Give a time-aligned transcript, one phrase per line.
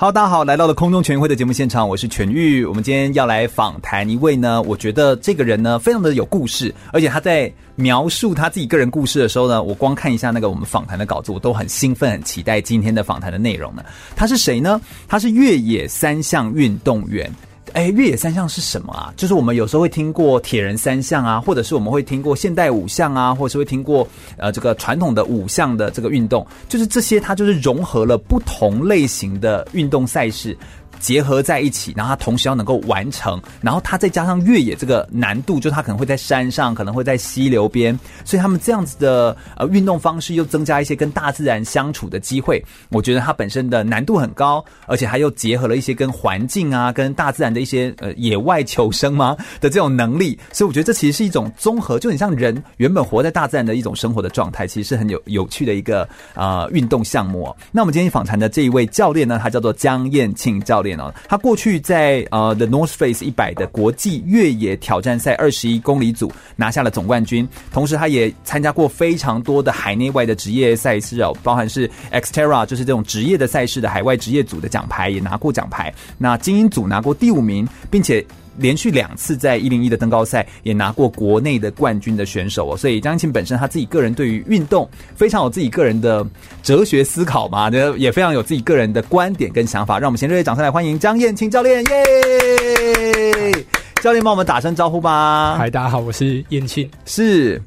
[0.00, 2.64] 好，大家好，来到了空中全运会的节目现场，我是全玉。
[2.64, 13.84] 我们今天要来访谈一位呢，我觉得这个人呢非常的有故事，而且他在描述他自己个人故事的时候呢，我光看一下那个我们访谈的稿子，我都很兴奋，很期待今天的访谈的内容呢。
[14.14, 14.80] 他是谁呢？
[15.08, 17.28] 他是越野三项运动员。
[17.72, 19.12] 哎，越野三项是什么啊？
[19.16, 30.56] 就是我们有时候会听过铁人三项啊，或者是我们会听过现代五项啊，或者是会听过呃这个传统的五项的这个运动，就是这些它就是融合了不同类型的运动赛事。
[30.98, 42.64] 结合在一起，然后它同时要能够完成，然后它再加上越野这个难度，就它可能会在山上，可能会在溪流边，所以他们这样子的呃运动方式又增加一些跟大自然相处的机会。
[42.90, 50.38] 我觉得它本身的难度很高，而且还又结合了一些跟环境啊、跟大自然的一些呃野外求生吗的这种能力。
[50.52, 57.54] 所以我觉得这其实是一种综合，就很像人原本活在大自然的一种生活的状态，其实是很有有趣的一个呃运动项目。
[57.70, 60.87] 那我们今天访谈的这一位教练呢，他叫做江燕庆教练。
[61.28, 78.24] 他过去在呃 The North Face 一百的国际越野挑战赛二十一公里组拿下了总冠军，同时他也参加过非常多的海内外的职业赛事哦，包含是 Xterra 就是这种职业的赛事的海外职业组的奖牌也拿过奖牌，那精英组拿过第五名，并且。
[78.58, 86.26] 连续两次在一零一的登高赛也拿过国内的冠军的选手哦，所以江晏庆本身他自己个人对于运动非常有自己个人的
[86.62, 89.98] 哲学思考嘛，也非常有自己个人的观点跟想法。
[89.98, 93.64] 让我们先热烈掌声来欢迎张燕青教练，耶！
[94.02, 95.56] 教练帮我们打声招呼吧。
[95.56, 96.88] 嗨，大家好，我是燕青。
[97.04, 97.62] 是，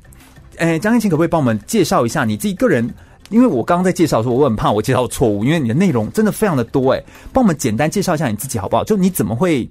[0.57, 2.94] 哎，张燕青可不可以帮我们介绍一下你自己个人？
[3.30, 7.01] 因为我刚刚在介绍的时候，我很怕我介绍错误，因为你的内容真的非常的多，哎，
[7.31, 8.84] 帮我们简单介绍一下你自己好不好？
[8.84, 9.69] 就你怎么会？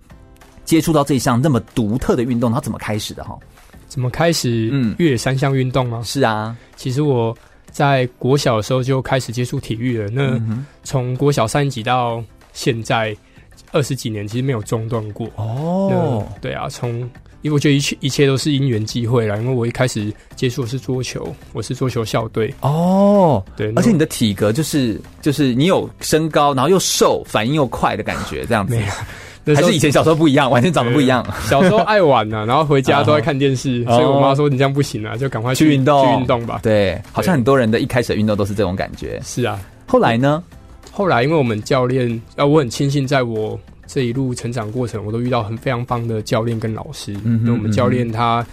[0.70, 3.36] 接触到这一项那么独特的运动，它怎么开始的哈？
[3.88, 4.68] 怎么开始？
[4.70, 6.00] 嗯，越野三项运动吗？
[6.04, 7.36] 是啊，其实我
[7.72, 10.08] 在国小的时候就开始接触体育了。
[10.10, 10.40] 那
[10.84, 12.22] 从国小三年级到
[12.52, 13.16] 现在
[13.72, 15.28] 二十几年，其实没有中断过。
[15.34, 17.00] 哦，对啊，从
[17.42, 19.36] 因为我觉得一切一切都是因缘际会啦。
[19.38, 22.54] 因为我一开始接触的是桌球，我是桌球校队。
[22.60, 28.78] 哦，对，而且你的体格就是就是你有身高，然后又瘦，反应又快的感觉，这样子。
[29.46, 31.24] 还是以前小时候不一样，完全长得不一样。
[31.48, 36.60] 小时候爱玩呐、啊，然后回家都在看电视， 所以我妈说你这样不行啊，就赶快去运动，去运动吧。
[36.62, 39.20] 对，好像很多人的一开始的运动都是这种感觉。
[39.24, 40.42] 是啊，后来呢？
[40.92, 47.14] 后来因为我们教练，啊，我很庆幸在我这一路成长过程，我都遇到很非常棒的教练跟老师。
[47.24, 48.44] 嗯，那我们教练他。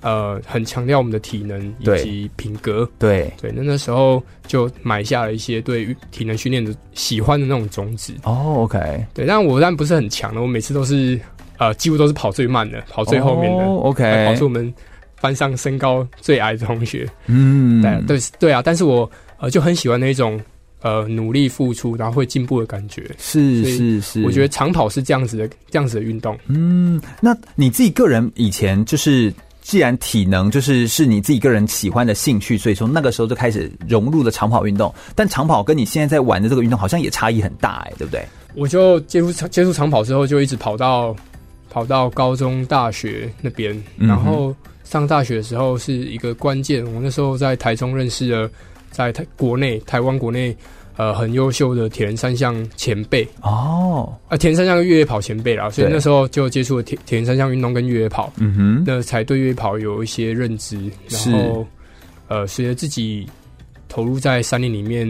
[0.00, 8.14] 呃，很强调我们的体能以及品格，对对，那那时候就埋下了一些对体能训练的喜欢的那种种子。
[8.22, 11.18] 哦、oh,，OK，对，但我但不是很强的，我每次都是
[11.56, 13.64] 呃，几乎都是跑最慢的，跑最后面的。
[13.64, 14.72] Oh, OK，跑出我们
[15.20, 17.08] 班上身高最矮的同学。
[17.26, 20.40] 嗯，对对对啊，但是我呃就很喜欢那种
[20.82, 23.10] 呃努力付出然后会进步的感觉。
[23.18, 26.38] 是是是，我觉得长跑是这样子的，这样子的运动。
[26.46, 29.34] 嗯，那你自己个人以前就是。
[29.68, 34.92] 既然体能就是是你自己个人喜欢的兴趣，所以从那个时候就开始融入了长跑运动。
[35.14, 38.24] 但长跑跟你现在在玩的这个运动好像也差异很大，哎，对不对？
[38.54, 41.14] 我就接触接触长跑之后，就一直跑到
[41.68, 43.78] 跑到高中、大学那边。
[43.98, 48.50] 然后上大学的时候是一个关键，我那时候在台中认识了，
[48.90, 50.56] 在台国内台湾国内。
[50.98, 53.26] 呃，很优秀的铁人三项前辈。
[53.40, 60.76] 哦，啊，铁人三项越野跑前辈啦，所以那时候就接触了铁铁人三项运动跟越野跑，嗯哼，那才对越野跑有一些认知，
[61.08, 61.64] 然后
[62.26, 63.24] 呃，随着自己
[63.88, 65.06] 投入在山林里面，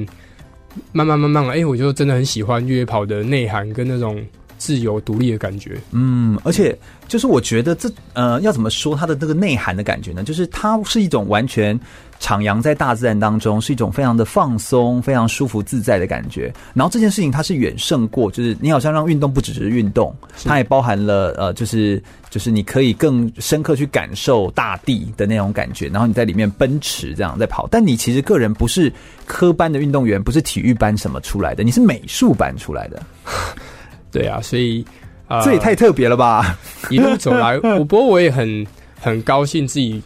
[0.93, 4.23] 慢慢慢慢，哎、欸，我就真的很喜欢越野跑的内涵跟那种
[4.59, 6.77] 自由独立的感觉，嗯，而且
[7.07, 10.23] 就是我觉得这呃，要怎么说它的这个内涵的感觉呢？
[10.23, 11.79] 就是它是一种完全。
[12.21, 16.53] 徜徉在大自然当中是一种非常的放松、非常舒服自在的感觉。
[16.75, 20.13] 然后这件事情它是远胜过，就是你好像让运动不只是运动，
[20.45, 25.87] 它也包含了呃，就是就是你可以更深刻去感受大地的那种感觉。
[25.87, 28.93] 然后你在里面奔驰这样在跑，但你其实个人不是
[29.25, 33.01] 科班的运动员，不是体育班什么出来的，你是美术班出来的。
[34.11, 34.85] 对啊，所以
[35.27, 36.59] 啊，呃、这也太特别了吧！
[36.91, 38.67] 一路走来，我不过我也很
[39.01, 40.03] 很高兴自己。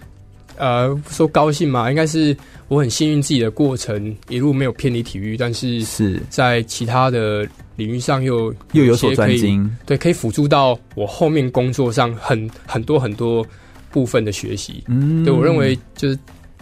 [0.59, 2.37] 呃，说高兴嘛，应该是
[2.69, 7.43] 我很幸运自己的过程一路没有偏离体育，但是是在其他的
[7.75, 13.45] 领领域上又又有所专精，对，可以辅助到我后面工作上很很多很多
[13.91, 14.85] 部分的学习。
[14.87, 16.17] 嗯，对我认为就是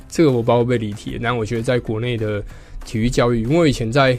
[0.08, 1.18] 这个，我不知道会不会离题。
[1.22, 2.42] 但我觉得在国内的
[2.86, 4.16] 体育教育，因为我以前在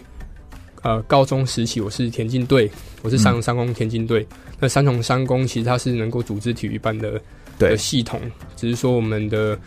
[0.82, 2.70] 呃高中时期，我是田径队，
[3.02, 4.22] 我是三重三公田径队。
[4.32, 7.20] 嗯、那三重三公其实它是能够组织体育班的
[7.58, 8.20] 的系统，
[8.56, 9.58] 只是说我们的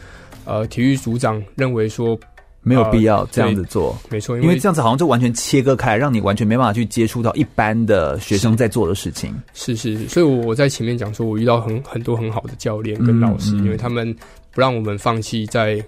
[0.45, 2.19] 呃体育组长认为说。
[2.67, 9.35] 没有必要这样子做，呃、没错，因为，这样子好像就完全切割开，让你完全没办法去接触到一般的学生在做的事情。
[9.53, 14.11] 是是是，所以我在前面讲说，我遇到很很多很好的教练跟老师，嗯嗯、因为他们
[14.51, 15.79] 不让我们放弃在。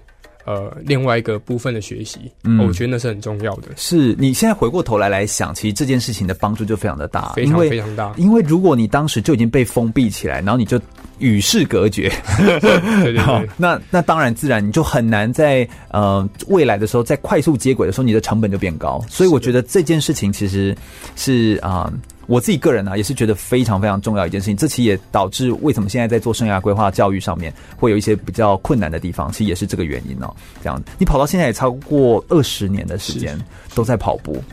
[0.47, 3.63] 呃，另外一个部分的学习，嗯，我觉得那是很重要的。
[3.75, 8.13] 是你现在回过头来来想，其实这件事情的帮助就非常的大，非常非常大。
[8.15, 10.79] 因为如果你当时就已经被封闭起来，然后你就
[11.19, 12.59] 与世隔绝，对
[13.03, 19.03] 对对，那那当然自然你就很难在呃未来的时候在快速接轨的时候，你的成本就变高。
[19.09, 20.73] 所以我觉得这件事情其实
[21.17, 21.91] 是啊。
[21.91, 21.93] 呃
[22.27, 24.55] 我自己个人呢、啊，也是觉得非常非常重要一件事情。
[24.55, 30.31] 这其实也导致为什么现在在做生涯规划教育上面会有一些比较困难的地方，其实也是这个原因哦。
[30.61, 33.39] 这样，你跑到现在也超过二十年的时间
[33.73, 34.43] 都在跑步，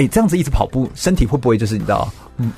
[0.00, 2.10] 哎，这样子一直跑步，身体会不会就是你知道？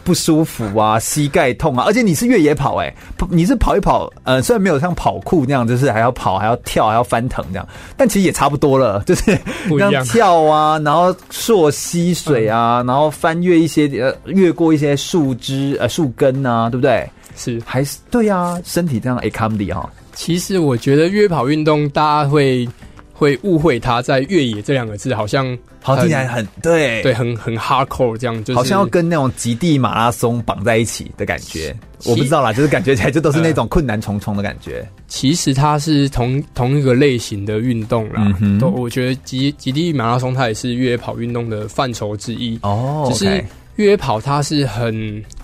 [0.05, 2.95] 不舒服啊，膝盖痛啊，而且你是越野跑哎、欸，
[3.29, 9.37] 你是跑一跑，呃，虽然没有像跑酷那样，就是还要跑，还要跳，还要翻腾这样，但其实也差不多了，就是
[9.69, 17.11] 这样跳啊，然后溯溪水啊，然后翻越一些呃，越过一些树枝呃树根啊，对不对？
[17.35, 19.91] 是还是对啊，身体这样哎，comedy 哈。
[20.15, 22.69] 其实我觉得越野跑运动大家会。
[23.13, 31.75] 会误会他在越野这两个字，好像好听起来很对，对，很很 hardcore 这样，就是好像要跟那种极地马拉松绑在一起的感觉。
[32.05, 34.81] 我不知道啦，就是感觉起来就都是那种困难重重的感觉。
[34.81, 43.09] 呃、其实它是同同一个类型的运动啦，嗯、都我觉得极极地马拉松它也是越野跑运动的范畴之一哦。
[43.09, 43.45] 只是
[43.77, 44.95] 越野跑它是很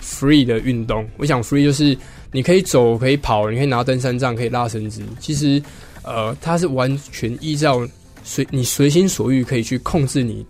[0.03, 1.97] free 的运动，我想 free 就是
[2.33, 5.63] 你可以走，可以跑，你可以拿登山杖，可以拉绳子，其实。
[6.09, 7.87] 呃，它是完全依照
[8.25, 10.45] 随你随心所欲可以去控制你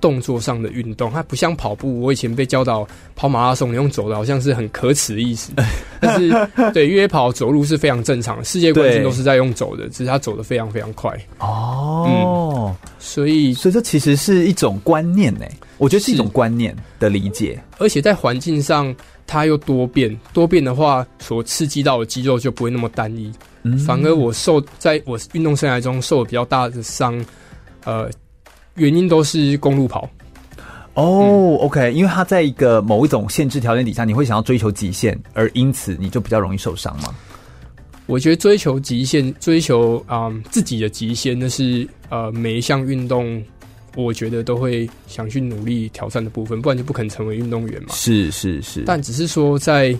[0.00, 2.00] 动作上的运动，它不像跑步。
[2.00, 5.52] 我以前被教导跑马拉松，你用走的好像是很可耻的意思。
[6.00, 6.32] 但是
[6.72, 11.16] 对约跑走路是非常正常的，世界冠军都是在用走的，只是他走的非常非常快。
[11.38, 15.46] 哦，嗯，所以所以这其实是一种观念呢，
[15.78, 18.92] 我觉得是一种观念的理解，而且在环境上
[19.24, 23.32] 它又多变，多变的话所刺激到的肌肉就不会那么单一。
[23.86, 27.24] 反而我受在我运动生涯中受了比较大的伤，
[27.84, 28.10] 呃，
[28.74, 30.08] 原因都是公路跑。
[30.94, 37.14] 哦、嗯，OK，因为它在一个某一种限制条件底下，你会想要追求极限，而因此你就比较容易受伤吗？
[38.06, 43.42] 我觉得追求极限，追求啊、呃、自己的极限，那是呃每一项运动，
[43.94, 47.88] 我觉得都会想去努力挑战的部分，不然就不可能成为运动员嘛。
[47.92, 49.96] 是是是，但只是说在。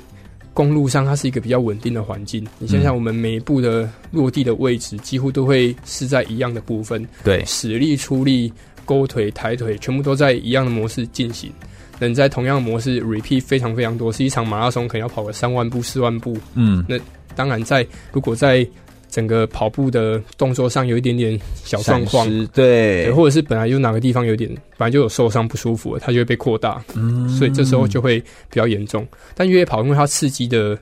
[0.55, 2.47] 公路上，它是一个比较稳定的环境。
[2.59, 7.07] 你想想，我们每一步的落地的位置，几乎都会是在一样的部分。
[7.25, 8.53] 对，使力、出力、
[8.85, 11.51] 勾腿、抬腿，全部都在一样的模式进行。
[11.99, 16.37] 能在同样的模式 repeat 非常非常多，是一场马拉松可能要跑个三万步、四万步。
[16.55, 16.99] 嗯，那
[17.37, 18.67] 当然在如果在
[19.13, 24.49] 整个跑步的动作上有一点点小状况，对，或者是本来就哪个地方有点，
[24.79, 29.07] 本来就有受伤不舒服，它就会被扩大，嗯，所以这时候就会比较严重。
[29.35, 30.77] 但越野跑，因为它刺激的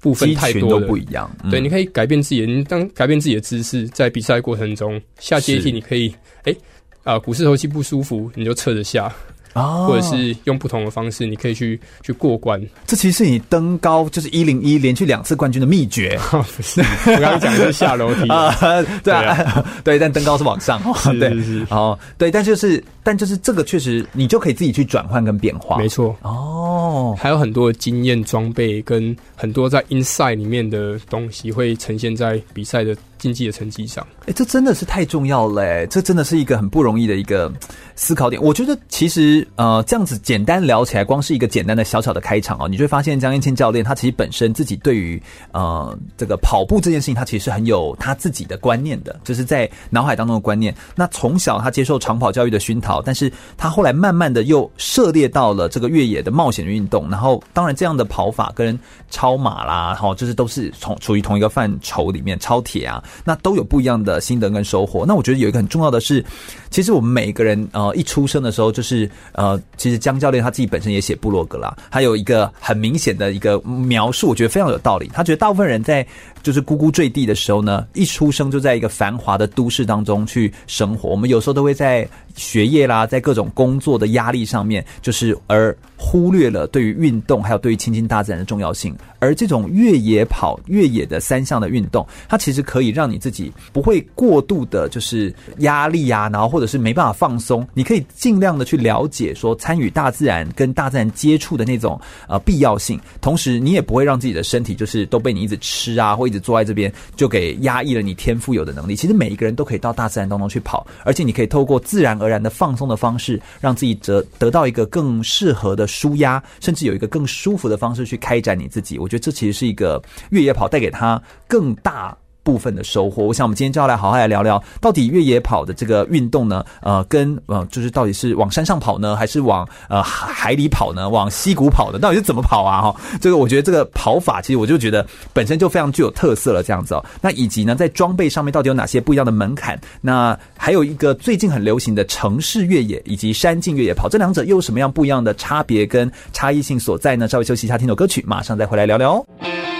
[0.00, 6.14] 部分太多了，都不一样，嗯、对，你可以改变自己，你当改变自己的姿势，在比赛过程中下阶梯，你可以，
[6.44, 6.58] 哎是，
[7.02, 9.12] 啊、股四头肌不舒服，你就侧着下。
[9.54, 12.60] 啊，或者是用不同的方式，你可以去去过关。
[12.86, 16.18] 这其实是你登高就是一零一连续两次冠军的秘诀。
[16.30, 18.54] 不是，我刚刚讲的是下楼梯啊，
[19.02, 20.78] 对啊， 对，但登高是往上，
[21.18, 25.78] 对，是是哦，对，但就是，但就是这个确实，你就可以自己去转换跟变化。
[25.78, 34.04] 没错，哦，还有很多的经验装备跟很多在 inside 里面的东西会呈现在比赛的竞技的成绩上。
[34.26, 37.52] 哎，这真的是太重要了，哎，这真的是一个很不容易的一个
[37.94, 38.42] 思考点。
[38.42, 39.46] 我觉得其实。
[39.56, 50.74] 呃，这样子简单聊起来，光是一个简单的小小的开场哦，你就会发现江晏庆教练他其实本身自己对于呃这个跑步这件事情，他其实是很有他自己的观念的，就是在脑海当中的观念。
[50.96, 58.78] 那从小他接受长跑教育的熏陶，但是他后来慢慢的又涉猎到了这个越野的冒险运动，然后当然这样的跑法跟
[59.10, 65.04] 超马啦，哈，就是都是从处于同一个范畴里面，超铁啊，那都有不一样的心得跟收获。
[65.06, 66.24] 那我觉得有一个很重要的是，
[66.70, 69.10] 其实我们每个人呃一出生的时候就是。
[69.32, 75.10] 呃，其实江教练他自己本身也写部落格啦，他有一个很明显的一个描述，我觉得非常有道理。
[75.12, 76.06] 他觉得大部分人在
[76.44, 81.08] 就是咕咕坠地的时候呢，一出生就在一个繁华的都市当中去生活。
[81.08, 85.74] 我们有时候都会在学业啦，在各种工作的压力上面，就是而
[86.04, 88.94] 忽略了对于运动还有对于亲近大自然的重要性。
[89.18, 97.66] 而这种越野跑、越野的三项的运动，它其实可以让你自己不会过度的，就是压力啊，然后或者是没办法放松。
[97.72, 108.94] 你可以尽量的去了解说，参与大自然跟大自然接触的那种呃必要性，同时你也不会让自己的身体就是都被你一直吃啊，或一直坐在这边就给压抑了你天赋有的能力。
[108.94, 118.98] 其实每一个人都可以到大自然当中去跑，而且你可以透过自然而然的放松的方式，让自己得得到一个更适合的舒压，甚至有一个更舒服的方式去开展你自己。
[118.98, 131.98] 我觉得这其实是一个越野跑带给他更大部分的收获，我想我们今天就要来好好来聊聊，到底越野跑的这个运动呢，呃，跟呃，就是到底是往山上跑呢，还是往呃海里跑呢，往溪谷跑呢？
[131.98, 132.82] 到底是怎么跑啊？
[132.82, 137.04] 哈，这个我觉得这个跑法其实我就觉得本身就非常具有特色了，这样子哦。
[137.22, 139.80] 那以及呢，在装备上面到底有哪些不一样的门槛？
[140.02, 147.26] 那还有一个最近很流行的城市越野以及山径越野跑，这两者又有什么样不一样的差别跟差异性所在呢？
[147.26, 149.73] 稍微休息一下，听首歌曲，马上再回来聊聊哦。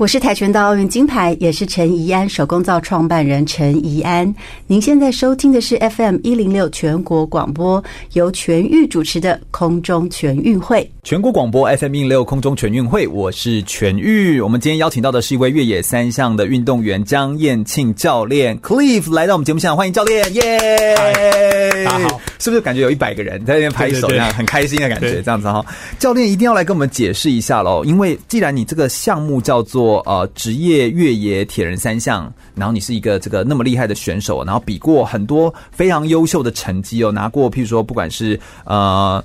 [0.00, 4.34] 我是跆拳道奥运金牌，也是陈怡安手工皂创办人陈怡安。
[4.66, 10.90] 您现在收听的是 FM 一零六全国广播，由全域主持的空中全运会。
[11.02, 14.40] 全国广播 FM 一零六空中全运会，我是全域。
[14.40, 21.84] 我们今天邀请到的是一位越野三项的运动员江燕庆教练 Cliff 来到我们节目现场，欢迎教练，耶、yeah！
[21.84, 25.20] 大家好，是不是感觉有一百个人在那边拍手，这样很开心的感觉？
[25.20, 25.62] 这样子哈，
[25.98, 39.22] 教练一定要来跟我们解释一下喽，因为既然你这个项目叫做呃，职业越野铁人三项，然后你是一个这个那么厉害的选手，然后比过很多非常优秀的成绩哦，拿过譬如说不管是呃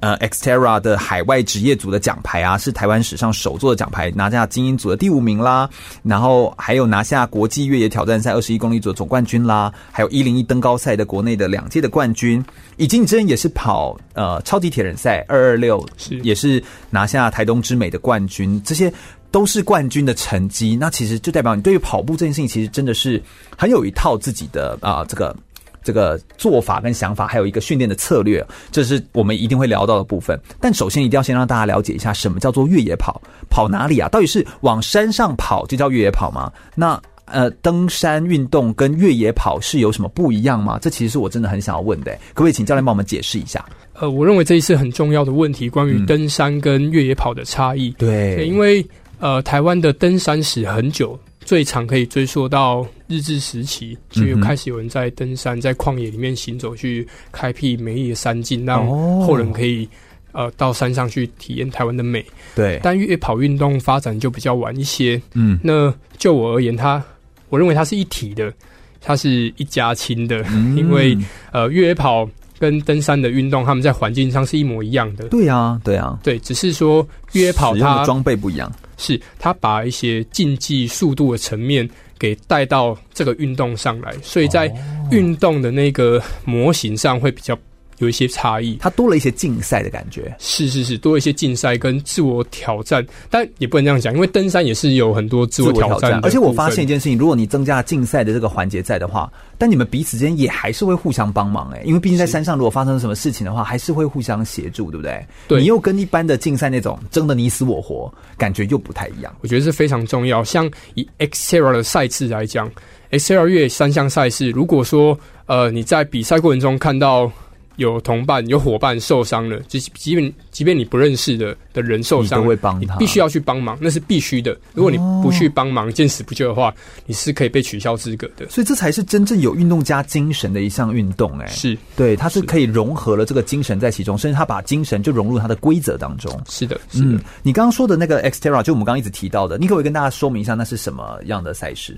[0.00, 5.68] 呃 Xterra 的海外职业组的奖牌啊，是台湾史上首座的奖牌，拿下精英组的第五名啦，
[6.02, 12.44] 然后还有拿下国际越野挑战赛二十一公里组的总冠军啦，还有一零一登高赛的国内的两届的冠军，
[12.76, 18.92] 以及你之前也是跑呃超级铁人赛二二六，是也是拿下台东之美的冠军，这些。
[19.36, 23.22] 都是冠军的成绩，那其实就代表你对于跑步这件事情，其实真的是
[23.54, 25.36] 很有一套自己的啊、呃，这个
[25.84, 30.40] 这个做法跟想法，还有一个训练的策略，这是我们一定会聊到的部分。
[30.58, 33.20] 但首先一定要先让大家了解一下，什么叫做越野跑？
[33.50, 34.08] 跑哪里啊？
[34.08, 36.50] 到底是往山上跑就叫越野跑吗？
[36.74, 40.78] 那呃，登山运动跟越野跑是有什么不一样吗？
[40.80, 43.62] 这其实是我真的很想要问的，可不可以请教练帮我们解释一下？
[43.92, 47.90] 呃，我认为这一次很重要的问题，关于登山跟越野跑的差异。
[47.98, 48.82] 对，因为。
[49.18, 58.86] 呃，台湾的登山史很久，最长可以追溯到日治时期，就开始有人在登山，在旷野里面行走，去开辟美丽的山径，让
[59.20, 59.88] 后人可以
[60.32, 62.24] 呃到山上去体验台湾的美。
[62.54, 65.20] 对，但越野跑运动发展就比较晚一些。
[65.34, 67.02] 嗯，那就我而言，它
[67.48, 68.52] 我认为它是一体的，
[69.00, 71.16] 它是一家亲的，嗯、 因为
[71.52, 72.28] 呃越野跑。
[72.58, 75.28] 跟登山的运动，他们在环境上是一模一样的。
[75.28, 81.88] 对啊，对啊，对，只是说越野跑它装备不一样，是他把一些竞技速度的层面
[82.18, 84.72] 给带到这个运动上来，所以在
[85.10, 87.58] 运动的那个模型上会比较。
[87.98, 90.34] 有一些差异，它多了一些竞赛的感觉。
[90.38, 96.20] 是是是，多了一些竞赛跟自我挑战，但也不能这样讲，因为登山也是有很多自我挑战。
[96.22, 105.26] 而且我发现一件事情，如果你增加了竞赛的这个环节在的话，但你们彼此之间也还是会互相帮忙哎，因为毕竟在山上，如果发生什么事情的话，还是会互相协助，对不对？
[105.48, 105.60] 对。
[105.60, 109.34] 你又跟一般的竞赛那种争得你死我活，感觉又不太一样。
[109.40, 110.44] 我觉得是非常重要。
[110.44, 112.70] 像以 Xterra 的赛制来讲
[113.10, 117.30] ，Xterra 越野三项赛事，如果说呃你在比赛过程中看到。
[117.76, 124.56] 有同伴、有伙伴受伤了，即即便即便你不认识的的人受伤，你都会帮他，你必须要去帮忙，那是必须的。
[124.72, 128.48] 如果你不去帮忙，见死不救的话，你是可以被取消资格的。
[128.48, 136.32] 所以这才是真正有运动家精神的一项运动，哎，是对，它是可以融合了这个精神在其中，甚至他把精神就融入他的规则当中。
[136.48, 137.06] 是的，是的。
[137.08, 141.96] 嗯，你刚刚说的那个 Xterra，就我们刚刚一直提到的，你可不可以跟大家说明一下，那是什么样的赛事？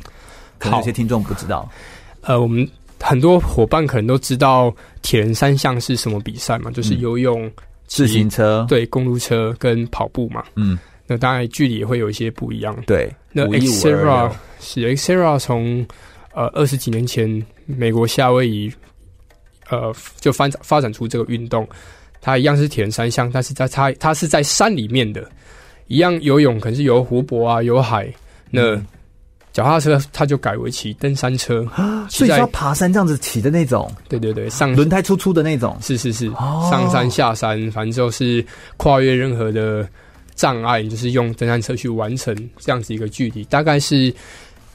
[0.58, 1.70] 可能有些听众不知道。
[2.22, 2.68] 呃，我们。
[3.00, 7.52] 很多伙伴可能都知道铁人三项是什么比赛嘛，就是游泳、嗯、
[7.86, 10.44] 自行车、对公路车跟跑步嘛。
[10.56, 12.76] 嗯，那当然距离也会有一些不一样。
[12.86, 15.86] 对，那 Xterra 是 Xterra 从
[16.34, 18.72] 呃二十几年前美国夏威夷
[19.70, 21.68] 呃就发展发展出这个运动，
[22.20, 25.30] 它一样是铁人三项，但是在它它是在山里面的，
[25.86, 28.12] 一样游泳可能是游湖泊啊，游海。
[28.50, 28.80] 那。
[29.58, 31.66] 嗯脚踏车它就改为骑登山车，
[32.08, 33.90] 所以是要爬山这样子骑的那种。
[34.08, 35.76] 对对对，上轮胎粗粗的那种。
[35.82, 36.30] 是是是，
[36.70, 38.44] 上山下山，反正就是
[38.76, 39.84] 跨越任何的
[40.36, 44.14] 障碍，就是用登山车去完成这样子一个距离，大概是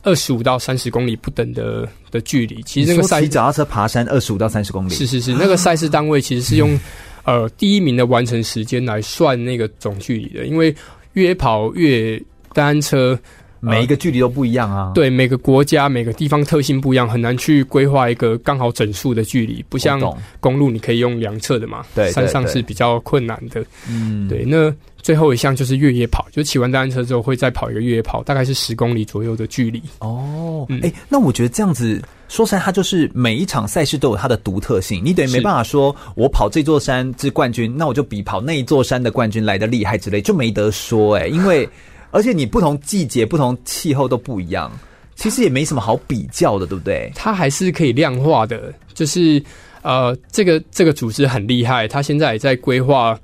[0.01, 2.61] 二十五到三十公里不等的的距离。
[2.63, 6.77] 其实那个赛脚踏车爬山二十五到三十公里，是是是，那个赛事单位其实是用
[7.23, 10.75] 呃第一名的完成时间来算那个总距离的，因为
[11.13, 12.23] 越野跑越野
[12.53, 13.17] 登山车。
[13.63, 14.91] 每一个距离都不一样啊！
[14.93, 19.63] 对，每个国家每个地方特性不一样，很难去规划一个刚好整数的距离。
[19.69, 20.01] 不像
[20.41, 21.85] 公路，你可以用量测的嘛。
[21.95, 23.63] 对，山上是比较困难的。
[23.89, 24.43] 嗯，对。
[24.45, 29.81] 那最后一项就是越野跑，就骑完单车之后会再跑一个越野跑，大概是十公里左右的距离。
[29.99, 35.01] 哦，哎、嗯欸，那我觉得这样子说起来，它就是每一场赛事都有它的独特性。
[35.05, 41.67] 你等于没办法说我跑这座山是冠军，那我就比跑那一座山的冠军来的厉害之类，就没得说哎、欸，因为。
[42.13, 44.71] 而且你不同季节、不同气候都不一样，
[45.15, 47.11] 其实也没什么好比较的，对不对？
[47.15, 49.43] 它还是可以量化的，就是
[49.81, 53.19] 呃，这个这个组织很厉害，它现在也在规划，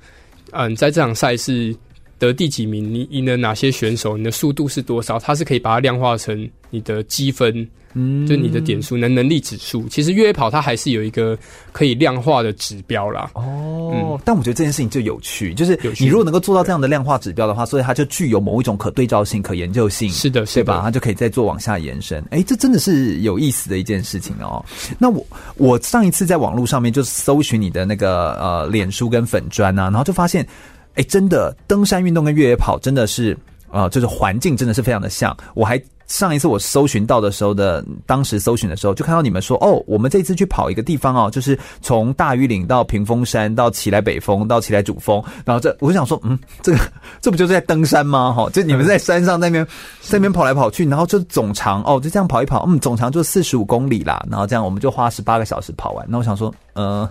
[0.50, 1.74] 嗯、在这场赛事
[2.20, 7.66] 得第几名，你赢了哪些选手，你的速度是多少，它是可以把它量化成你的积分。
[7.92, 11.36] 嗯，就你的点数、能能力指数，其实越野跑它还是有一个
[11.72, 13.28] 可以量化的指标啦。
[13.34, 20.08] 哦、嗯，但我觉得这件事情就有趣，就是你如果能够做到这样的量化指标的话，所以它就具有某一种可对照性、可研究性。
[20.08, 20.82] 是的，是的，对吧？
[20.84, 22.20] 它就可以再做往下延伸。
[22.30, 24.64] 哎、欸，这真的是有意思的一件事情哦。
[24.96, 30.46] 那我我上一次在网络上面就搜寻你的那个呃脸书跟粉砖啊，然后就发现，
[30.94, 33.36] 哎、真的登山运动跟越野跑真的是
[33.70, 35.36] 呃，就是环境真的是非常的像。
[35.54, 35.80] 我还。
[36.10, 46.78] 上一次我搜寻到的时候的，当时搜寻的时候就看到你们说哦，我们这次去跑一个地方哦，就是从大禹岭到屏风山到起来北峰到起来主峰，然后这我就想说，嗯，这个
[47.20, 48.32] 这不就是在登山吗？
[48.32, 49.64] 哈，就你们在山上那边
[50.00, 56.04] 在那边跑来跑去，然后就总长哦，就这样跑一跑，嗯，总长就四十五公里啦，然后这样我们就花十八个小时跑完。
[56.08, 57.08] 那我想说，呃，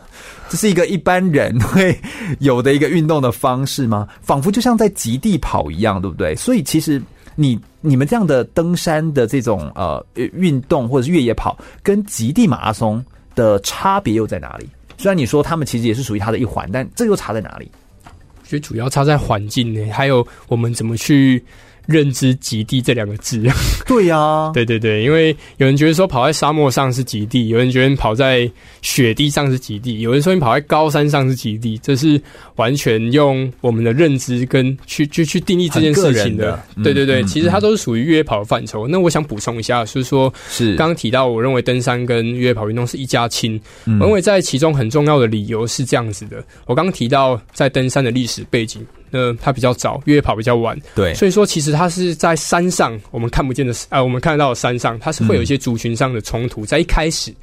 [0.49, 1.97] 这是一个一般人会
[2.39, 4.05] 有的一个运动的方式吗？
[4.21, 6.35] 仿佛就像在极地跑一样，对不对？
[6.35, 7.01] 所以其实。
[7.39, 14.67] 你你们这样的登山的这种呃运动或者是越野跑，跟极地马拉松的差别又在哪里？
[14.97, 17.71] 虽然你说他们其实也是属于它的一环，但这又差在哪里？
[18.03, 21.43] 我觉得主要差在环境呢，还有我们怎么去。
[21.85, 23.43] 认知极地这两个字，
[23.87, 28.49] 对呀、 啊，对对对，因为有人觉得说跑在沙漠上是极地，有人觉得跑在
[28.81, 32.21] 雪地上是极地，有人说你跑在高山上是极地，这是
[32.55, 36.51] 完全用我们的认知跟去去去定义这件事情的。
[36.51, 38.87] 的对对对，嗯、其实它都是属于越野跑的范畴。
[38.87, 46.43] 嗯、那我想补充一下，就是说，是刚刚提到，我认为登山跟越野跑运动是一家亲，嗯、我认为在其中很重要的理由是这样子的。
[46.65, 48.85] 我刚刚提到在登山的历史背景。
[49.11, 57.33] 那它比较早，越野跑比较晚，对，所以说其实它是在山上，我们看不见的，啊、呃，我们看得到的山上，它是会有一些族群上的冲突，在一开始。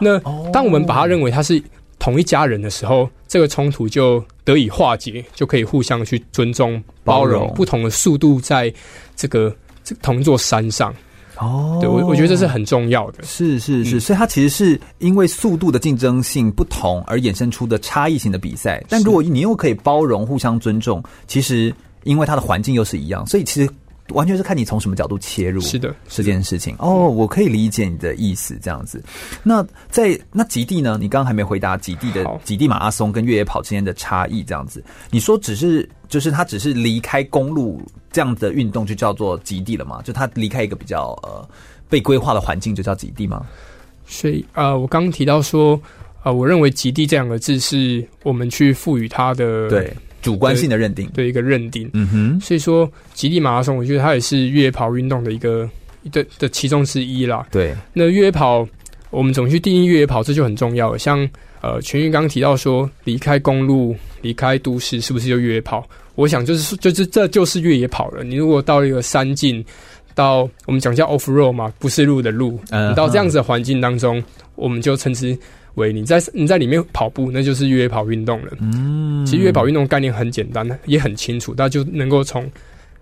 [0.00, 0.18] 那
[0.52, 1.62] 当我们把它认为它是
[1.98, 8.72] 同一家人的时候，这个冲突就得以化解，就可以互相去尊重、包容不同的速度，在
[9.16, 10.94] 这个这同一座山上。
[11.40, 18.84] 哦，对我我觉得这是很重要的，是是是，所以它其实是因为速度的竞争性不同而衍生出的差异性的比赛。
[18.88, 21.72] 但如果你又可以包容、互相尊重，其实
[22.02, 23.70] 因为它的环境又是一样，所以其实
[24.08, 25.60] 完全是看你从什么角度切入。
[25.60, 29.00] 是的，这件事情哦，我可以理解你的意思，这样子。
[29.44, 30.98] 那在那极地呢？
[31.00, 34.82] 你刚刚还没回答极地的极地马拉松跟越野跑之间的差异，这样子。
[35.10, 37.80] 你说只是就是它只是离开公路。
[38.10, 40.00] 这样的运动就叫做极地了嘛？
[40.02, 41.46] 就他离开一个比较呃
[41.88, 43.46] 被规划的环境，就叫极地吗？
[44.06, 45.78] 所以呃，我刚刚提到说，
[46.22, 49.92] 呃，我认为极地这两个字是我们去赋予它的对
[50.22, 51.88] 主观性的认定，对一个认定。
[51.92, 55.68] 嗯哼，所以说极地马拉松，我觉得它也是越野跑运动的一个
[56.10, 57.46] 的的其中之一啦。
[57.50, 58.66] 对，那越野跑
[59.10, 60.98] 我们怎么去定义越野跑，这就很重要了。
[60.98, 61.28] 像
[61.60, 65.86] 呃，全玉刚刚提到说，离开公路，离开都市，是不是就越野跑？
[66.18, 68.24] 我想就是就是这就是越野跑了。
[68.24, 69.64] 你如果到一个山径，
[70.16, 74.20] 到我们讲叫 off road 嘛，不是路的路，你到这样子的环境当中，
[74.56, 75.38] 我们就称之
[75.76, 78.52] 为你在你在里面跑步，那就是越野跑运动了。
[78.58, 82.50] 嗯，其实越野跑运动概念很简单，也很清楚，大家就能够从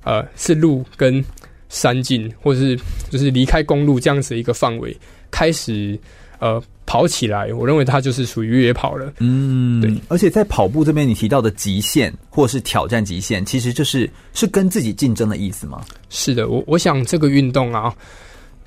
[0.04, 1.24] 呃是路跟
[1.70, 4.94] 山径，或者是就是离开公路这样子的一个范围
[5.30, 5.98] 开始
[6.38, 6.62] 呃。
[6.96, 9.12] 跑起来，我认为它就是属于越野跑了。
[9.18, 9.94] 嗯，对。
[10.08, 15.84] 而且在跑步这边，你提到的极限或是挑战极限，其实就是是跟自己竞争的意思吗？
[16.08, 17.94] 是的，我我想这个运动啊，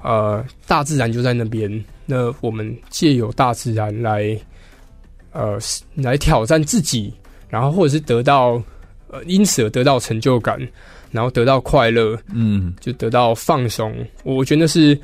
[0.04, 4.40] 呃，大自然就在那边，那我们借由大自然来，
[5.32, 5.58] 呃，
[5.96, 7.12] 来挑战自己，
[7.50, 8.62] 然后或者是得到，
[9.10, 10.60] 呃，因此而得到成就感。
[11.10, 13.92] 然后得到快乐，嗯，就得到放松。
[14.22, 14.96] 我觉得是。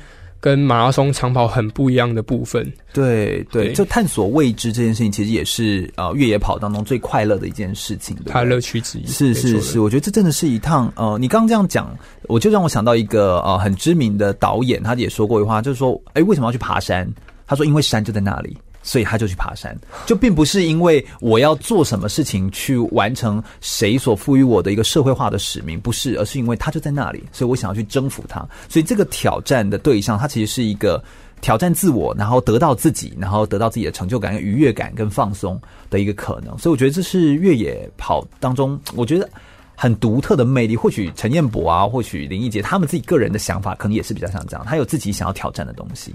[0.46, 9.06] 跟马拉松长跑很不一样的部分，对对，就探索未知这件事情，其实也是呃越野跑当中最快乐的一件事情，对，它乐趣之一。
[9.08, 11.92] 是是是，我觉得这真的是一趟呃，你刚刚这样讲，
[12.28, 17.12] 我就让我想到一个呃很知名的导演，他也说过一句话，就是说，哎，为什么要去爬山？
[17.48, 18.56] 他说，因为山就在那里。
[18.86, 28.38] 所以他就去爬山，就并不是因为我要做什么事情去完成谁所赋予我的一个社会化的使命，不是，而是因为他就在那里，所以我想要去征服他。
[28.68, 31.02] 所以这个挑战的对象，他其实是一个
[31.40, 36.56] 挑战自我，然后得到自己，然后得到自己的成就感、愉悦感跟放松的一个可能。
[36.56, 39.28] 所以我觉得这是越野跑当中，我觉得
[39.76, 40.74] 很独特的魅力。
[40.74, 46.12] 或许陈彦博啊，或许林义杰他们自己个人的想法，可能也是比较像这样，他有自己想要挑战的东西。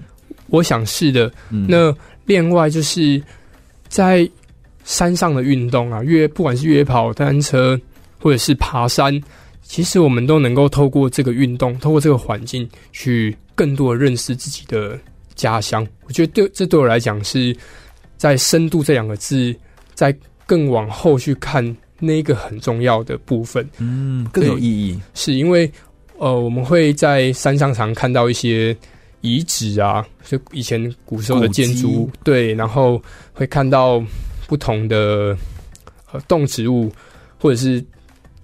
[0.48, 1.96] 我想是的，嗯、那。
[2.26, 3.22] 另外就是
[3.90, 4.30] 在
[4.86, 7.78] 山上的运动啊，越不管是越野跑、单车
[8.20, 9.20] 或者是爬山，
[9.64, 14.98] 其实我们都能够透过这个运动，透过这个环境，去更多的认识自己的
[15.34, 15.86] 家乡。
[16.06, 17.54] 我觉得对这对我来讲是
[18.18, 19.54] 在深度这两个字，
[19.96, 21.66] 在更往后去看
[22.02, 25.00] 那个很重要的部分，嗯，更有意义。
[25.14, 25.72] 是因为
[26.18, 28.76] 呃，我们会在山上常看到一些。
[29.24, 33.00] 遗址啊，就以前古时候的建筑，对，然后
[33.34, 34.04] 会看到
[34.48, 35.38] 不同的
[36.12, 36.92] 呃动植物，
[37.38, 37.86] 或者是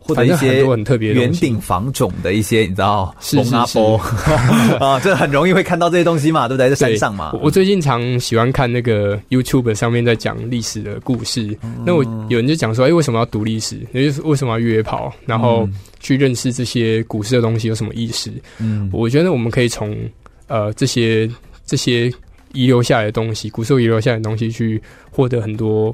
[0.08, 3.38] 或者一些很特别的圆顶房种的一些，你知道，是
[4.80, 6.70] 啊，这很容易会看到这些东西嘛，对不对？
[6.70, 7.34] 在山上嘛。
[7.42, 13.80] 我最近常喜欢看那个 YouTube 上面在讲历史的故事，嗯、那我有人就讲说，哎，为什么要读历史？
[13.94, 15.14] 也就是为什么要越野跑？
[15.26, 15.68] 然后
[16.00, 18.32] 去认识这些古时的东西有什么意思？
[18.60, 19.96] 嗯，我觉得我们可以从。
[20.50, 21.30] 呃，这些
[21.66, 22.10] 这些
[22.54, 25.94] 遗留下来的东西，古时候遗留下来的东西，去获得很多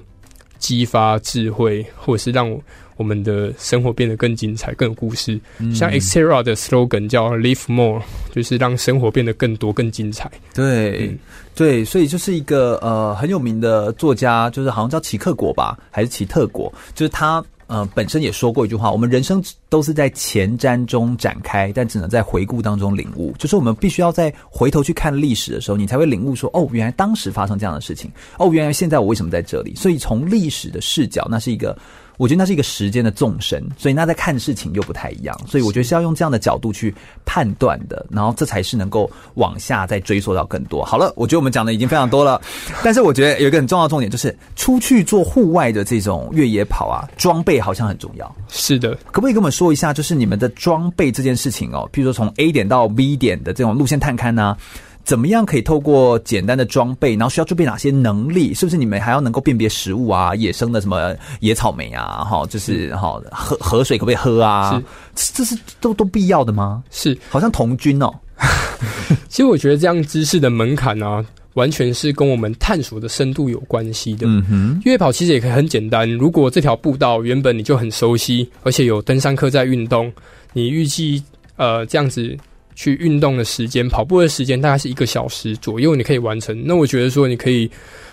[0.59, 2.61] 激发智慧，或者是让我
[3.01, 5.39] 们的生活变得更精彩、更有故事。
[5.59, 8.01] 嗯、像 Xterra 的 slogan 叫 “Live More”，
[8.35, 10.29] 就是让生活变得更多、更精彩。
[10.53, 11.17] 对，嗯、
[11.55, 17.41] 对，所以就是一个呃很有名的作家，就是好像叫奇克果吧，还是奇特果，就是他。
[17.65, 23.33] 呃，本身也说过一句话，我们人生都是在前瞻中展开，但只能在回顾当中领悟。
[23.39, 29.73] 就是我们必须要在回头去看历史的时候，你才会领悟说，哦，原来当时发生这样的事情，哦，原来现在我为什么在这里？
[29.75, 31.75] 所以从历史的视角，那是一个。
[32.17, 36.93] 我觉得那是一个时间的纵深，所以那在看事情又不太一样，所以我觉得是要用这样的角度去
[37.25, 40.83] 判断的，然后这才是能够往下再追溯到更多。
[40.83, 42.41] 好了，我觉得我们讲的已经非常多了，
[42.83, 48.35] 但是我觉得有一个很重要的重点就是出去做户外的这种越野跑啊，装备好像很重要。
[48.47, 51.89] 是的，可不可以跟我们说一下，就是你们的装备这件事情哦？
[51.91, 54.57] 譬如说从 A 点到 B 点的这种路线探勘呢、啊？
[55.03, 58.53] 怎么样可以透过简单的装备，然后需要具备哪些能力？
[58.53, 62.23] 是不是你们还要能够辨别食物啊，野生的什么野草莓啊？
[62.23, 64.81] 哈，就是哈，河河水可不可以喝啊？
[65.15, 66.81] 是，这是都都必要的吗？
[66.89, 68.09] 是，好像童军哦。
[69.27, 71.23] 其实我觉得这样知识的门槛啊，
[71.55, 74.25] 完全是跟我们探索的深度有关系的。
[74.27, 76.09] 嗯哼，越野跑其实也可以很简单。
[76.09, 80.11] 如果这条步道原本你就很熟悉，而且有登山客在运动，
[80.53, 81.21] 你预计
[81.57, 82.37] 呃这样子。
[82.75, 86.61] 去运动的时间，跑步的时间大概是一个小时左右，你可以完成。
[86.65, 87.69] 那我觉得说，你可以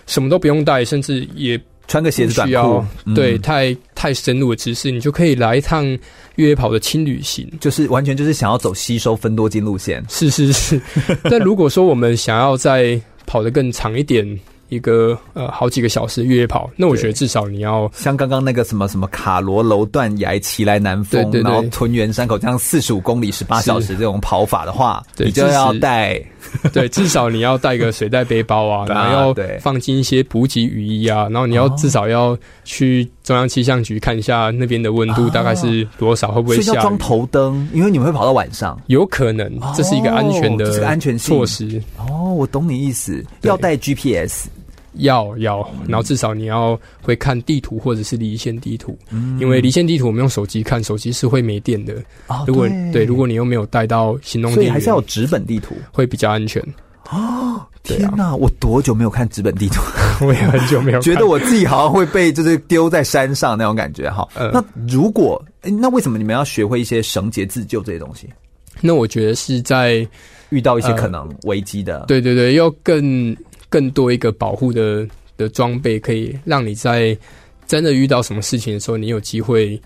[0.07, 5.85] 什么都不用带，甚至也穿个鞋子需要，对，嗯、太太深入的知识，你就可以来一趟
[6.37, 10.05] 越野跑的轻旅行，就是完全就是想要走吸收分多金路线。
[10.09, 10.81] 是是是。
[11.31, 14.39] 但如果说我们想要再跑得更长一点。
[14.71, 26.21] 一个呃好几个小时越野跑，那我觉得至少你要像刚刚那个什么什么卡罗楼断崖奇来南峰，对对对，然后屯元山口这样四十五公里十八小时这种跑法的话，你就要带，
[26.73, 36.77] 对，至少你要带个水袋背包啊， 然后要放进一些补给雨衣啊，然后你要至少要去中央气象局看一下那边的温度大概是多少，会不会下雨？
[36.77, 41.83] 要装头灯，因为你们会跑到晚上，有可能这是一个安全的，安全措施。
[41.99, 44.47] 哦，我懂你意思，要带 GPS。
[44.95, 51.95] 要要，然后至少你要会看地图或者是离线地图，嗯、因为离线地图我们用手机看，手机是会没电的。
[52.27, 56.63] 哦、如果对，对，如果你又没有带到行动电源，所以还是要有纸本地图，会比较安全。
[57.11, 58.27] 哦，天哪！
[58.27, 59.81] 啊、我多久没有看纸本地图？
[60.25, 64.09] 我也很久没有 看，觉得我自己好像会被就是丢在山上那种感觉。
[64.11, 68.29] 哈，呃、那如果那为什么你们要学会一些绳结自救这些东西？
[68.81, 70.07] 那我觉得是在
[70.51, 73.37] 遇到一些可能危机的、呃，对对对，要更。
[73.71, 77.17] 更多一个保护的的装备，可以让你在
[77.67, 79.81] 真的遇到什么事情的时候，你有机会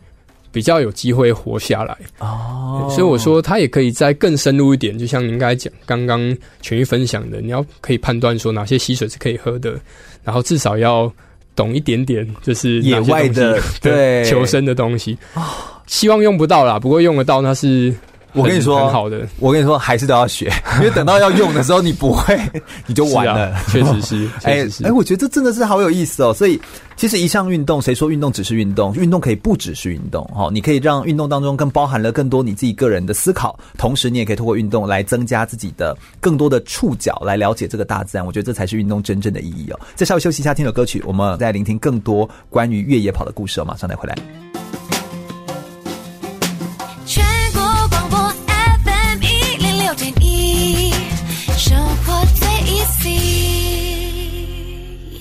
[0.51, 2.89] 比较有机会活下来哦。
[2.91, 9.79] 所以我说，它也可以再更深入一点，就像您刚才讲刚刚全域分享的，你要可以判断说哪些溪水是可以喝的，
[10.25, 11.13] 然后至少要
[11.55, 15.83] 懂一点点，就是野外的对 求生的东西啊。
[15.87, 17.95] 希望用不到啦，不过用得到那是。
[18.35, 19.27] 我跟你说，好的。
[19.39, 22.39] 我跟你说，还是都要学， 因为等到要用的时候，你不会，
[22.87, 23.55] 你就完了。
[23.69, 26.35] 确、啊、 实是，哎哎、欸，我觉得这真的是好有意思哦。
[26.35, 26.61] 所以，
[26.97, 28.93] 其实一项运动，谁说运动只是运动？
[28.97, 38.27] 运动可以不只是运动哈，你可以让运动当中更包含了更多你自己个人的思考，同时你也可以通过运动来增加自己的更多的触角，来了解这个大自然。
[38.27, 39.79] 我觉得这才是运动真正的意义哦。
[39.95, 43.65] 再稍微休息一下，听首歌曲，我们再聆听更多关于越野跑的故事哦。
[43.65, 44.17] 马上再回来。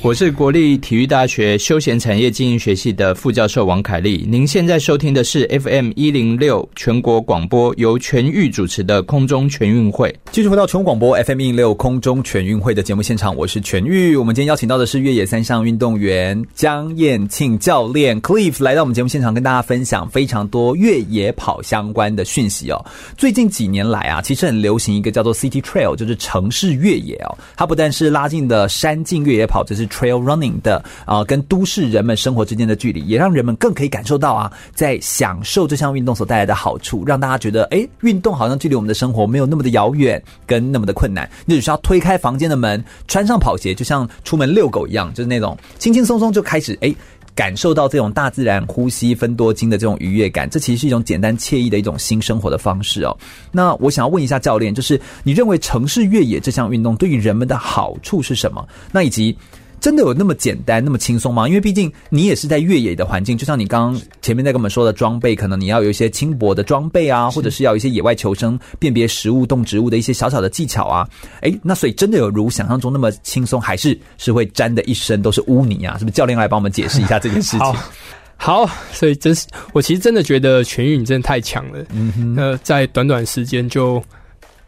[0.04, 4.28] 我是国立体育大学休闲产业经营学系的副教授王凯丽。
[4.30, 10.14] 您现在收听的是 FM 一零六全国广播，由全域主持的空中全运会。
[10.30, 14.18] 继续回到全国广播 FM 一零六空中全运会的节目现场，我是全域。
[14.18, 22.86] 我们今天邀请到的是越野三项运动员江彦庆教练 Cliff 来到我们节目现场，跟大家分享非常多越野跑相关的讯息哦。
[23.18, 27.38] 最近几年来啊，其实很流行一个叫做 City Trail，就是城市越野哦。
[27.56, 41.30] 它不但是拉近的山径越野跑，这是 Trail running 的啊、跟都市人们生活之间的距离，也让人们更可以感受到啊，在享受这项运动所带来的好处，让大家觉得，哎，运动好像距离我们的生活没有那么的遥远，跟那么的困难。
[41.46, 46.94] 你只需要推开房间的门，穿上跑鞋，就像出门遛狗一样，就是那种轻轻松松就开始，哎，
[47.36, 50.50] 感受到这种大自然呼吸分多精的这种愉悦感。
[50.50, 53.16] 这其实是一种简单惬意的一种新生活的方式哦。
[53.52, 58.68] 那我想要问一下教练，就是你认为城市越野这项运动对于人们的好处是什么？
[58.92, 59.38] 那以及。
[59.84, 61.46] 真的有那么简单、那么轻松吗？
[61.46, 71.06] 因为毕竟你也是在越野的环境，就像你刚刚前面在跟我们说的装备，可能你要有一些轻薄的装备啊，或者是要有一些野外求生、辨别食物、动植物的一些小小的技巧啊。
[71.42, 75.98] 诶，那所以真的有如想象中那么轻松，还是是会沾的一身都是污泥啊？
[75.98, 76.16] 是不是？
[76.16, 77.60] 教练来帮我们解释一下这件事情。
[78.40, 81.86] 好，好，所以真是我其实真的觉得全域你真的太强了。
[81.92, 84.02] 嗯哼，那在短短时间就。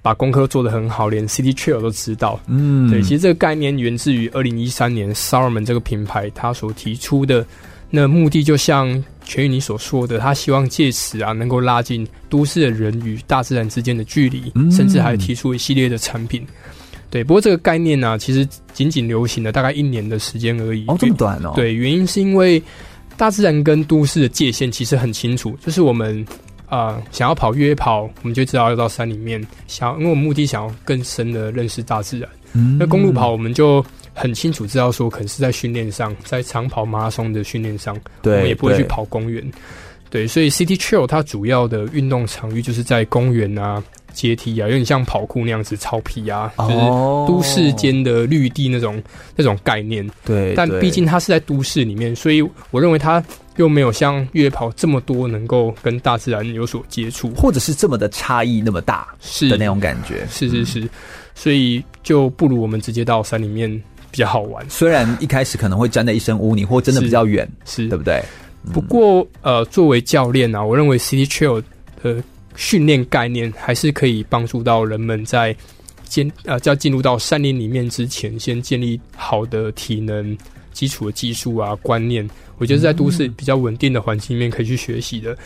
[0.05, 2.39] 把功课做得很好，连 City Trail 都知道。
[2.45, 7.43] 嗯，对，其实这个概念源自于二零一三年 Salomon 这个品牌他所提出的。
[7.89, 16.45] 那目的就像全宇你所说的，他希望借此啊，能够拉近都市的人与大自然之间的距离，嗯，甚至还提出一系列的产品。
[17.09, 20.85] 对，不过这个概念呢，啊，其实仅仅流行了大概一年的时间而已。
[20.85, 21.53] 哦，这么短哦。
[21.55, 22.61] 对，原因是因为
[23.17, 26.23] 大自然跟都市的界限其实很清楚，就是我们。
[26.67, 29.45] 啊、呃，想要跑越野跑，我们就知道要到山里面。
[29.67, 32.29] 想要，因为我们目的想要更深的认识大自然。
[32.53, 39.43] 嗯，那公路跑，我们就很清楚知道说，可能是在训练上，在长跑马拉松的训练上，对，我们也不会去跑公园。
[40.09, 43.83] 对，所以 City Trail 它主要的运动场域就是在公园啊。
[44.15, 46.75] 阶梯啊，有点像跑酷那样子，草皮啊，就是
[47.27, 49.03] 都市间的绿地那种
[49.35, 50.09] 那种概念。
[50.23, 53.21] 对，但毕竟它是在都市里面，所以我认为它
[53.57, 60.27] 又没有像越野跑这么多能够跟大自然有所接触，或者是这么的差异那么大是的那种感觉。
[60.29, 60.89] 是是是，
[61.33, 63.69] 所以就不如我们直接到山里面
[64.11, 64.65] 比较好玩。
[64.69, 68.21] 虽然一开始可能会沾在一身污泥，或真的比较远，是对不对？
[68.73, 71.63] 不过呃，作为教练啊，我认为 City Trail
[72.01, 72.23] 的。
[72.57, 75.53] 训练概念还是可以帮助到人们在
[76.05, 80.37] 进呃，在进入到山林里面之前，先建立好的体能
[80.71, 82.25] 基础的技术啊观念。
[82.57, 85.37] 我觉得在都市比较稳定的环境里面可以去学习的。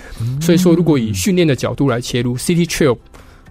[0.41, 2.97] 所以说，如果以训练的角度来切入，City Trail。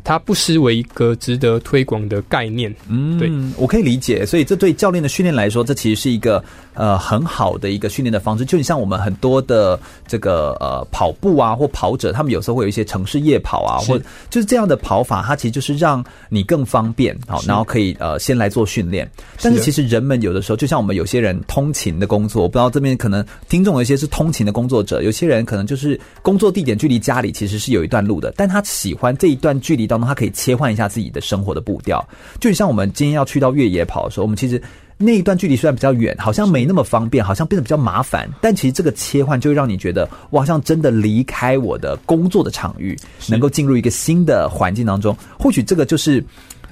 [0.05, 4.25] 它不失为一个值得推广的概念，嗯，对，我可以理解。
[4.25, 6.43] 所以这对教练的训练来说，这其实是一个
[6.75, 8.45] 呃很好的一个训练的方式。
[8.45, 13.99] 就你像我们很多的这个呃跑步啊或跑者，他们有时候会有一些城市夜跑啊，或
[14.31, 19.09] 就是这样的跑法，它其实就是让你更方便，好，然后可以呃先来做训练。
[19.43, 32.07] 但是其实人们有的时候，就像我们有些人通勤的工作，我不知道这边可能听众有一些是通勤的工作者，有些人可能就是工作地点距离家里其实是有一段路的，但他喜欢这一段距离当中，他可以切换一下自己的生活的步调，
[32.39, 34.63] 就像我们今天要去到越野跑的时候，我们其实
[34.99, 42.97] 那一段距离虽然比较远，好像没那么方便，好像变得比较麻烦，但其实这个切换就会让你觉得，我好像真的离开我的工作的场域，
[43.27, 46.23] 能够进入一个新的环境当中，或许这个就是。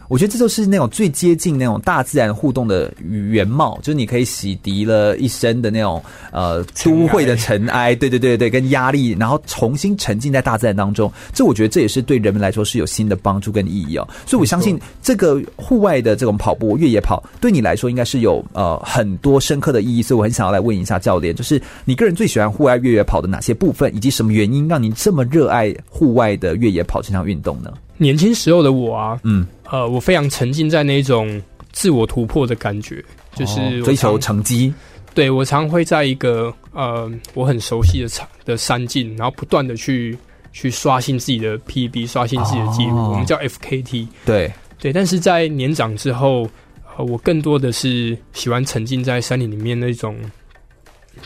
[0.08, 11.10] 我觉得这就是那种最接近那种大自然互动的原貌，就是你可以洗涤了一身的那种呃都会的尘埃，对 对对对，跟压力，然后重新沉浸在大自然当中。
[11.32, 14.06] 这我觉得这也是对人们来说是有新的帮助跟意义哦。
[14.26, 20.02] 所以我相信这个户外的这种跑步越野跑对你来说应该是有呃很多深刻的意义。
[20.02, 27.72] 所以我很想要来问一下教练，就是你个人最喜欢户外越野跑的哪些部分，以及什么原因让你这么热爱户外的越野跑这项运动呢？
[27.98, 31.40] 年轻时候的我啊，嗯，呃，我非常沉浸在那种
[31.72, 33.04] 自我突破的感觉，
[33.34, 34.72] 就是追求成绩，
[35.14, 40.16] 对，我常会在一个呃我很熟悉的场的山径，然后不断的去
[40.52, 44.06] 去刷新自己的 PB，刷新自己的记录，哦、我们叫 FKT。
[44.24, 46.48] 对对，但是在年长之后，
[46.96, 50.16] 呃，我更多的是喜欢沉浸在山林里面那种。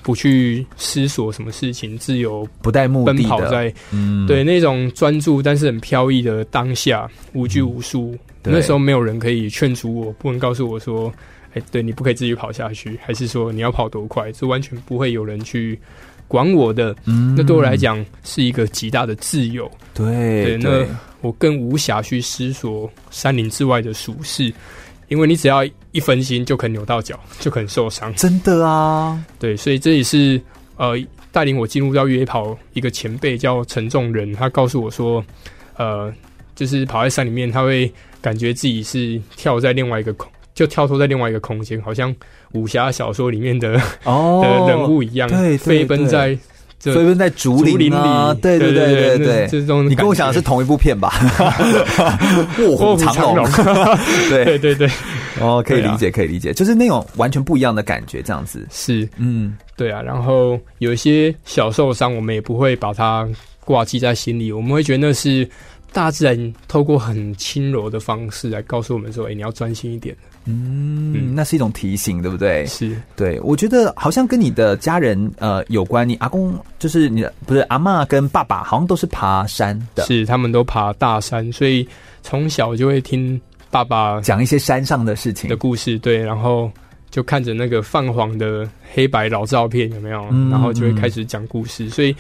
[0.03, 8.17] 不去思索什么事情，自由不带目的奔跑在，嗯，对那种专注但是很飘逸的当下，无拘无束。
[8.45, 11.13] 嗯、那时候没有人可以劝阻我，不能告诉我说
[11.53, 15.79] ：“哎、欸，对你不可以自己跑下去，还是说你要跑多快？”这完全不会有人去
[16.27, 16.97] 管我的。
[17.05, 19.71] 嗯，那对我来讲是一个极大的自由。
[19.93, 20.87] 对，对，那
[21.21, 24.51] 我更无暇去思索山林之外的俗事。
[25.11, 28.15] 因为你只要一分心，就可能扭到脚，就可能受伤。
[28.15, 30.41] 真的啊，对，所以这也是
[30.77, 30.97] 呃
[31.33, 35.23] 带领我进入到越野跑一个前辈叫陈仲仁，他告诉我说，
[35.77, 36.13] 呃，
[36.55, 37.93] 就是跑在山里面，他会
[38.23, 42.15] 感觉自己是跳在另外一个空，就跳脱在另外一个空间，好像
[42.53, 46.39] 武侠小说里面的哦的人物一样，对，飞奔在。
[46.81, 47.91] 飞奔在竹林里，
[48.41, 51.13] 对对对对对，这种你跟我想的是同一部片吧？
[52.59, 53.47] 卧虎藏龙，
[54.31, 54.45] 对。
[54.45, 54.89] 对对对，
[55.41, 58.67] 哦，可以理解，可以理解，就是那种完全不一样的感觉，这样子。
[58.71, 60.01] 是，嗯，对啊。
[60.01, 63.29] 然后有一些小受伤，我们也不会把它
[63.65, 65.47] 挂记在心里，我们会觉得那是
[65.93, 70.17] 大自然透过很轻柔的方式来告诉我们说：“哎，你要专心一点。”
[70.51, 72.67] 嗯，嗯，那是一种提醒，对不对？
[72.67, 76.09] 是，对，我觉得好像跟你的家人呃有关。
[76.09, 81.87] 你阿公就是你的，不是阿妈跟爸爸，好像都是爬山的，是他们都爬大山，所以
[82.23, 85.99] 从小就会听爸爸讲一些山上的事情的故事。
[85.99, 86.71] 对，然后
[87.11, 90.27] 就看着那个泛黄的黑白老照片，有没有？
[90.31, 92.15] 嗯，然后就会开始讲故事，所以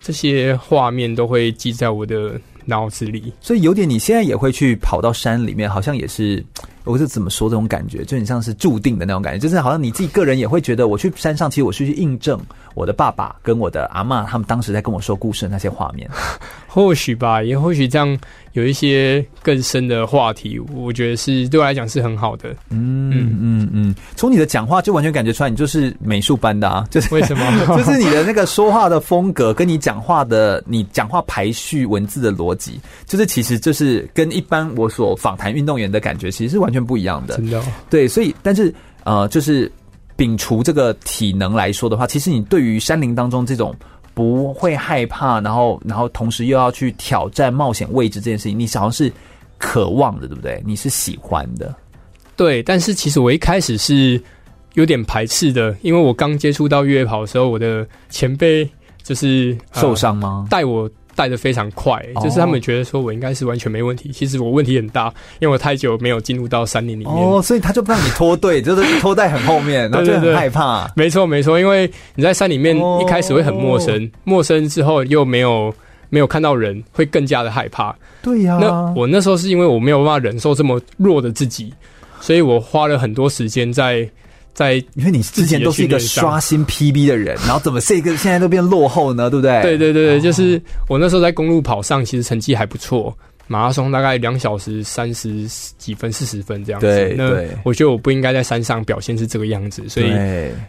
[0.00, 3.32] 这些画面都会记在我的脑子里。
[3.40, 6.44] 所以有点，你现在也会去跑到山里面，好像也是。
[6.84, 12.40] 我是怎么说这种感觉，就很像是注定的那种感觉，就是好像你自己个人也会觉得，我去山上，其实我是去印证
[12.74, 16.08] 我的爸爸跟我的阿嬷他们当时在跟我说故事的那些画面。
[16.66, 18.18] 或许吧，也或许这样
[18.52, 22.48] 有一些更深的话题，我觉得是对我来讲是很好的。
[22.70, 27.44] 嗯嗯嗯嗯，从你的讲话就完全感觉出来，你就是美术班的啊，就是 为什么？
[27.76, 37.36] 就是你的那个说话的风格，跟你讲话的你讲话排序文字的逻辑，就是其实就是跟一般我所访谈运动员的感觉，其实是完全不一样的。
[37.36, 37.64] 真的哦？
[37.90, 39.70] 对，所以但是呃，就是
[40.16, 43.74] 摒除这个体能来说的话，其实你对于山林当中这种。
[44.14, 49.10] 不会害怕，然后，然后同时又要去挑战冒险位置这件事情，你好像是
[49.56, 50.62] 渴望的，对不对？
[50.66, 51.74] 你是喜欢的，
[52.36, 52.62] 对。
[52.62, 54.22] 但是其实我一开始是
[54.74, 58.68] 有点排斥的，因为我刚接触到越野跑的时候，我的前辈
[59.02, 60.46] 就是、呃、受伤吗？
[60.50, 60.90] 带我。
[61.14, 64.08] 带的非常快，欸，就是他们觉得说我应该是完全没问题。
[64.08, 67.14] 哦、其实我问题很大，因为我太久没有进入到山林里面。
[67.14, 70.90] 哦，所以他就不让你拖队， 就是拖在很后面，然后就很害怕。
[70.96, 75.74] 没错没错，因为你在山里面一开始会很陌生，哦、陌生之后又没有
[76.10, 77.94] 没有看到人，会更加的害怕。
[78.22, 81.72] 对呀，啊，那我那时候是因为我没有办法忍受这么弱的自己，
[82.20, 84.08] 所以我花了很多时间在。
[84.54, 89.30] 在，因为你之前都是一个刷新 PB 的人，然后怎么 这个现在都变落后呢？
[89.30, 89.62] 对不对？
[89.62, 95.46] 对对对对，就是我那时候在公路跑上，其实成绩还不错，马拉松大概两小时三十
[95.78, 96.86] 几分、四十分这样子。
[96.86, 97.32] 对，那
[97.64, 100.12] 我觉得我不应该在山上表现是这个样子，所以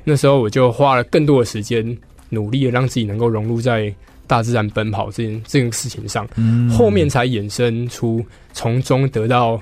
[0.04, 1.86] 那时候我就花了更多的时间，
[2.30, 3.94] 努力的让自己能够融入在
[4.28, 6.26] 大自然奔跑这件这件事情上。
[6.36, 9.62] 嗯，后面才衍生出从中得到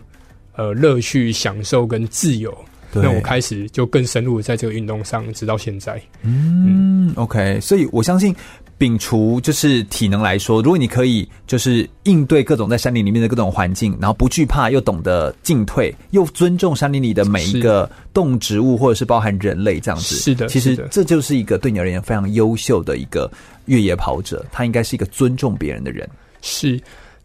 [0.55, 2.55] 呃乐趣、享受跟自由。
[2.91, 6.01] 对那我开始就更深入在这个运动上，直到现在。
[6.23, 8.35] 嗯，嗯，OK，所以我相信，
[8.77, 20.15] 摒除就是体能来说，如果你可以就是应对各种在山林里面的各种环境，然后不惧怕，又懂得进退，又尊重山林里的每一个动植物，或者是包含人类这样子。
[20.15, 23.31] 是的，其实这就是一个对你而言非常优秀的一个
[23.65, 26.09] 越野跑者，他应该是一个尊重别人的人。
[26.41, 26.81] 是。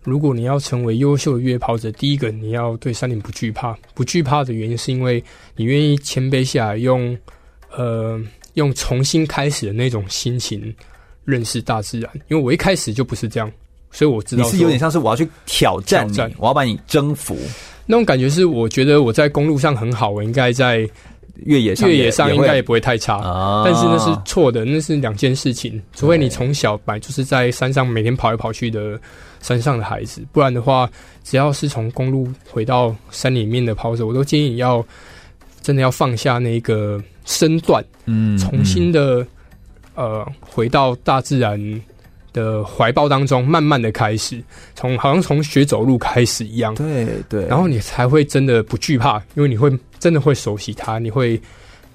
[0.07, 3.77] 如果你要成为优秀的越野跑者，第一个你要对山林不惧怕。
[3.93, 5.23] 不惧怕的原因是因为
[5.57, 7.19] 你愿意谦卑下来用，
[7.77, 8.21] 呃
[8.55, 10.73] 用重新开始的那种心情
[11.25, 12.09] 认识大自然。
[12.29, 13.51] 因为我一开始就不是这样，
[13.91, 17.37] 所以我知道你是有点像是我要去挑战我要把你征服。
[17.85, 20.89] 那种感觉是我觉得我在公路上很好，我应该在。
[21.45, 25.79] 越野上，越野上应该也不会太差，啊、但是那是错的，那是两件事情。
[25.95, 28.99] 除非你从小本来就是在山上每天跑来跑去的
[29.47, 30.91] 山上的孩子，不然的话，
[31.23, 34.85] 只要是从公路回到山里面的跑者，我都建议你要
[35.63, 39.21] 真的要放下那个身段，嗯，重新的、
[39.95, 41.81] 嗯、呃回到大自然
[42.33, 44.43] 的怀抱当中，慢慢的开始，
[44.75, 49.71] 从好像从学走路开始一样，对对，然后你才会真的不惧怕，因为你会
[50.01, 51.41] 真的会熟悉它，你会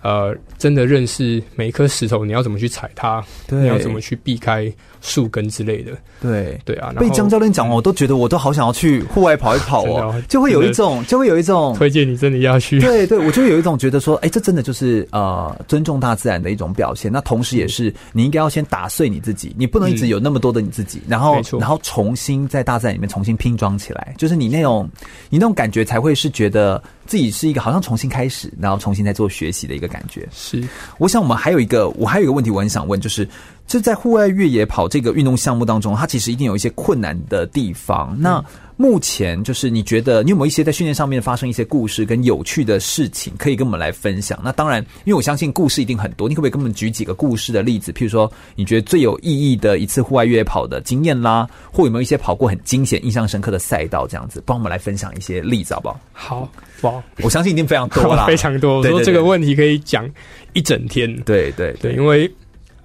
[0.02, 3.24] 呃，真的认识每一颗石头，你要怎么去踩它？
[3.48, 5.92] 对，你要怎么去避开树根之类的？
[6.20, 6.92] 对，对啊。
[7.00, 12.80] 被江教练讲完，我都觉得我都好想要去户外跑一跑哦， 就会有一种，就会有一种推荐你真的要去。
[12.80, 17.12] 对对，我就有一种觉得说，哎，这真的就是呃尊重大自然的一种表现。
[17.12, 24.90] 那同时也是你应该要先打碎你自己，你不能一直有那么多的你自己，然后然后重新在大自然里面重新拼装起来，就是你那种
[25.30, 29.91] 你那种感觉才会是觉得自己是一个好像重新开始，然后重新再做学习的一个。
[29.92, 30.28] 感觉。
[30.32, 30.64] 是，
[30.98, 33.28] 我想我们还有一个，我还有一个问题，我很想问，就是
[33.72, 38.14] 就在户外越野跑这个运动项目当中，它其实一定有一些困难的地方。
[38.20, 38.44] 那
[38.76, 44.38] 目前就是你觉得你有没有一些在训练上面发生一些故事跟有趣的事情可以跟我们来分享？
[44.44, 47.94] 那当然，因为我相信故事一定很多，你可不可以跟我们举几个故事的例子？
[47.94, 54.44] 譬如说，你觉得最有意义的一次户外越野跑的经验啦，或有没有一些跑过很惊险、印象深刻的赛道这样子？
[54.46, 56.00] 帮我们来分享一些例子好不好？
[56.12, 56.52] 好，
[56.82, 58.80] 哇，我相信一定非常多啦，非常多。
[58.84, 60.06] 我说这个问题可以讲
[60.52, 61.16] 一整天。
[61.22, 62.30] 对对对，对，因为。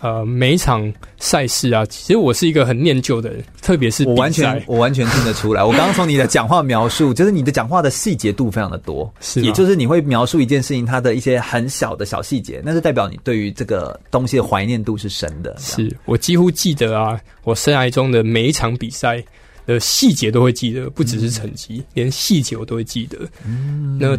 [0.00, 5.64] 呃，每一场赛事啊，其实我是一个很念旧的人，特别是我完全我完全听得出来。
[5.64, 15.56] 我刚刚从你的讲话描述，就是你的讲话的细节度非常的多，是，也就是你会描述一件事情它的一些很小的小细节，那是代表你对于这个东西的怀念度是深的。
[15.58, 19.24] 是我几乎记得啊，我生涯中的每一场比赛
[19.64, 23.18] 的细节都会记得，不只是成绩，嗯、连细节我都会记得。
[23.46, 24.18] 嗯，那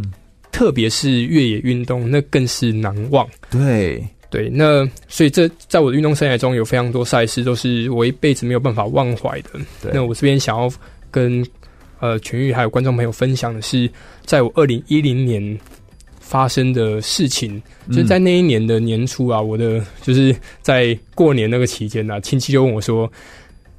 [0.52, 3.28] 特别是越野运动，那更是难忘。
[3.52, 4.04] 对。
[4.30, 9.52] 对，那所以这在我的运动生涯中有非常多赛事都是我一辈子没有办法忘怀的。
[9.82, 10.70] 对，那我这边想要
[11.10, 11.46] 跟
[12.00, 13.90] 呃全玉还有观众朋友分享的是，
[14.26, 15.58] 在我二零一零年
[16.20, 23.10] 发生的事情，嗯，就是在那一年的年初啊，我的就是在过年那个期间啊，亲戚就问我说：“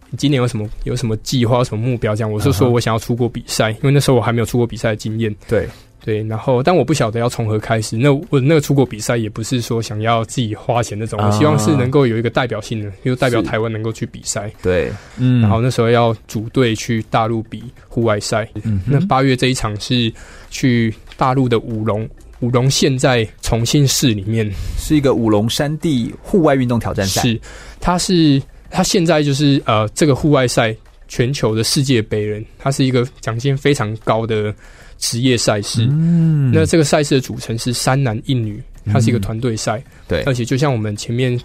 [0.08, 5.34] 你今年有什么有什么计划、什么目标？”这样，我就说我想要出国比赛，因为那时候我还没有出国比赛的经验。
[5.46, 5.68] 对。
[6.08, 7.94] 对，然后但我不晓得要从何开始。
[7.94, 14.50] 那我那个出国比赛也不是说想要自己花钱那种，我希望是能够有一个代表性的，比如代表台湾能够去比赛。
[14.62, 15.42] 对，嗯。
[15.42, 18.48] 然后那时候要组队去大陆比户外赛。
[18.62, 18.80] 嗯。
[18.86, 20.10] 那八月这一场是
[20.48, 22.08] 去大陆的武隆，
[22.40, 27.20] 武隆县在重庆市里面，是一个武隆山地户外运动挑战赛。
[27.20, 27.38] 是，
[27.80, 30.74] 它是它现在就是呃这个户外赛
[31.06, 34.54] 全球的世界杯人，它是一个奖金非常高的。
[34.98, 41.40] 职业赛事，嗯，那这个赛事的组成是三男一女，它是一个团队赛，对，而且就像我们前面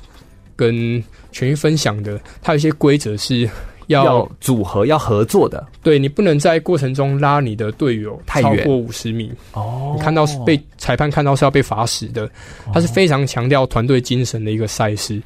[0.56, 1.02] 跟
[1.32, 3.50] 全域分享的，它有一些规则是
[3.88, 9.32] 要，要组合、要合作的，对，你不能在过程中拉你的队友超过五十米。
[9.54, 12.30] 哦，你看到被裁判看到是要被罚死的，
[12.74, 15.22] 它是非常强调团队精神的一个赛事。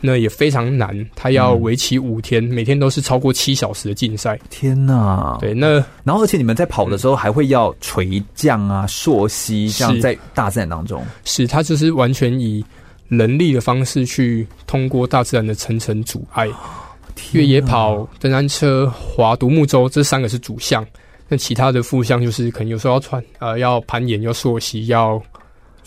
[0.00, 4.38] 那也非常难，他要为期五天，嗯，每天都是超过七小时的竞赛。
[4.48, 5.36] 天哪！
[5.40, 11.04] 对，那然后而且你们在跑的时候还会要垂降啊、溯溪，这样在大自然当中。
[11.24, 12.64] 是，他就是完全以
[13.08, 16.48] 人力的方式去通过大自然的层层阻碍。
[17.32, 20.86] 越野跑、登山车、划独木舟，这三个是主项。
[21.28, 25.20] 那其他的副项就是可能有时候要穿呃，要攀岩、要溯溪、要。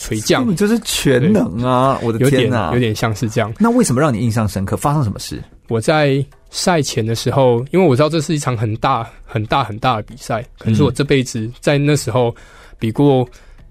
[0.02, 2.00] 垂降，你就是全能啊！
[2.02, 3.54] 我的天哪，有点有点像是这样。
[3.60, 4.76] 那为什么让你印象深刻？
[4.76, 5.40] 发生什么事？
[5.68, 12.36] 我在赛前的时候，因为我知道这是一场很大、很大、很大的比赛，可能是我这辈子在那时候
[12.80, 13.30] 比过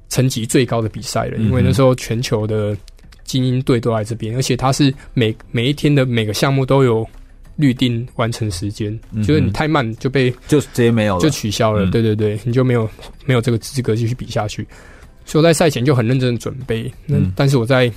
[0.09, 1.37] 成绩最高的比赛了。
[1.39, 2.77] 因为那时候全球的
[3.25, 7.05] 精英队都在这边，而且它是每每一天的每个项目都有
[7.57, 11.85] 预定完成时间，就是你太慢就被就直接没有了，就取消了。
[11.91, 12.89] 对对对，你就没有
[13.27, 14.65] 没有这个资格继续比下去。
[15.31, 17.89] 所以我在赛前就很认真的准备，嗯，但是我在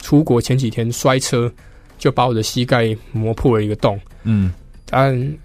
[0.00, 1.52] 出国前几天摔车，
[1.98, 4.50] 就把我的膝盖磨破了一个洞，嗯，
[4.86, 5.38] 但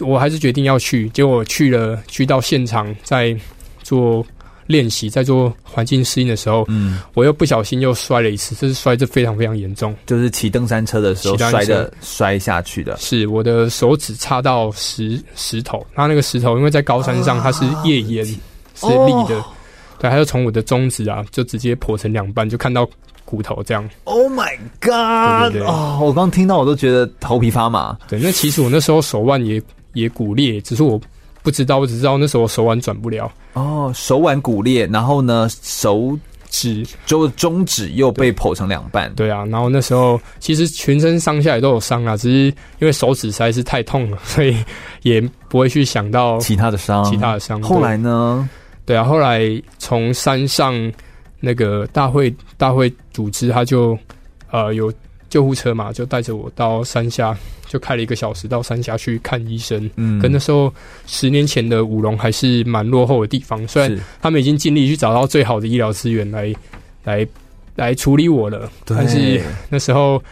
[0.00, 1.08] 我还是决定要去。
[1.10, 3.32] 结果去了，去到现场在
[3.84, 4.26] 做
[4.66, 19.40] 练习，在做环境适应的时候，嗯，我又不小心又摔了一次，这是摔得非常非常严重，就是骑登山车的时候摔的摔下去的，是我的手指插到石石头，它那个石头因为在高山上，它是页岩，是立的。
[20.02, 22.84] 对，他就从我的中指啊，就直接剖成两半，就看到
[23.24, 23.88] 骨头这样。
[24.02, 24.50] Oh my
[24.80, 25.52] god！
[25.52, 27.96] 对对对哦，我刚听到我都觉得头皮发麻。
[28.08, 31.00] 对，那其实我那时候手腕也也骨裂，只是我
[31.40, 33.30] 不知道，我只知道那时候我手腕转不了。
[33.52, 36.18] 哦，手腕骨裂，然后呢，手
[36.50, 39.28] 指就中指又被剖成两半對。
[39.28, 42.46] 对啊，然后那时候其实全身上下也都有伤啊，只是
[42.80, 44.56] 因为手指实在是太痛了，所以
[45.02, 47.62] 也不会去想到其他的伤，其他的伤。
[47.62, 48.48] 后来呢？
[48.84, 49.40] 对啊，后来
[49.78, 50.92] 从山上
[51.40, 53.98] 那个大会大会组织，他就
[54.50, 54.92] 呃有
[55.28, 57.36] 救护车嘛，就带着我到山下，
[57.68, 59.90] 就开了一个小时到山下去看医生。
[59.96, 60.72] 嗯，跟那时候
[61.06, 66.54] 十年前的武隆还是蛮落后的地方，虽然他们已经尽力去找到最好的医疗资源来
[67.04, 67.26] 来
[67.76, 68.70] 来处理我了。
[68.84, 70.22] 但是那时候。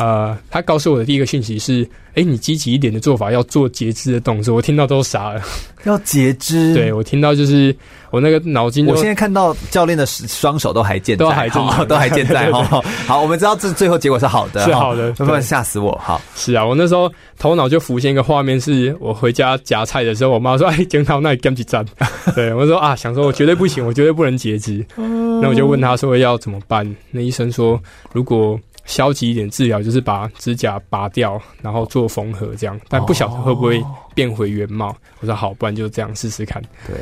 [0.00, 1.82] 呃，他告诉我的第一个讯息是：
[2.12, 4.54] 哎、欸，你积极一点的做法，要做截肢的动作。
[4.54, 5.42] 我听到都傻了。
[5.84, 6.72] 要截肢？
[6.74, 7.74] 对，我听到就是
[8.10, 8.86] 我那个脑筋。
[8.86, 12.82] 我现在看到教练的双手都还健在，都还健在，都还健在 哈。
[13.06, 15.92] 好，我们知道这最后结果是好的，是好的，不然吓死我。
[16.02, 21.84] 好，是啊，我那时候头脑就浮现一个画面，是我回家夹菜的时候，我妈说：“哎，镜头那里干几站？”
[22.34, 24.82] 对，我说啊，想说我绝对不行，我绝对不能截肢。
[24.96, 26.96] 那我就问他说要怎么办？
[27.10, 27.78] 那医生说
[28.14, 28.58] 如果。
[28.90, 33.80] 消极一点治疗就是把指甲拔掉，然后做缝合这样，但不晓得会不会
[34.14, 34.94] 变回原貌。
[35.20, 36.60] 我说好，不然就这样试试看。
[36.86, 36.96] 对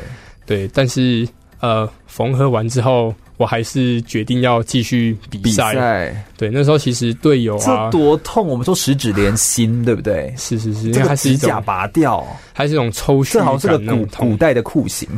[0.45, 1.27] 对，但是
[1.61, 6.13] 呃，缝合完之后，我还是决定要继续比赛。
[6.37, 8.47] 对，那时候其实队友啊，多痛！
[8.47, 10.31] 我们说十指连心，对不对？
[10.37, 12.23] 是是是，这个指甲拔掉，
[12.53, 15.09] 还是一种抽血，正好是个古古代的酷刑，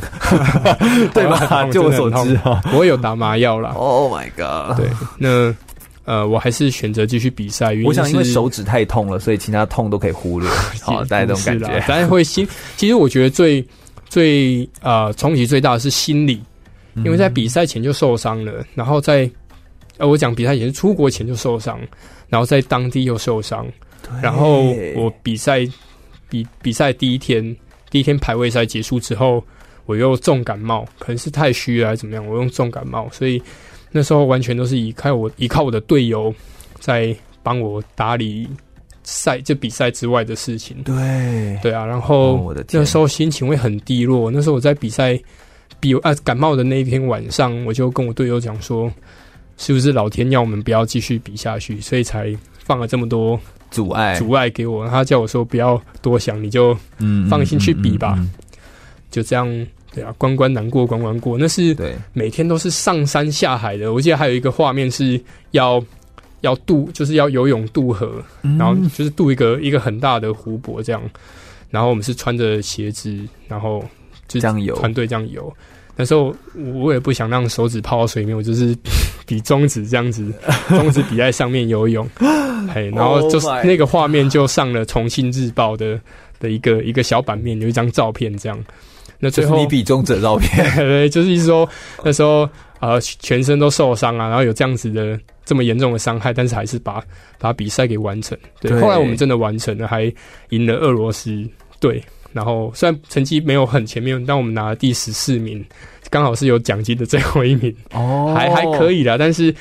[1.14, 1.68] 对吧？
[1.70, 3.72] 就我所知哈，我有打麻药了。
[3.74, 4.78] Oh my god！
[4.78, 5.54] 对，那。
[6.04, 7.76] 呃，我还是选择继续比赛。
[7.86, 10.50] 我想因为手指太痛了，所以其他痛都可以忽略。
[10.82, 12.48] 好，大家这种感觉，大家会心。
[12.76, 13.64] 其实我觉得最
[14.10, 16.42] 最呃冲击最大的是心理，
[16.96, 19.30] 因为在比赛前就受伤了，然后在
[19.98, 21.80] 呃我讲比赛前是出国前就受伤，
[22.30, 23.68] 然后在当地又受伤，
[24.24, 25.68] 然后我比赛
[26.30, 27.56] 比比赛第一天
[27.92, 29.44] 第一天排位赛结束之后，
[29.86, 33.40] 我又重感冒，可能是太虚了还是怎么样，我用重感冒，所以。
[33.92, 36.34] 那时候完全都是依靠我，依靠我的队友
[36.80, 38.48] 在帮我打理
[39.04, 40.78] 赛，这比赛之外的事情。
[40.84, 44.32] 对对啊，然后那时候心情会很低落。
[44.32, 45.20] 那时候我在比赛
[45.80, 48.90] 比啊感冒的那一天晚上，我就跟我队友讲说，
[49.58, 52.34] 是不是老天要我们不要继续比下去，所以才
[52.64, 53.40] 放了这么多
[53.72, 54.88] 阻碍阻碍给我。
[54.88, 58.18] 他叫我说不要多想，你就嗯放心去比吧，
[59.10, 59.68] 就这样。
[59.94, 63.94] 对啊，关关难过关关过，那是对每天都是上山下海的。
[63.94, 65.22] 我记得还有一个画面是
[65.52, 65.84] 要
[66.42, 71.02] 要渡，就是要游泳渡河，嗯、然后就是渡一个一个很大的湖泊这样。
[71.70, 73.18] 然后我们是穿着鞋子，
[73.48, 73.84] 然后
[74.28, 75.54] 就这样游，团队这样游。
[75.96, 76.34] 那时候
[76.74, 78.76] 我也不想让手指泡到水里面，我就是
[79.28, 80.34] 比中指这样子，
[80.70, 82.08] 中指比在上面游泳。
[82.74, 86.00] 嘿，然后就是那个画面就上了重庆日报的
[86.40, 88.58] 的一个一个小版面，有一张照片这样。
[89.24, 91.70] 那最后你比中者照片， 对，就是意思说
[92.04, 92.50] 那时候
[92.80, 97.02] 呃全身都受伤啊，然后有这样子的这么严重的伤害，但是还是把
[97.38, 98.36] 把比赛给完成。
[98.60, 100.12] 对，对后来我们真的完成了，还
[100.50, 101.48] 赢了俄罗斯
[101.80, 102.04] 队。
[102.34, 105.64] 然后虽然成绩没有很前面，但我们拿了第十四名，
[106.10, 107.76] 刚好是有奖金的最后一名。
[107.94, 109.54] 哦，还还可以啦，但是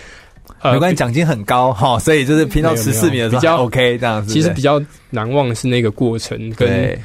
[0.61, 4.33] 呃，没关系，奖金很高哈，所以就是拼到十四名的时候比较 OK 这样子。
[4.33, 4.81] 其实比较
[5.11, 6.99] 难忘的是那个过程跟。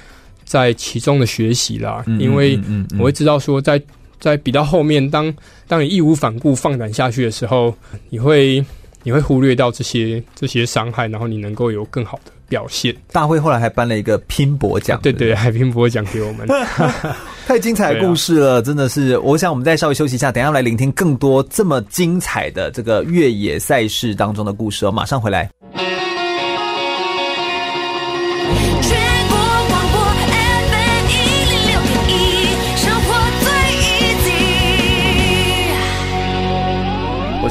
[0.45, 2.57] 在其中的学习啦，因为
[2.97, 3.85] 我会知道说在，在
[4.19, 5.33] 在比到后面，当
[5.67, 7.75] 当你义无反顾放胆下去的时候，
[8.09, 8.63] 你会
[9.03, 12.95] 你会忽略掉这些这些伤害，然后你能够有更好的表现。
[13.11, 16.47] 大会后来还颁了一个拼搏奖，对对，还拼搏奖给我们，
[17.45, 19.17] 太精彩的故事了，真的是。
[19.19, 25.49] 我想我们再稍微休息一下，等一下来聆听更多这么精彩的这个越野赛事当中的故事哦，马上回来。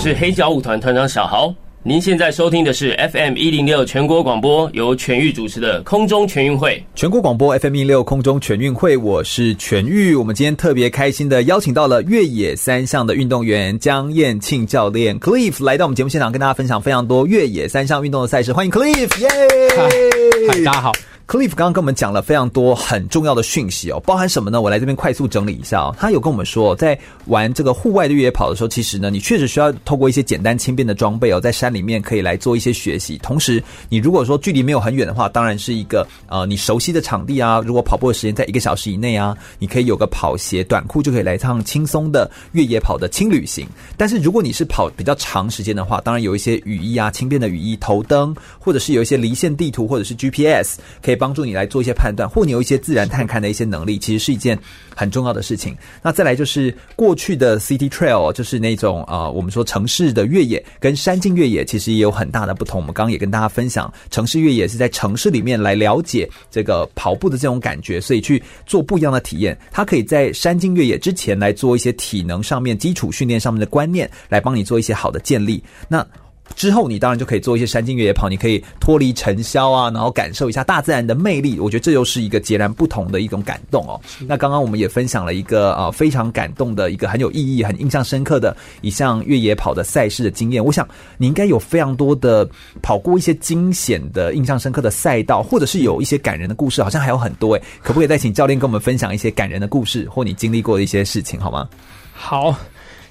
[0.04, 1.50] 是黑脚舞团团长小豪，
[1.82, 6.84] 您现在收听的是 FM 一零六全国广播，由全域主持的空中全运会。
[6.94, 10.14] 全国广播 FM 一零六空中全运会，我是全域。
[10.14, 18.52] 我们今天特别开心的邀请到了越野三项的运动员江彦庆教练 Cliff 来到我们节目现场，跟大家分享非常多越野三项运动的赛事。
[18.52, 19.28] 欢迎 Cliff，耶！
[19.74, 20.92] 嗨，大家好。
[21.26, 24.60] Cliff 刚刚跟我们讲了非常多很重要的讯息哦，包含什么呢？
[24.60, 25.96] 我来这边快速整理一下哦。
[25.98, 26.96] 他有跟我们说，在
[27.26, 33.16] 玩这个户外的越野跑的时候，其实呢，你确实需要透过一些简单轻便的装备哦，在山里面可以来做一些学习。
[33.22, 37.58] 同时，你如果说距离没有很远的话，当然是一个呃你熟悉的场地啊。
[37.64, 43.66] 如果跑步的时间在一个小时以内啊，你可以有个跑鞋、短裤就可以来一趟轻松的越野跑的轻旅行。
[43.96, 51.13] 但是如果你是跑比较长时间的话，当然有一些雨衣啊、轻便的雨衣、头灯，或者是有一些离线地图或者是 GPS 可以。
[51.14, 54.58] 帮助你来做一些判断，或你有一些自然探勘的一些能力，其实是一件
[54.94, 55.76] 很重要的事情。
[56.02, 62.80] 那再来就是过去的 City Trail，就是那种呃，我们说城市的越野跟山径越野其实也有很大的不同。
[62.80, 69.58] 我们刚刚也跟大家分享，城市越野是在城市里面来了解这个跑步的这种感觉，所以去做不一样的体验。
[69.70, 75.62] 它可以在山径越野之前来做一些体能上面基础训练上面的观念，来帮你做一些好的建立。
[75.88, 76.06] 那
[76.54, 81.58] 之后你当然就可以做一些山径越野跑，你可以脱离尘嚣啊，然后感受一下大自然的魅力。
[81.58, 84.00] 我觉得这又是一个截然不同的一种感动哦。
[84.20, 90.64] 那刚刚我们也分享了一个呃非常感动的一个很有意义、很印象深刻的一项越野跑的赛事的经验。
[90.64, 90.86] 我想
[91.16, 92.48] 你应该有非常多的
[92.82, 97.62] 跑过一些惊险的、印象深刻的赛道，或者是有一些感人的故事，好像还有很多诶。
[97.82, 101.68] 可不可以再请教练跟我们分享一些感人的故事，或你经历过的一些事情，好吗？
[102.12, 102.54] 好，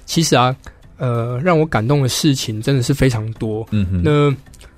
[0.06, 0.54] 其实啊。
[0.98, 3.66] 呃，让我感动的事情真的是非常多。
[3.70, 4.34] 嗯哼，那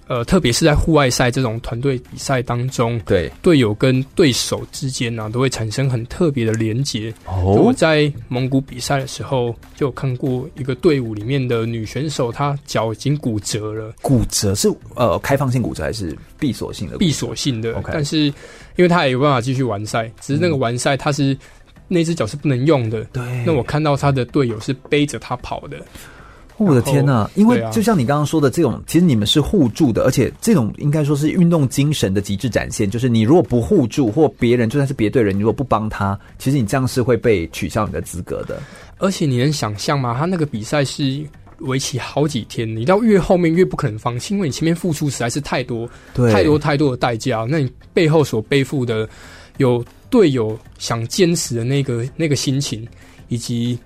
[0.08, 7.12] 呃，特别是在户外赛这种团队比赛当中，对队友跟对手之间呢、啊，都会产生很特别的连结。
[7.26, 13.92] 哦，我在蒙古比赛的时候，就有看过一个队伍里面的女选手，她脚已经骨折了。
[14.00, 16.98] 骨折是呃开放性骨折还是闭锁性的？
[16.98, 17.74] 闭锁性的。
[17.74, 17.90] Okay.
[17.92, 18.18] 但是
[18.76, 21.32] 因为她也有办法继续完赛，只是那个完赛她是。
[21.32, 21.38] 嗯
[21.88, 23.22] 那只脚是不能用的，对。
[23.44, 25.76] 那我看到他的队友是背着他跑的，
[26.56, 27.30] 我的天呐！
[27.34, 32.90] 因为就像你刚刚说的，这种其实你们是互助的，而且这种应该说是运动精神的极致展现。
[32.90, 38.60] 就是你如果不互助，或别人就算是别队人，你如果不帮他，其实你这样是会被取消你的资格的。
[38.98, 40.16] 而且你能想象吗？
[40.18, 41.22] 他那个比赛是
[41.58, 47.46] 为期好几天，你到越后面越不可能放弃，因为你前面付出实在是太多，对，太多太多的代价。
[47.48, 49.08] 那你背后所背负的
[49.58, 49.84] 有。
[50.10, 52.86] 队友想坚持的那个那个心情，
[53.28, 53.78] 以及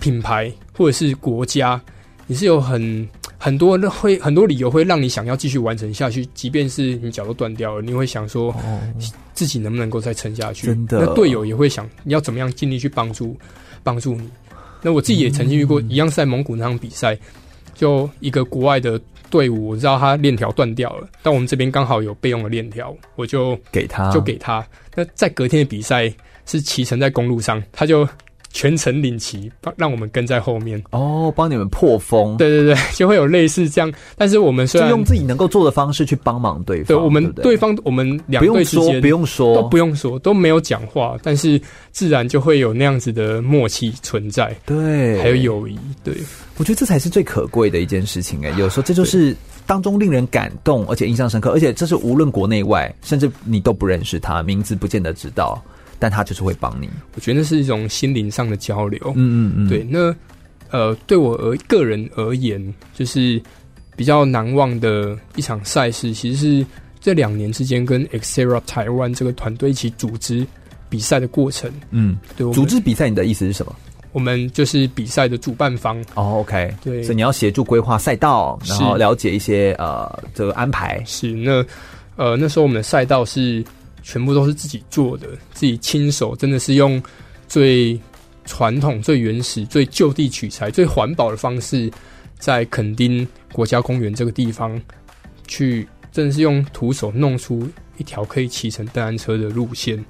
[0.00, 1.80] 品牌或者是国家，
[2.26, 8.54] 你是有很很多会很多理由会让你想要继续完成下去，即便是你脚都断掉了，你会想说
[9.34, 10.66] 自己能不能够再撑下去？
[10.66, 13.36] 真的，那队友也会想你要怎么样尽力去帮助
[13.82, 14.28] 帮助你。
[14.82, 17.18] 那我自己也曾经遇过一样是在蒙古那场比赛，
[17.74, 19.00] 就一个国外的。
[19.30, 24.64] 队伍我知道他链条断掉了，但我们这边刚好有备用的链条，我就给他，就给他。
[24.94, 26.12] 那在隔天的比赛
[26.46, 28.08] 是骑乘在公路上，他就。
[28.54, 32.36] 全程领骑，帮让我们跟在后面哦，帮你们破风。
[32.36, 33.92] 对对对， 就会有类似这样。
[34.16, 36.86] 但是我们虽然就用自己能够做的方式去帮忙对方。
[36.86, 44.56] 对，我们对方，我们两队之间不用说，都不用说，都没有讲话，但是自然就会有那样子的默契存在。
[44.64, 45.76] 对，还有友谊。
[46.04, 46.14] 对，
[46.56, 48.46] 我觉得这才是最可贵的一件事情。
[48.46, 49.34] 哎，有时候这就是
[49.66, 55.60] 当中令人感动，而且印象深刻，而且这是无论国内外，甚至你都不认识他，名字不见得知道。
[56.04, 59.00] 但他就是会帮你，我觉得那是一种心灵上的交流。
[59.16, 59.82] 嗯嗯嗯，对。
[59.88, 60.14] 那
[60.70, 63.40] 呃，对我而个人而言，就是
[63.96, 66.66] 比较难忘的一场赛事，其实是
[67.00, 70.46] 这两年之间跟 Xterra 台湾这个团队一起组织
[70.90, 71.72] 比赛的过程。
[71.88, 72.52] 嗯，对。
[72.52, 73.74] 组织比赛，你的意思是什么？
[74.12, 75.98] 我们就是比赛的主办方。
[76.16, 76.70] 哦，OK。
[76.84, 81.02] 对，所以你要协助规划赛道，然后了解一些呃这个安排。
[81.06, 81.30] 是。
[81.30, 81.64] 那
[82.16, 83.64] 呃那时候我们的赛道是。
[84.04, 87.02] 全部都是自己做的，自己亲手，真的是用
[87.48, 87.98] 最
[88.44, 91.90] 传统、最原始、最就地取材、最环保的方式，
[92.38, 94.78] 在垦丁国家公园这个地方，
[95.46, 100.04] 去真的是用徒手弄出一条可以骑乘登山车的路线，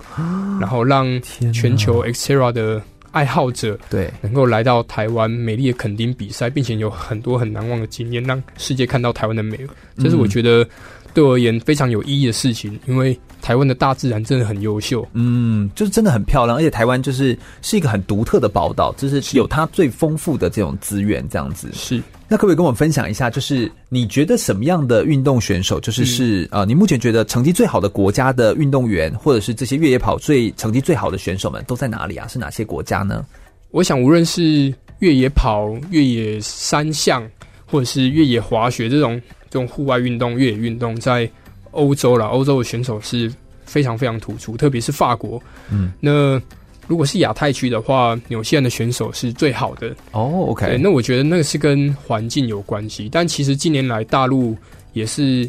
[0.60, 2.82] 然后让全球 Xterra 的
[3.12, 9.56] 爱好者对能够来到台湾美丽的垦丁比赛，并且有很多很难忘的经验，让世界看到台湾的美。
[9.98, 10.68] 这是我觉得。
[11.14, 21.68] 对我而言非常有意义的事情，因为台湾的大自然真的很优秀，嗯，就是真的很漂亮，而且台湾就是是一个很独特的宝岛，就是有它最丰富的这种资源，这样子。
[21.72, 32.26] 是，那可不可以跟我们分享一下，就是你觉得什么样的运动选手，就是是、嗯、呃，你目前觉得成绩最好的国家的运动员，或者是这些越野跑最成绩最好的选手们都在哪里啊？
[32.26, 33.24] 是哪些国家呢？
[33.70, 37.24] 我想，无论是越野跑、越野三项，
[37.66, 39.20] 或者是越野滑雪这种。
[39.54, 41.30] 这种户外运动、越野运动，在
[41.70, 43.32] 欧洲啦，欧洲的选手是
[43.64, 45.40] 非常非常突出，特别是法国。
[45.70, 46.42] 嗯，那
[46.88, 49.94] 如果是亚太区的话，纽西兰的选手是最好的。
[50.10, 50.76] 哦，OK。
[50.82, 54.56] 那我觉得那个是跟环境有关系，但其实近年来大陆
[54.92, 55.48] 也是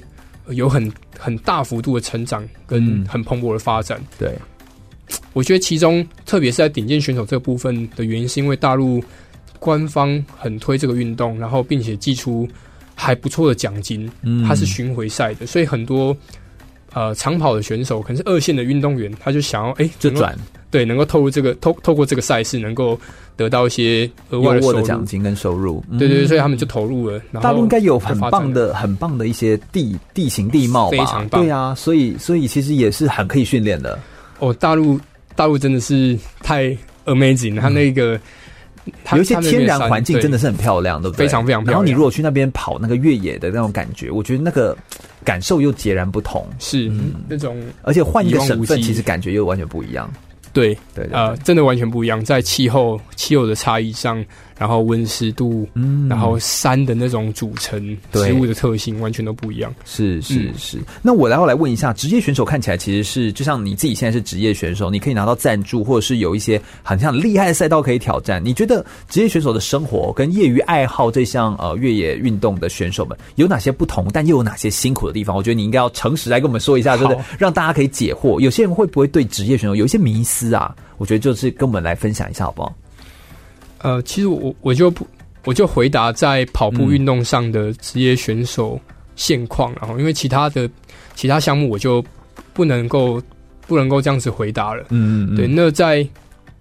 [0.49, 3.97] 有很很大幅度的成长跟很蓬勃的发展。
[3.99, 4.35] 嗯，对，
[5.33, 9.03] 我觉得其中特别是在顶尖选手这个部分的原因，是因为大陆
[9.57, 12.47] 官方很推这个运动，然后并且寄出。
[12.95, 14.09] 还不错的奖金，
[14.47, 16.15] 它是巡回赛的，嗯，所以很多
[16.93, 20.35] 呃长跑的选手，可能是二线的运动员，他就想要哎，就转
[20.71, 22.99] 对，能够透过这个透透过这个赛事，能够
[23.35, 25.83] 得到一些额外的奖金跟收入。
[25.99, 27.19] 对对对，所以他们就投入了。
[27.41, 30.91] 大陆应该有很棒的、很棒的一些地地形地貌吧？
[30.91, 31.41] 非常棒。
[31.41, 33.99] 对啊，所以所以其实也是很可以训练的。
[34.39, 34.99] 哦，大陆
[35.35, 36.75] 大陆真的是太
[37.05, 38.19] amazing，他那个。
[39.13, 41.25] 有一些天然环境真的是很漂亮，对不对？
[41.25, 41.73] 非常非常漂亮。
[41.73, 44.77] 然后你如果去那边跑那个越野的那种感觉，我觉得那个
[45.23, 46.47] 感受又截然不同。
[46.59, 50.11] 是，嗯，那种，而且换一个省份，其实感觉又完全不一样。
[50.53, 54.23] 对对，对，对，呃，真的完全不一样，在气候气候的差异上，
[54.57, 59.73] 然后温湿度，嗯，然后山的那种组成，植物的特性完全都不一样。
[59.83, 60.79] 是是是。
[61.01, 68.43] 那我然后来问一下，职业选手看起来其实是就像你自己现在是职业选手，你可以拿到赞助，或者是有一些很像厉害的赛道可以挑战。
[68.43, 75.35] 你觉得职业选手的生活跟业余爱好这项呃越野运动的选手们有哪些不同，但又有哪些辛苦的地方？
[75.35, 78.39] 我觉得你应该要诚实来跟我们说一下，就是让大家可以解惑。
[78.39, 80.73] 有些人会不会对职业选手有一些迷思啊？
[80.97, 82.73] 我觉得就是跟我们来分享一下好不好？
[83.85, 85.05] 呃，其实我我就不
[85.43, 88.81] 我就回答在跑步运动上的职业选手
[89.15, 90.67] 现况，然后因为其他的
[91.13, 92.03] 其他项目我就
[92.51, 93.21] 不能够
[93.67, 94.85] 不能够这样子回答了。
[94.89, 95.45] 嗯嗯，对。
[95.47, 96.07] 那在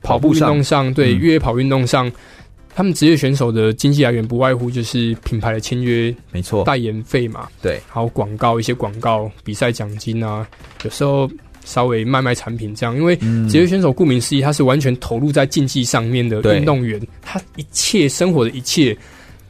[0.03, 2.13] 跑步运动上，对越野跑运动上，
[2.75, 10.47] 他们职业选手的经济来源不外乎就是品牌的签约，没错，代言费嘛，对，还有广告一些广告、比赛奖金啊，
[10.85, 11.27] 有时候。
[11.65, 13.17] 稍微卖卖产品这样，因为
[13.49, 18.97] 职业选手顾名思义，他是完全投入在竞技上面的运动员，他一切生活的一切，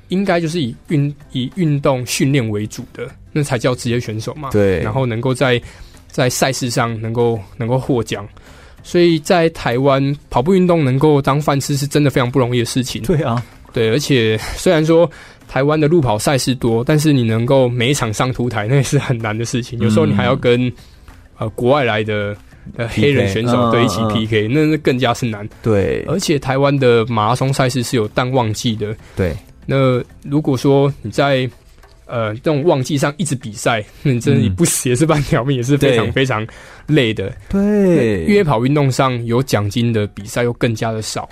[0.09, 4.51] 应该就是以运以运动训练为主的，那才叫职业选手嘛。
[4.51, 5.61] 对，然后能够在
[6.09, 8.27] 在赛事上能够能够获奖，
[8.83, 13.03] 所以在台湾跑步运动能够当饭吃，是真的非常不容易的事情。
[13.03, 15.11] 对啊，对，而且虽然说
[15.49, 19.79] 台湾的路跑赛事多，但是你能够每一场上凸台，那也是很难的事情。
[19.81, 20.73] 有时候你还要跟
[21.39, 22.37] 呃，国外来的
[22.77, 25.49] 呃黑人选手对一起 PK，那那更加是难。
[25.63, 28.95] 对，而且台湾的马拉松赛事是有淡旺季的。
[29.17, 31.51] 对，那如果说你在
[32.07, 36.47] 呃这种旺季上一直比赛，那 你真的你不死也是半条命，也是非常非常
[36.87, 37.33] 累的。
[37.49, 41.29] 对，越野跑运动上有奖金的比赛又更加的少，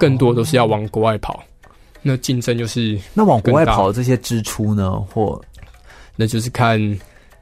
[0.00, 1.40] 更多都是要往国外跑。
[2.02, 4.90] 那竞争就是那往国外跑的这些支出呢？
[5.12, 5.40] 或
[6.16, 6.80] 那就是看。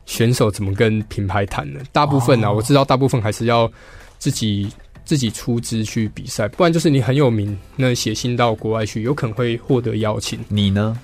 [0.07, 1.81] 选手怎么跟品牌谈呢？
[1.93, 3.71] 大部分啊，我知道大部分还是要
[4.19, 4.69] 自己
[5.05, 10.39] 自己出资去比赛，不然就是你很有名，那写信到国外去，有可能会获得邀请。
[10.49, 10.99] 你呢？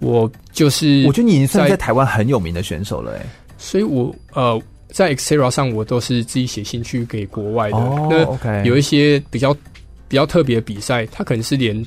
[0.00, 3.26] 我就是，我觉得你已经算在台湾很有名的选手了，哎。
[3.58, 7.78] 所以我呃，在 Xterra 上，我都是自己写信去给国外的。
[8.08, 9.52] 那有一些比较
[10.06, 11.84] 比较特别的比赛，他可能是连。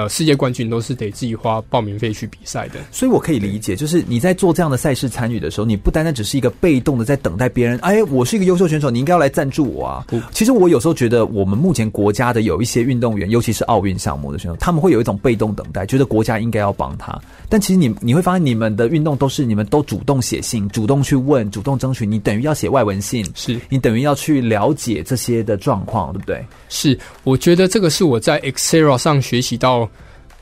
[0.00, 10.06] 呃，世界冠军都是得自己花报名费去比赛的，所以我可以理解，就是你在做这样的赛事参与的时候，你不单单只是一个被动的在等待别人，哎，我是一个优秀选手，你应该要来赞助我啊。
[10.32, 17.20] 其实我有时候觉得，我们目前国家的有一些运动员，尤其是奥运项目的选手，他们会有一种被动等待，觉得国家应该要帮他。
[17.50, 26.42] 但其实你你会发现，你们的运动都是你们都主动写信、主动去问、主动争取，你等于要写外文信，是你等于要去了解这些的状况，对不对？
[26.70, 29.86] 是，我觉得这个是我在 Xterra 上学习到。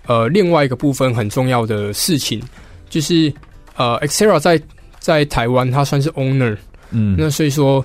[0.07, 2.43] 呃，另外一个部分很重要的事情，
[2.89, 3.31] 就是
[3.77, 4.59] 呃，Xterra 在
[4.99, 6.57] 在台湾，它算是 owner，
[6.93, 7.85] 嗯，那所以说，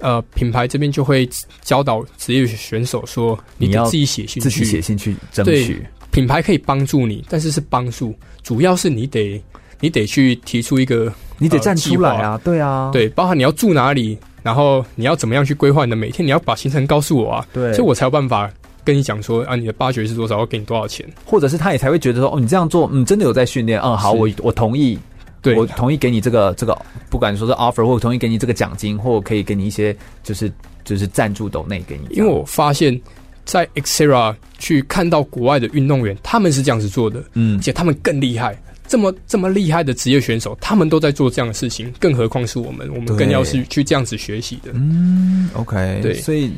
[0.00, 1.28] 呃，品牌这边就会
[1.60, 5.86] 教导职业选手说，你要自己写信去，自己写信去争取。
[6.10, 9.38] 品牌可以帮助你，但是是帮助，主要是你得
[9.78, 18.50] 你得去提出一个，你得站出来啊，对啊，对，包含你要住哪里，然后你要怎么样去规划你的每天，你要把行程告诉我啊，对，所以我才有办法。
[18.84, 20.38] 跟你讲说啊，你的八绝是多少？
[20.38, 21.06] 我给你多少钱？
[21.22, 23.78] 或者是他也才会觉得说，哦，你这样做，嗯，真的有在训练。
[23.82, 24.98] 嗯，好，我我同意，
[25.42, 26.74] 对，我同意给你这个这个，
[27.10, 30.50] 不管说是 offer，或者同意给你这个奖金，或可以给你一些就是
[30.84, 32.16] 就是赞助斗内给你。
[32.16, 32.98] 因为我发现，
[33.44, 38.58] 在 Xterra 去看到国外的运动员，他们是这样子做的，嗯，而且他们更厉害，
[38.88, 44.72] 这么这么厉害的职业选手，他们都在做这样的事情，更何况是我们，我们更要是去这样子学习的。
[44.74, 46.50] 嗯，OK，对，所以。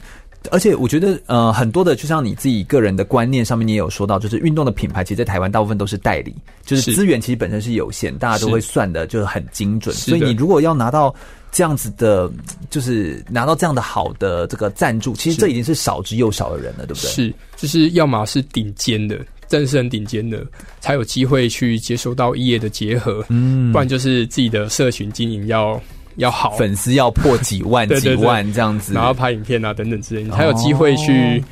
[0.50, 9.94] 而且我觉得，呃，很多的，就像你自己个人的观念上面，你也有说到，就是运动的品牌，其实，在台湾大部分都是代理，就是资源其实本身是有限，大家都会算的就是很精准。
[9.94, 11.14] 所以你如果要拿到
[11.52, 12.32] 这样子的，
[12.70, 17.10] 就是拿到这样的好的这个赞助，其实这已经是少之又少的人了，对不对？
[17.10, 19.18] 是，就是要么是顶尖的，
[19.50, 20.42] 真的是很顶尖的，
[20.80, 25.78] 才有机会去接收到业的结合，嗯，不然就是自己的社群经营要。
[26.16, 31.42] 要好，粉丝要破几万 几万这样子，然后拍影片啊等等之类，你才有机会去、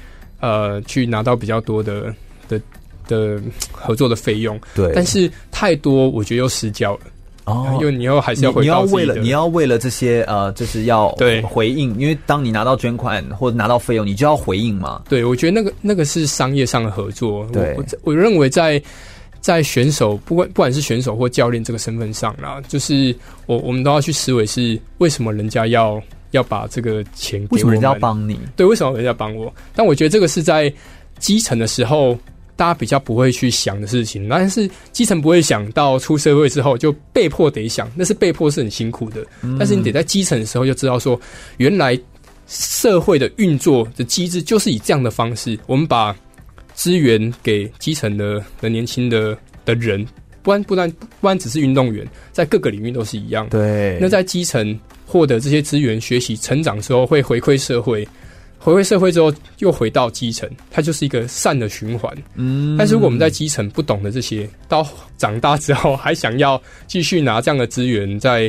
[0.40, 2.12] 哦、呃去拿到比较多的
[2.48, 2.60] 的
[3.06, 3.40] 的
[3.70, 4.60] 合作的费用。
[4.74, 7.00] 对，但是太多我觉得又失焦了
[7.48, 15.02] 哦，因为你又还是要回到你，你要为了你要为了这些呃就是要对回应，因为当你拿到捐款或者拿到费用，你就要回应嘛。
[15.08, 17.46] 对，我觉得那个那个是商业上的合作。
[17.52, 18.82] 对，我我认为在。
[19.40, 23.14] 在选手不管不管是选手或教练这个身份上啦，就是
[23.46, 28.36] 我我们都要去思维是为什么人家要要把这个钱给我们，为什么人家要帮你？
[28.56, 29.50] 对，为什么人家帮我？
[29.76, 30.70] 但我觉得这个是在
[31.20, 32.18] 基层的时候
[32.58, 39.24] 大家比较不会去想的事情，但是基层不会想到出社会之后就被迫得想，那是被迫是很辛苦的。
[39.42, 41.18] 嗯、但是你得在基层的时候就知道说，
[41.58, 41.96] 原来
[42.48, 46.16] 社会的运作的机制就是以这样的方式，我们把
[46.74, 50.04] 资源给基层的的年轻的的人，
[50.42, 53.48] 不然不然不然只是运动员，在各个领域都是一样。
[53.50, 58.06] 对，那在基层获得这些资源、学习、成长之后，会回馈社会，
[58.58, 62.12] 回馈社会之后又回到基层，它就是一个善的循环。
[62.34, 64.86] 嗯，但是如果我们在基层不懂得这些，到
[65.16, 68.48] 长大之后还想要继续拿这样的资源在，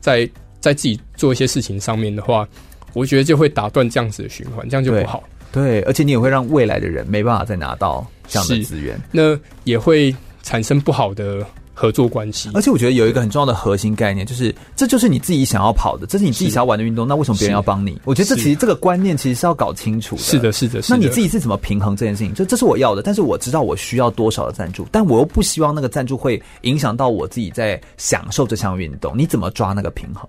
[0.00, 0.30] 在在
[0.60, 2.48] 在自己做一些事情上面的话。
[2.92, 5.22] 我觉得就会打断这样子的循环，这样就不好。
[5.52, 11.46] 对，对，而且你也会让未来的人没办法再拿到这样的资源，那也会产生不好的
[11.80, 12.50] 合作关系。
[12.52, 17.98] 而且我觉得有一个很重要的核心概念，就是这就是你自己想要跑的，这是你自己想要玩的运动，那为什么别人要帮你？
[18.04, 20.22] 我觉得这其实这个观念其实是要搞清楚的。
[20.22, 20.94] 是的，是的，是的。
[20.94, 22.34] 那你自己是怎么平衡这件事情？
[22.34, 29.16] 就这是我要的，但是我知道我需要多少的赞助，但我又不希望那个赞助会影响到我自己在享受这项运动。
[29.16, 30.28] 你怎么抓那个平衡？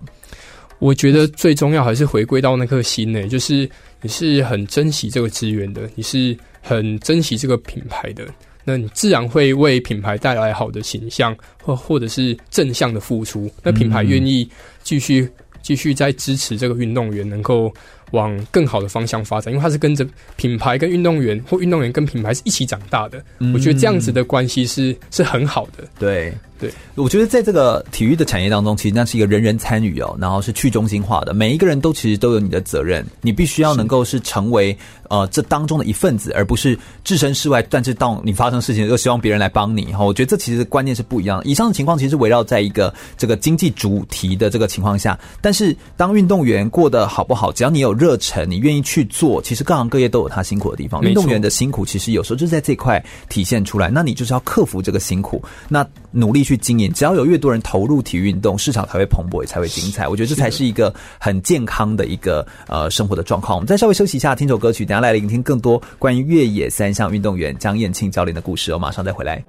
[0.78, 8.24] 我觉得最重要还是回归到那颗心呢，就是你是很珍惜这个资源的，你是很珍惜这个品牌的，
[8.64, 14.48] 那你自然会为品牌带来好的形象，或或者是正向的付出，那品牌愿意
[14.82, 15.28] 继续
[15.60, 17.72] 继续在支持这个运动员能够
[18.12, 20.06] 往更好的方向发展，因为它是跟着
[20.36, 23.24] 品牌跟运动员，或运动员跟品牌是一起长大的。
[23.54, 25.84] 我觉得这样子的关系是是很好的。
[25.98, 26.32] 对。
[26.62, 34.76] 对，我觉得在这个体育的产业当中，其实那是一个人人参与哦，然后是去中心化的，每一个人都其实都有你的责任，你必须要能够是成为
[35.10, 37.60] 呃这当中的一份子，而不是置身事外。
[37.68, 41.44] 但是当你发生事情，又希望别人来帮你哈，我觉得这其实观念是不一样的。
[41.46, 51.02] 以上的情况其实围绕在一个这个经济主题的这个情况下，但是当运动员过得好不好，只要你有热忱，你愿意去做，其实各行各业都有他辛苦的地方。
[51.02, 56.52] 运动员的辛苦其实有时候就在这块体现出来，那你就是要克服这个辛苦，那努力去。
[56.62, 60.06] 经营，只要有越多人投入体育运动，市场才会蓬勃，也才会精彩。
[60.06, 63.56] 我觉得这才是一个很健康的一个呃生活的状况。
[63.56, 68.72] 我们再稍微休息一下，听首歌曲，等下来聆听更多关于越野三项运动员江燕庆教练的故事。
[68.72, 69.42] 我马上再回来。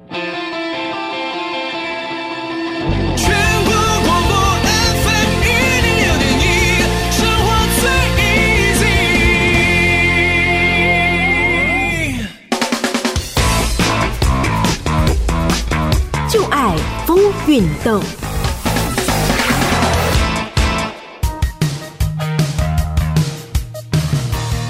[17.46, 18.02] 运动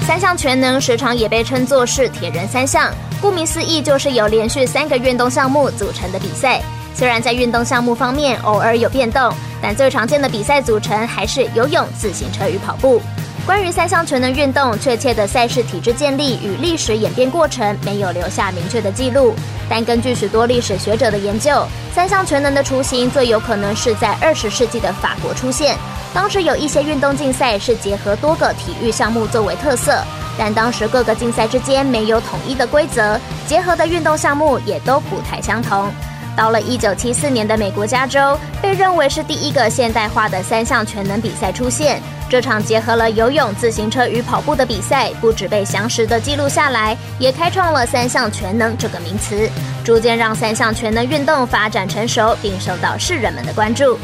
[0.04, 6.60] 三项全能时常也被称作是铁人三项，顾名思义就是由连续三个运动项目组成的比赛。
[6.94, 13.00] 虽然在运动项目方面偶尔有变动，但最常见的比赛组成还是游泳、自行车与跑步。
[13.46, 19.34] 关于三项全能运动确切的赛事体制建立与历史演变过程，没有留下明确的记录。
[19.68, 21.62] 但根据许多历史学者的研究，
[21.94, 25.76] 三项全能的雏形最有可能是在二十世纪的法国出现。
[26.14, 30.02] 当时有一些运动竞赛是结合多个体育项目作为特色，
[30.38, 35.92] 但当时各个竞赛之间没有统一的规则，结合的运动项目也都不太相同。
[36.36, 42.00] 到了一九七四年的美国加州，被认为是第一个现代化的三项全能比赛出现。
[42.28, 49.48] 这场结合了游泳、自行车与跑步的比赛，不只被详实的记录下来，也开创了“三项全能”这个名词，
[49.84, 53.96] 逐渐让三项全能运动发展成熟，并受到世人们的关注。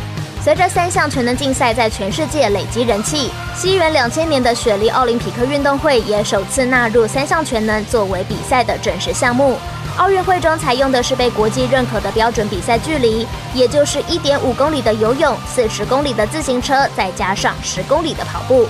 [0.43, 9.59] 随着三项全能竞赛在全世界累积人气，西元两千年的雪梨奥林匹克运动会也首次纳入三项全能作为比赛的正式项目。
[10.01, 18.67] 奥运会中采用的是被国际认可的标准比赛距离，也就是一点五公里的游泳、四十公里的自行车，再加上十公里的跑步。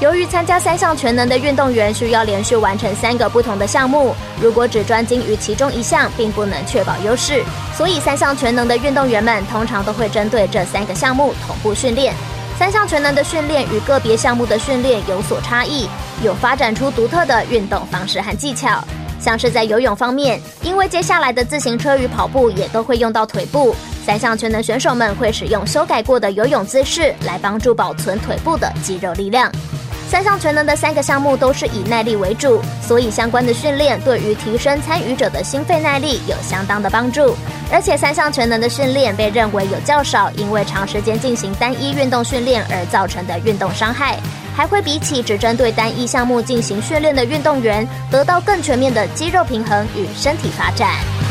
[0.00, 7.44] 由于参加三项全能的运动员需要连续完成三个不同的项目，如果只专精于其中一项，并不能确保优势。
[7.76, 12.14] 所以，三项全能的运动员们通常都会针对这三个项目同步训练。
[12.58, 15.86] 三项全能的训练与个别项目的训练有所差异，
[16.24, 18.82] 有发展出独特的运动方式和技巧。
[19.20, 29.52] 像是在游泳方面，因为接下来的自行车与跑步也都会用到腿部，三项全能选手们会使用修改过的游泳姿势来帮助保存腿部的肌肉力量。
[30.08, 37.36] 三项全能的三个项目都是以耐力为主，所以相关的训练对于提升参与者的心肺耐力有相当的帮助。
[37.70, 44.18] 而且三项全能的训练被认为有较少因为长时间进行单一运动训练而造成的运动伤害。
[44.54, 51.29] 还会比起只针对单一项目进行训练的运动员，得到更全面的肌肉平衡与身体发展。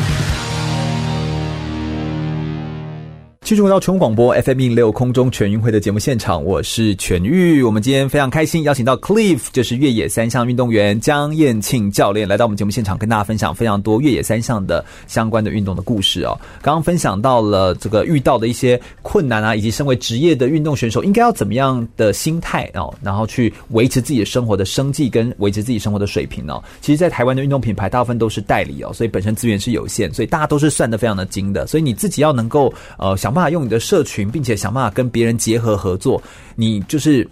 [3.50, 7.64] 继续回到全广播 FM 一零六空中全运会的节目现场，我是全玉。
[7.64, 16.40] 我们今天非常开心，邀请到 Cliff，就是越野三项运动员江彦庆教练来到我们节目现场，跟大家分享非常多越野三项的相关的运动的故事哦。
[16.62, 26.64] 刚刚分享到了这个遇到的一些困难啊，以及身为职业的运动选手应该要怎么样的心态哦，然后去维持自己的生活的生计跟维持自己生活的水平哦。
[26.82, 33.50] 其实，在台湾的运动品牌大部分都是代理哦，所以本身资源是有限，所以大家都是算得非常的精的，所以你自己要能够呃想办法。
[33.50, 36.22] 用你的社群，并且想办法跟别人结合合作，
[36.56, 37.28] 你就是，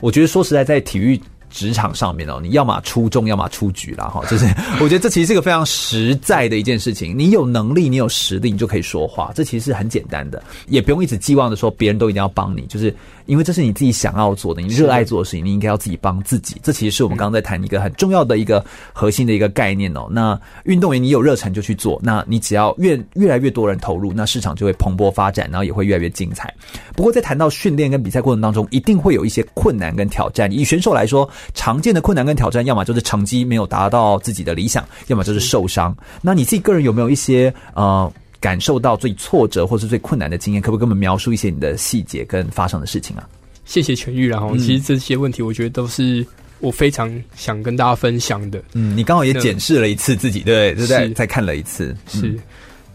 [0.00, 4.04] 我觉得说实在，在体育职场上面哦，你要么出众，要么出局啦。
[4.04, 4.22] 哈。
[4.28, 4.44] 就是
[4.80, 7.18] 我觉得这其实是一个非常实在的一件事情。
[7.18, 9.32] 你有能力，你有实力，你就可以说话。
[9.34, 12.94] 这其实是很简单的，也不用一直寄望着说别人都一定要帮你，就是。
[13.26, 16.56] 因为这是你自己想要做的，你热爱做的事情，你应该要自己帮自己。
[16.62, 20.06] 这其实是我们刚刚在谈一个很重要的一个核心的一个概念哦。
[20.10, 26.52] 那运动员，你有热忱就去做，那你只要越越来越多人投入，那市场就会蓬勃发展，然后也会越来越精彩。
[26.94, 30.50] 不过在谈到训练跟比赛过程当中，一定会有一些困难跟挑战。
[30.50, 35.96] 以选手来说，常见的困难跟挑战，要么就是成绩没有达到自己的理想，要么就是受伤。
[36.20, 38.12] 那你自己个人有没有一些呃？
[38.42, 43.22] 感受到最挫折或是最困难的经验，可不可以跟我们描述一些你的细节跟发生的事情啊？
[43.64, 46.26] 谢谢全玉，然后其实这些问题，我觉得都是
[46.58, 48.60] 我非常想跟大家分享的。
[48.72, 51.96] 嗯，你刚好也检视了一次自己，对，对，对再看了一次。
[52.08, 52.38] 是，嗯、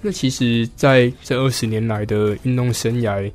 [0.02, 3.32] 那其实在这二十年来的运动生涯，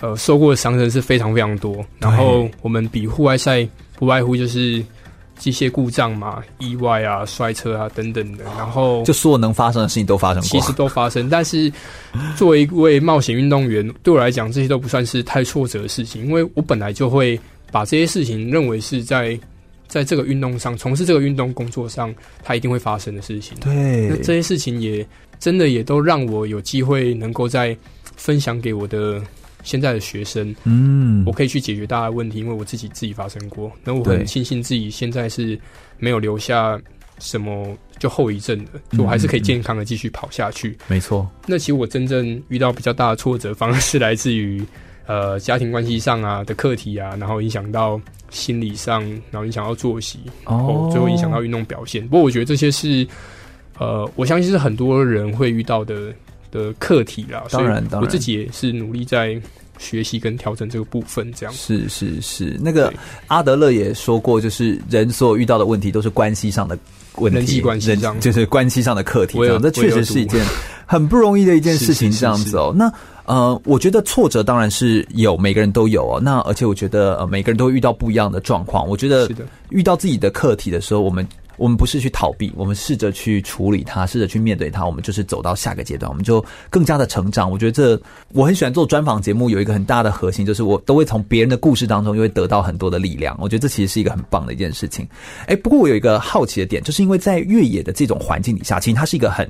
[0.00, 1.86] 呃，受过的伤痕是非常非常多。
[2.00, 4.84] 然后我们比户外赛不外乎就是。
[5.42, 11.28] 机械故障嘛，意外啊，摔车啊等等的，然后就所有能发生的事情都发生过，其实都发生。
[11.28, 11.70] 但是
[12.36, 17.36] 作为一位冒险运动员，对我来讲，这些都不算是太挫折的事情，因为我本来就会
[17.72, 19.36] 把这些事情认为是在
[19.88, 22.14] 在这个运动上从事这个运动工作上，
[22.44, 23.58] 它一定会发生的事情。
[23.58, 25.04] 对，那这些事情也
[25.40, 27.76] 真的也都让我有机会能够在
[28.14, 29.20] 分享给我的。
[29.62, 33.70] 现在的学生，嗯，我可以去解决大家的问题，因为我自己自己发生过。
[33.84, 35.58] 那我很庆幸自己现在是
[35.98, 36.80] 没有留下
[37.18, 40.70] 什么就后遗症的，就我还是可以健康的继续跑下去。
[40.70, 41.30] 嗯嗯、没错。
[41.46, 44.64] 那其实我真正遇到比较大的挫折，反而是来自于
[45.06, 48.00] 呃家庭关系上啊的课题啊，然后影响到
[48.30, 52.02] 心理上，然后影响到作息，然后最后影响到运动表现。
[52.04, 53.06] 哦、不过我觉得这些是
[53.78, 56.12] 呃，我相信是很多人会遇到的。
[56.52, 59.40] 的课题啦，当然，当然，我自己也是努力在
[59.78, 62.56] 学习跟调整这个部分，这样是是是。
[62.62, 62.92] 那个
[63.26, 66.78] 阿德勒也说过，就是人所有遇到的问题都是关系上的
[67.16, 69.38] 问题，人际关系上就是关系上的课题。
[69.38, 70.44] 这样，这确实是一件
[70.86, 72.12] 很不容易的一件事情。
[72.12, 72.92] 这样子哦，那
[73.24, 76.20] 呃，我觉得挫折当然是有，每个人都有哦。
[76.20, 78.86] 那而且我觉得呃，每个人都会遇到不一样的状况。
[78.86, 79.28] 我觉得
[79.70, 81.26] 遇到自己的课题的时候，我们。
[81.62, 84.84] 我们不是去逃避，我们试着去处理它，试着去面对它。
[84.84, 87.48] 我们就是走到下个阶段，我们就更加的成长。
[87.48, 88.02] 我觉得这
[88.32, 93.38] 我很喜欢做专访节目，有一个很大的核心就是我都会从别人的故事当中，又会得到很多的力量。
[93.40, 95.06] 我觉得这其实是一个很棒的一件事情。
[95.46, 99.48] 哎，不过我有一个好奇的点，就是因为在越野的这种环境底下，其实它是一个很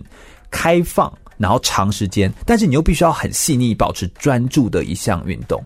[0.50, 5.58] 开放，然后长时间，但是你又必须要很细腻、保持专注的一项运动。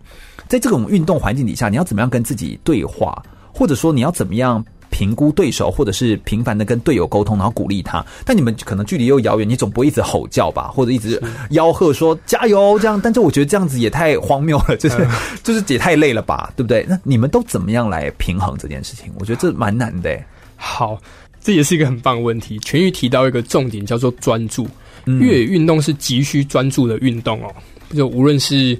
[0.47, 3.21] 在这种运动环境底下，你要怎么样跟自己对话，
[3.53, 4.63] 或者说你要怎么样？
[4.89, 8.05] 评估对手，或者是频繁的跟队友沟通，然后鼓励他。
[8.25, 11.21] 但你们可能距离又遥远，你总不会一直吼叫吧，或者一直
[11.51, 12.99] 吆喝说加油这样。
[12.99, 15.11] 但是我觉得这样子也太荒谬了，就是、嗯、
[15.43, 16.85] 就是也太累了吧，对不对？
[16.87, 19.11] 那你们都怎么样来平衡这件事情？
[19.19, 20.17] 我觉得这蛮难的。
[20.55, 20.99] 好，
[21.41, 22.57] 这也是一个很棒的问题。
[22.59, 24.67] 全域提到一个重点，叫做专注。
[25.05, 27.53] 越野运动是急需专注的运动哦，
[27.95, 28.77] 就无论是。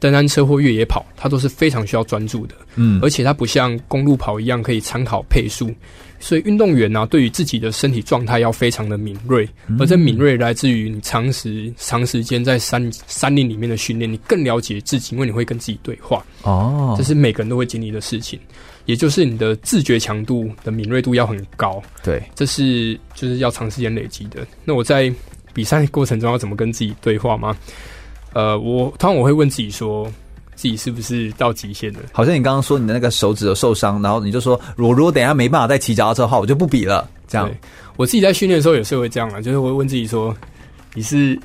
[0.00, 5.72] 登山车或越野跑，它都是非常需要专注的，嗯，而且它不像公路跑一样可以参考配速，
[6.20, 18.38] 所以运动员呢、啊，对于自己的身体状态要非常的敏锐，而这敏锐来自于你长时长时间在山山林里面的训练，你更了解自己，因为你会跟自己对话，哦，这是每个人都会经历的事情，
[18.84, 24.46] 也就是你的自觉强度的敏锐度要很高，对，这是就是要长时间累积的。
[24.64, 25.12] 那我在
[25.52, 27.56] 比赛过程中要怎么跟自己对话吗？
[28.32, 30.06] 呃，我通常我会问自己说，
[30.54, 32.00] 自己是不是到极限了？
[32.12, 37.08] 好像你刚刚说你的那个手指有受伤，然后你就说，我如果等一下没办法再骑脚踏车的话，我就不比了。
[37.26, 37.50] 这样，
[37.96, 40.34] 我自己在训练的时候有时候会这样啊，就是我会问自己说，
[40.94, 41.38] 你是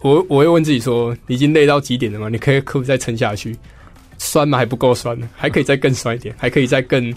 [0.00, 2.28] 我我会问自己说，你已经累到极点了吗？
[2.28, 3.56] 你可以可不可以再撑下去？
[4.18, 4.58] 酸吗？
[4.58, 7.14] 还不够酸，还可以再更酸一点，还可以再更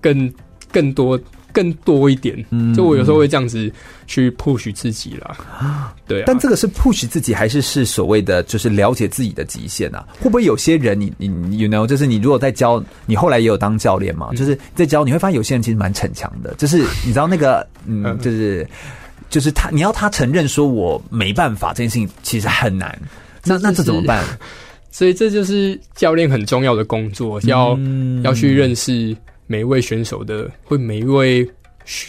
[0.00, 0.32] 更
[0.70, 1.18] 更多。
[1.52, 2.44] 更多一点，
[2.74, 3.70] 就我有时候会这样子
[4.06, 5.94] 去 push 自己啦。
[6.06, 6.24] 对啊。
[6.26, 10.04] 但这个是 push 自己，还是是所谓的就是了解自己的极限啊？
[10.20, 14.30] 会不会有些人你，你你 you know，就是你如果在教，你后来也有当教练嘛？
[14.34, 18.66] 就是在教，你会发现有些人其实蛮逞强的，就是你知道那个，嗯，就是
[19.28, 22.98] 就是他，你要他承认说我没办法这件事情，其实很难。
[23.44, 24.24] 那那这怎么办？
[24.94, 29.16] 所以这就是教练很重要的工作，要、嗯、要去认识
[29.52, 31.46] 每一位选手的，或每一位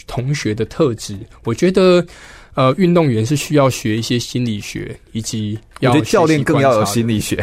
[0.07, 1.17] 同学的特质。
[1.43, 2.05] 我觉得，
[2.53, 7.35] 呃，运动员是需要学一些心理学，以及要我觉得教练更要有心理学，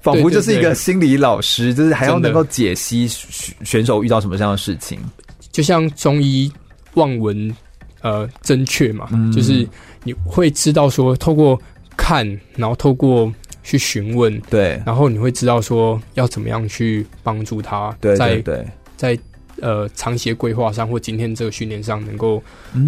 [0.00, 3.08] 仿佛就是一个心理老师，就是还要能够解析
[3.64, 4.96] 选手遇到什么样的事情。
[5.50, 6.52] 就像中医
[6.94, 7.52] 望闻
[8.02, 9.66] 呃诊切嘛、嗯，就是
[10.04, 11.60] 你会知道说，透过
[11.96, 13.32] 看，然后透过
[13.64, 19.18] 去询问，对，然后你会知道说要怎么样去帮助他，对，在对，对，在
[19.60, 22.42] 呃长期规划上或今天这个训练上能够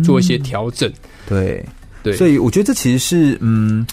[0.05, 0.95] 做一些调整，嗯、
[1.29, 1.67] 对
[2.03, 3.87] 对，所以我觉得这其实是嗯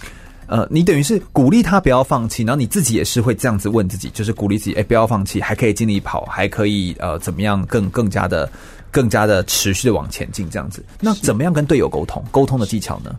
[0.47, 8.49] 呃，你等于是鼓励他不要放弃，然后你自己也是会这样子问自己，就是鼓励自己，哎，不要放弃，还可以尽力跑，还可以呃怎么样更更加的
[8.89, 10.81] 更加的持续的往前进这样子。
[11.01, 12.23] 那怎么样跟队友沟通？
[12.31, 13.13] 沟通的技巧呢？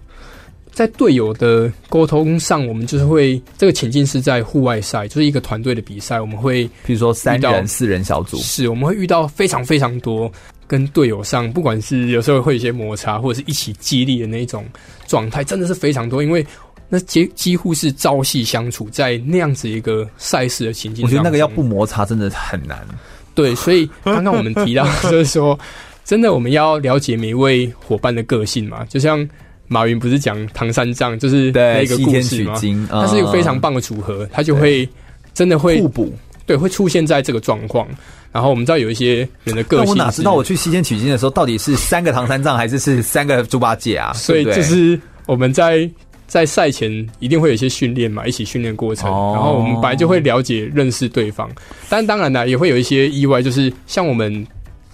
[0.78, 6.20] 在队友的沟通上，我们就是会这个情境是在户外赛，就是一个团队的比赛。
[6.20, 10.30] 我们会比如说三人、四人小组，是我们会遇到非常非常多
[10.68, 14.64] 跟队友上，不管是有时候会有一些摩擦，或者是一起激励的那种
[15.08, 16.22] 状态，真的是非常多。
[16.22, 16.46] 因为
[16.88, 22.86] 那几几乎是朝夕相处在那样子一个赛事的情境，我觉得那个要不摩擦真的很难。
[23.34, 25.58] 对，所以刚刚我们提到 就是说，
[26.04, 29.28] 真的我们要了解每一位伙伴的个性嘛，就像。
[29.68, 32.58] 马云不是讲唐三藏，就是那个故事吗？
[32.90, 34.88] 它是一个非常棒的组合，它就会
[35.34, 36.12] 真的会互补，
[36.46, 37.86] 对，会出现在这个状况。
[38.32, 44.12] 然后我们知道有一些人的个性，我哪知道我去西天取经的时候，到底是三个唐三藏，还是是三个猪八戒啊？
[44.14, 45.88] 所以就是我们在
[46.26, 46.90] 在赛前
[47.20, 51.50] 一定会有一些训练嘛，一起训练过程，然后我们本来就会了解认识对方。
[51.88, 54.46] 但当然呢，也会有一些意外，就是像我们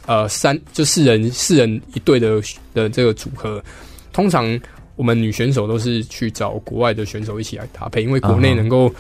[0.07, 2.41] 呃三就四人四人一队的
[2.72, 3.62] 的这个组合。
[4.15, 4.59] 通常
[4.97, 8.91] 我们女选手都是去找国外的选手一起来搭配，因为国内能够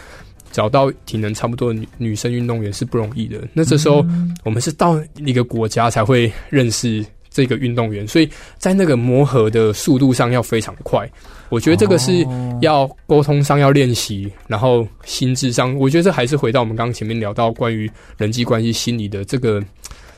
[0.50, 3.38] 找到体能差不多的女女生运动员是不容易的。
[3.52, 4.04] 那这时候
[4.42, 11.08] 我们是到一个国家才会认识这个运动员，所以在那个磨合的速度上要非常快。
[11.48, 12.26] 我觉得这个是
[12.60, 17.88] 要沟通上要练习，然后心智上，我觉得这还是回到我们刚刚前面聊到关于
[18.18, 19.62] 人际关系心理的这个。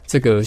[0.07, 0.43] 这个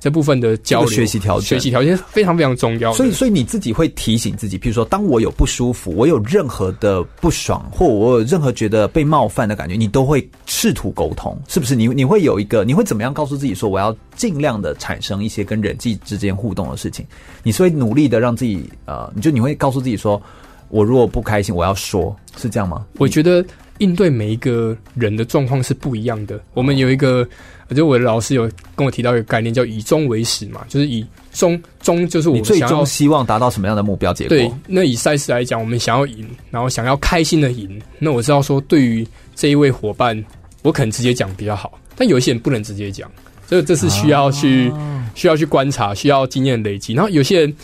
[0.00, 2.92] 这部分的交流、学习条件、学习条件非常非常重要。
[2.92, 11.74] 所以，所以你自己会提醒自己，譬如说，当我有不舒服，我有任何的不爽，或我有任何觉得被冒犯的感觉，你都会试图沟通，是不是？
[11.74, 17.04] 你你会有一个，你会怎么样告诉自己说，我要尽量的产生一些跟人际之间互动的事情？
[17.42, 20.20] 你是会努力的让自己呃，你就你会告诉自己说，
[20.68, 22.86] 我如果不开心，我要说，是这样吗？
[22.98, 23.44] 我觉得
[23.82, 26.40] 应对每一个人的状况是不一样的。
[26.54, 27.28] 我们有一个。
[27.72, 28.42] 就我的老师有
[28.76, 31.02] 跟我提到一个概念，叫以终为始嘛，就是以
[31.32, 34.36] 终终就是我们最终希望达到什么样的目标结果？
[34.36, 37.80] 对，那以赛事来讲，我们想要赢，然后想要开心的赢。
[37.98, 40.22] 那我知道说，对于这一位伙伴，
[40.60, 43.10] 我可能直接讲比较好，但有一些人不能直接讲，
[43.46, 46.92] 所以这是需要去、啊、需要去观察，需要经验累积。
[46.92, 47.56] 然后有些人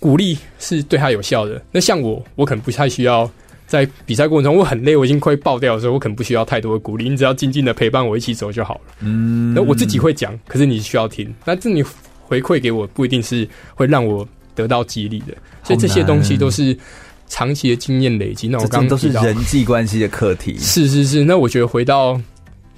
[0.00, 3.30] 鼓励是对他有效的，那像我，我可能不太需要。
[3.66, 8.80] 在比赛过程中，我很累，我已经快爆掉的时候，我可能不需要太多的鼓励，你只要静静的陪伴我一起走就好了。
[9.00, 11.32] 嗯，那我自己会讲，可是你需要听。
[11.44, 11.82] 那这你
[12.22, 16.76] 回馈给我，不一定是会让我得到激励的，所以这些东西都是
[17.26, 18.48] 长期的经验累积。
[18.48, 20.58] 那我刚刚都是人际关系的课题。
[20.58, 22.20] 是是是，那我觉得回到。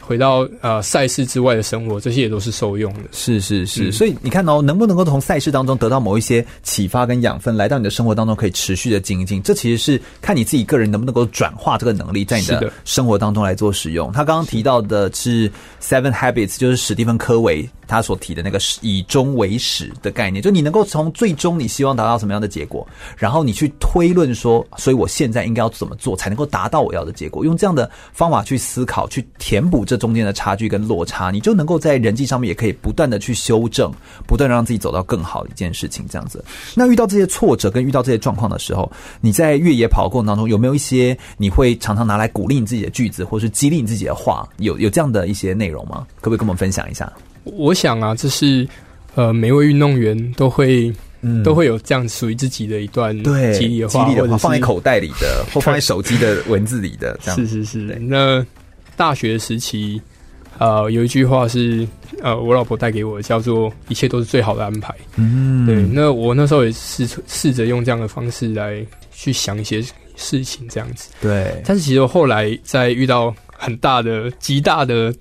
[0.07, 3.01] 回到呃赛事之外的生活，这些也都是受用的。
[3.11, 14.13] 是是是，嗯、所以你看哦，能不能够从赛事当中得到某一些启发跟养分，来到你的生活当中可以持续的精进，这其实是看你自己个人能不能够转化这个能力，在你的生活当中来做使用。
[14.13, 15.51] 他刚刚提到的是
[15.83, 17.69] Seven Habits，就是史蒂芬科维。
[17.89, 22.85] 他所提的那个以终为始的概念，就你能够从最终你希望达到什么样的结果，
[23.17, 27.45] 然后你去推论说，所以我现在应该要怎么做才能够达到我要的结果？
[27.45, 33.93] 用这样的方法去思考，去填补这中间的差距跟落差，你就能够在人际上面也可以不断的去修正，
[34.27, 36.05] 不断让自己走到更好的一件事情。
[36.09, 36.45] 这样子，
[36.75, 38.91] 那遇到这些挫折跟遇到这些状况的时候，
[39.21, 44.49] 你在越野跑的过程当中有没有一些你会常常拿来鼓励你自己的句子，或是激励你自己的话？
[44.59, 46.07] 有有这样的一些内容吗？
[46.21, 47.13] 可不可以跟我们分享一下？
[47.45, 48.67] 我想啊，这是
[49.15, 50.93] 呃，每位运动员都会、
[51.23, 53.17] 嗯、都会有这样属于自己的一段
[53.55, 57.19] 激励的话，激励的话放在口袋里的，或放在 手机的文字里的。
[57.23, 57.79] 这样是是是。
[58.01, 58.45] 那
[58.97, 60.01] 大学时期，
[60.59, 61.87] 呃，有一句话是
[62.23, 64.95] 呃，我老婆带给我的，叫做“一切都是最好的安排”。
[65.17, 65.83] 嗯，对。
[65.93, 69.81] 那我那时候也试试着用这样的方式来去想一些
[70.17, 71.11] 事情，这样子。
[71.21, 71.63] 对。
[71.65, 75.15] 但是其实我后来在遇到很大的、极大的。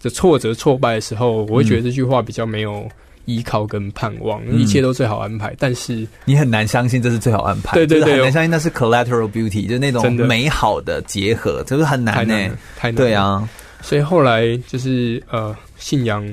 [0.00, 2.88] 的挫折、挫败的时候，我会觉得这句话比较没有
[3.28, 5.50] 依靠跟盼望，一切都最好安排。
[5.50, 12.96] 嗯、但是你很难相信这是最好安排，对对对，很难相信那是 collateral beauty，就是那种美好的结合，这是很难呢、欸，太难。
[12.96, 13.46] 对啊，
[13.82, 16.26] 所以后来就是呃，信仰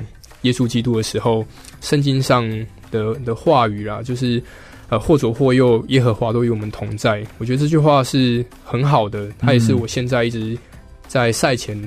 [0.43, 1.45] 耶稣基督的时候，
[1.81, 2.49] 圣经上
[2.91, 4.41] 的的话语啦，就是
[4.87, 7.21] 呃，或左或右，耶和华都与我们同在。
[7.39, 10.57] 我觉得这句话是很好的，它也是我现在一直
[11.09, 11.77] 在赛前。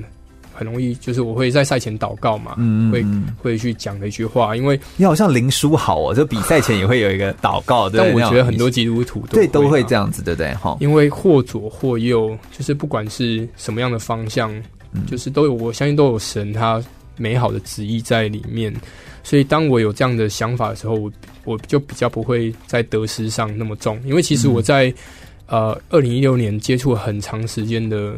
[0.59, 3.07] 很容易，就是我会在赛前祷告嘛，嗯、会
[3.41, 7.89] 会去讲的一句话，因为你好像林书豪哦，就比 赛前也会有一个祷告。
[7.89, 10.53] 对，但我觉得很多基督徒都对都会这样子，对不对？
[10.55, 14.53] 哈，因为或左或右，就是不管是什么样的方向，
[14.93, 16.83] 嗯、就是都有，我相信都有神他
[17.17, 18.75] 美好的旨意在里面。
[19.23, 21.13] 所以当我有这样的想法的时候，我
[21.45, 24.89] 我就比较不会在得失上那么重，因为其实我在、
[25.47, 28.15] 嗯、呃二零一六年接触很长时间的。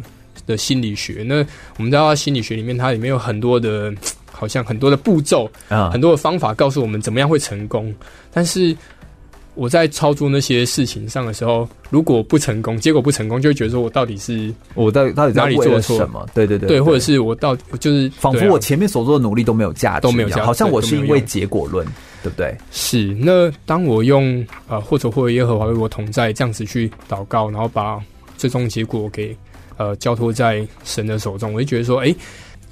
[0.50, 1.36] 的心理学，那
[1.76, 3.94] 我们知道心理学里面，它里面有很多的，
[4.32, 7.94] 好像很多的步骤啊，很多的方法，告诉我们怎么样会成功。
[8.32, 8.76] 但是
[9.54, 16.26] 我在操作那些事情上的时候，如果不成功，结果不成功，就会觉得说我到底是我到底到底哪里做错什么？
[16.32, 21.84] 对对对，对，或者是我到就是仿佛我前面所做的努力都没有价值，都没有价值，好像我是因为结果论，
[22.22, 22.56] 对不对？
[22.70, 23.06] 是。
[23.20, 28.00] 那当我用呃，或者或者耶和华为我同在这样子去祷告，然后把
[28.38, 29.36] 最终结果给。
[29.80, 32.16] 呃，交托在神的手中，我就觉得说，哎、欸，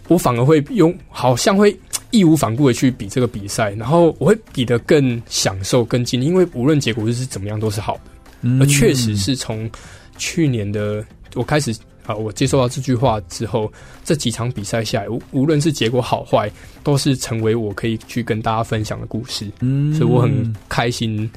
[0.09, 1.75] 我反而会用，好像会
[2.11, 8.01] 义无反顾的去比这个比赛，然后我会比得更享受、更尽力，因为无论结果是怎么样，都是好的。
[8.43, 9.71] 嗯、而确实是从
[10.19, 11.03] 去年的
[11.35, 11.73] 我开始
[12.05, 13.73] 啊、呃，我接受到这句话之后，
[14.05, 16.53] 这几场比赛下来，无无论是结果好坏，
[16.85, 19.51] 都是成为我可以去跟大家分享的故事。
[19.61, 21.31] 嗯，所以我很开心。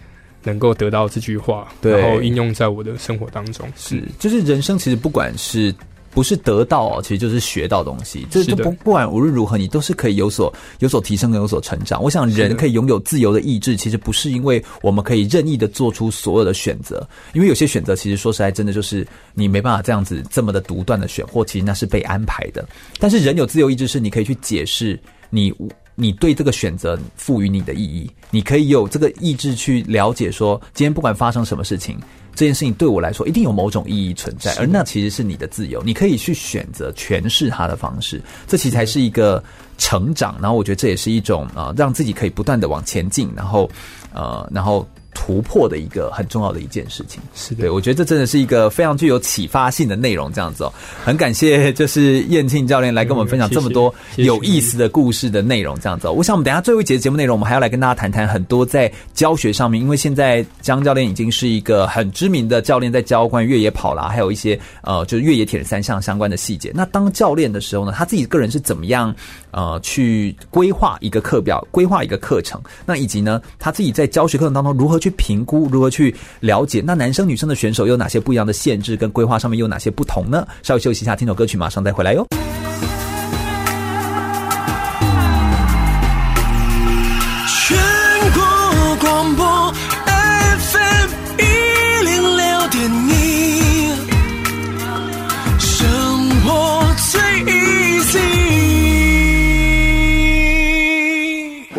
[0.44, 5.74] 能够得到这句话，然后应用在我的生活当中，是，就是人生其实不管是
[6.10, 12.04] 不是得到哦，其实就是学到东西，就是不不管无论如何，你都是可以有所有所提升跟有所成长。
[12.04, 22.68] 我想人可以拥有自由的意志，其实不是因为我们可以任意的做出所有的选择，因为有些选择其实说实在真的就是你没办法这样子这么的独断的选，或其实那是被安排的。
[23.00, 25.00] 但是人有自由意志，是你可以去解释
[25.30, 25.54] 你。
[26.02, 31.96] 你对这个选择赋予你的意义，你可以有这个意志去了解说，今天不管发生什么事情，
[32.34, 39.44] 这件事情对我来说一定有某种意义存在，而那其实是你的自由，你可以去选择诠释它的方式，这其实才是一个
[39.78, 40.36] 成长。
[40.42, 43.70] 然后我觉得这也是一种啊、呃，让自己可以不断的往前进，然后
[44.12, 44.88] 呃，然后。
[45.24, 50.74] 突破的一个很重要的一件事情，是的，对，我觉得这真的是一个非常具有启发性的内容，这样子哦，
[51.06, 56.12] 很感谢就是燕庆教练来跟我们分享这么多有意思的故事的内容，这样子哦。
[56.12, 66.72] 我想我们等一下最后一节节目内容，我们还要来跟大家谈谈很多在教学上面，因为现在江教练已经是一个很知名的教练，在教关于越野跑啦，还有一些呃，就是越野铁人三项相关的细节。
[66.74, 69.16] 那当教练的时候呢，他自己个人是怎么样
[69.52, 72.60] 呃去规划一个课表，规划一个课程？
[72.88, 76.82] 那以及呢，他自己在教学课程当中如何去评估，如何去了解？
[76.86, 78.96] 那男生女生的选手有哪些不一样的限制？
[78.96, 80.48] 跟规划上面有哪些不同呢？
[80.64, 82.26] 稍微休息一下，听首歌曲，马上再回来哟。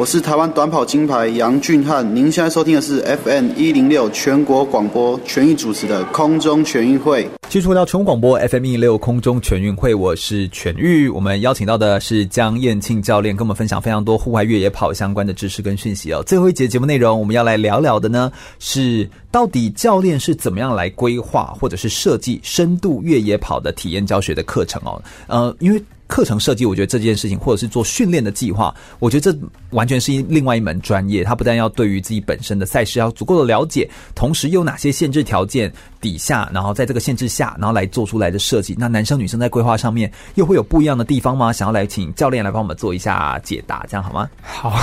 [0.02, 7.24] 我是台湾短跑金牌杨俊翰，您现在收听的是 FM 一零六全国广播全域主持的空中全运会。
[7.48, 11.08] 继续回到全国广播 FM 一零六空中全运会，我是全域。
[11.08, 16.20] 我们邀请到的是江燕庆教练，跟我们分享非常多户外越野跑相关的知识跟讯息哦。
[16.26, 25.00] 最后一节节目内容，我们要来聊聊的呢，是到底教练是怎么样来规划或者是设计深度越野跑的体验教学的课程哦。
[25.28, 25.80] 呃，因为。
[26.12, 29.38] 课程设计，我觉得这件事情，或者是做训练的计划，我觉得这
[29.70, 31.24] 完全是另外一门专业。
[31.24, 35.72] 它不但要对于自己本身的赛事要足够的了解，同时又有哪些限制条件
[36.02, 38.76] 底下，然后在这个限制下，然后来做出来的设计。
[38.78, 41.50] 那男生女生在规划上面又会有不一样的地方吗？
[41.50, 44.28] 想要来请教练来帮我们做一下解答，这样好吗？
[44.42, 44.78] 好，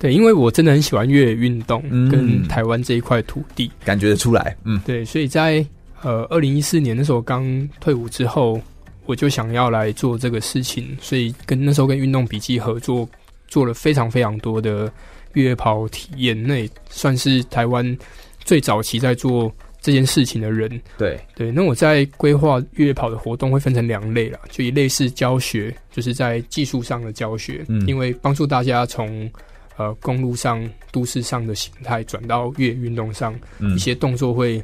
[0.00, 4.56] 对，因为我真的很喜欢越野运动，跟台湾这一块土地，嗯，感觉得出来。
[4.64, 5.64] 嗯，对，所以在
[6.02, 7.46] 呃二零一四年的时候刚
[7.78, 8.60] 退伍之后。
[9.06, 13.08] 我就想要来做这个事情，所以跟那时候跟运动笔记合作，
[13.48, 14.92] 做了非常非常多的
[15.32, 17.98] 越野跑体验，那也算是台湾
[18.44, 20.80] 最早期在做这件事情的人。
[20.96, 29.28] 对对，那我在规划越野跑的活动会分成两类啦，就一类是教学，就是在技术上的教学，嗯，因为帮助大家从
[29.76, 34.62] 呃公路上、都市上的形态转到越野运动上，嗯，一些动作会。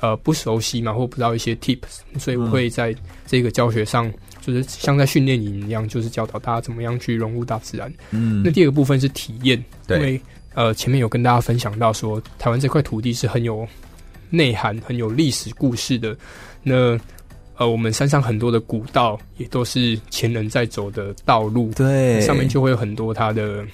[0.00, 2.94] 呃不熟悉嘛，或不知道一些 tips，所以我会在
[3.26, 7.92] 这个教学上，就是像在训练营一样，就是教导大家怎么样去融入大自然。
[8.10, 10.20] 嗯，那第二个部分是体验，因为
[10.54, 13.66] 呃前面有跟大家分享到说，台湾这块土地是很有
[14.30, 16.16] 内涵、很有历史故事的。
[16.62, 16.98] 那
[17.58, 23.64] 呃，我们山上很多的古道也都是前人在走的道路，对，上面就会有很多它的，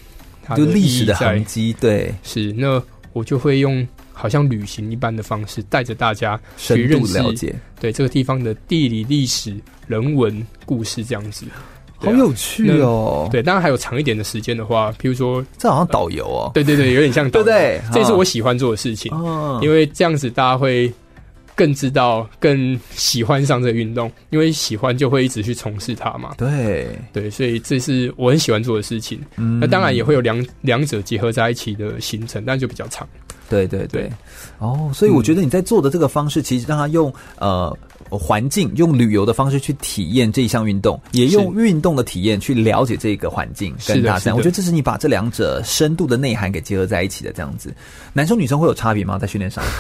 [0.41, 2.53] 它的历史的痕迹，对，是。
[2.53, 2.81] 那
[3.13, 9.57] 我就会用好像旅行一般的方式，带着大家去认识，了解，对这个地方的地理、历史、
[9.87, 11.59] 人文、故事这样子，啊、
[11.97, 13.29] 好有趣哦。
[13.31, 20.93] 对，当然还有长一点的时间的话，譬如说，这好像导游哦、呃，对对对，有点像导游， 对，对对，这是我喜欢做的事情，哦、因为这样子大家会。
[21.55, 26.35] 更知道、更喜欢上这个运动，因为喜欢就会一直去从事它嘛。
[26.39, 29.21] 对对，所以这是我很喜欢做的事情。
[29.37, 33.07] 嗯，那当然也会有两两者结合在一起的行程，但就比较长。
[33.53, 34.11] 对对对，
[34.59, 37.77] 哦，所以我觉得你在做的这个方式，其实让他用呃
[38.11, 44.37] 环境、用旅游的方式去体验这一项运动，也用运动的体验去了解这个环境跟大自然。
[44.37, 47.75] 我觉得这是你把这两者深度的内涵给结合在一起的这样子。
[48.13, 49.19] 男生女生会有差别吗？
[49.19, 49.63] 在训练上？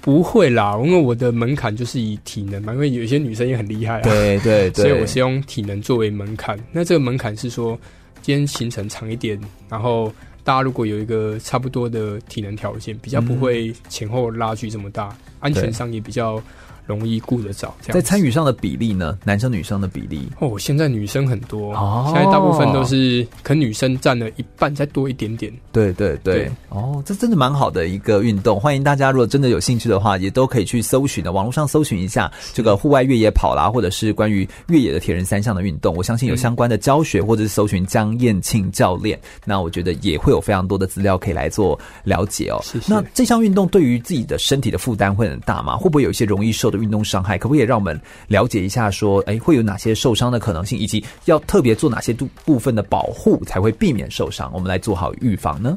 [0.00, 6.58] 不会啦，因为我的门槛就是以体能嘛，因为有一些女生也很厉害啊，对对 对，所以我是用体能作为门槛。
[6.72, 7.78] 那这个门槛是说，
[8.20, 10.12] 今天行程长一点，然后
[10.44, 16.40] 大家如果有一个差不多的体能条件，比较不会前后拉距这么大，嗯、安全上也比较。
[16.86, 19.18] 容易顾得着，在参与上的比例呢？
[19.24, 25.52] 男生女生的比例哦，现在女生很多，哦、现在大部分都是，可能女生占了一半，再多一点点。
[25.72, 42.60] 对对对，对哦，这真的蛮好的一个运动，欢迎大家如果真的有兴趣的话，也都可以去搜寻的，网络上搜寻一下这个户外越野跑啦，或者是关于越野的铁人三项的运动，我相信有相关的教学，或者是搜寻江燕庆教练，那我觉得也会有非常多的资料可以来做了解哦。
[42.62, 45.76] 是是，那这项运动对于自己的身体的负担会很大吗？
[45.76, 48.90] 会不会有一些容易受运动伤害，可不可以让我们了解一下？
[48.90, 54.50] 说，哎，会有哪些受伤的可能性，以及要特别做哪些部部分的保护，才会避免受伤？
[54.54, 55.76] 我们来做好预防呢？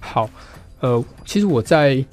[0.00, 0.28] 好，
[0.80, 2.04] 呃，其实我在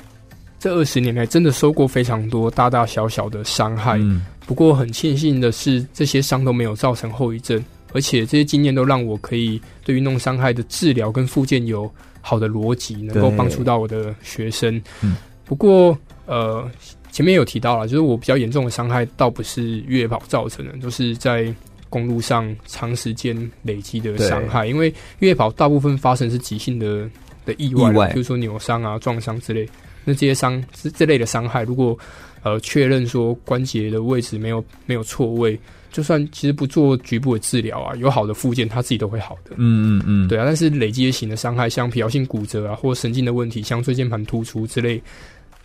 [0.59, 7.63] 这二十年来真的受过非常多大大小小的伤害，嗯，不过很庆幸的是，这些伤都没有造成后遗症，
[7.93, 11.89] 而且这些经验都让我可以对运动伤害的治疗跟复健有
[12.21, 14.81] 好的逻辑，能够帮助到我的学生。
[15.01, 15.15] 嗯，
[15.45, 15.95] 不过，
[16.25, 16.69] 呃。
[17.15, 21.47] 前面有提到了，就是我比较严重的伤害，倒不是越野跑造成的，都、就是在
[21.89, 24.67] 公路上长时间累积的伤害。
[24.67, 27.09] 因为越野跑大部分发生是急性的
[27.45, 29.65] 的意外，意外比如说扭伤啊、撞伤之类。
[30.03, 31.97] 那这些伤是这类的伤害，如果
[32.43, 35.57] 呃确认说关节的位置没有没有错位，
[35.93, 39.51] 就算其实不做局部的治疗啊，有好的附件，它自己都会好的。
[39.55, 40.43] 嗯嗯嗯，对啊。
[40.45, 45.01] 但是累积型的伤害，像疲劳性骨折啊，或神经的问题，像椎间盘突出之类。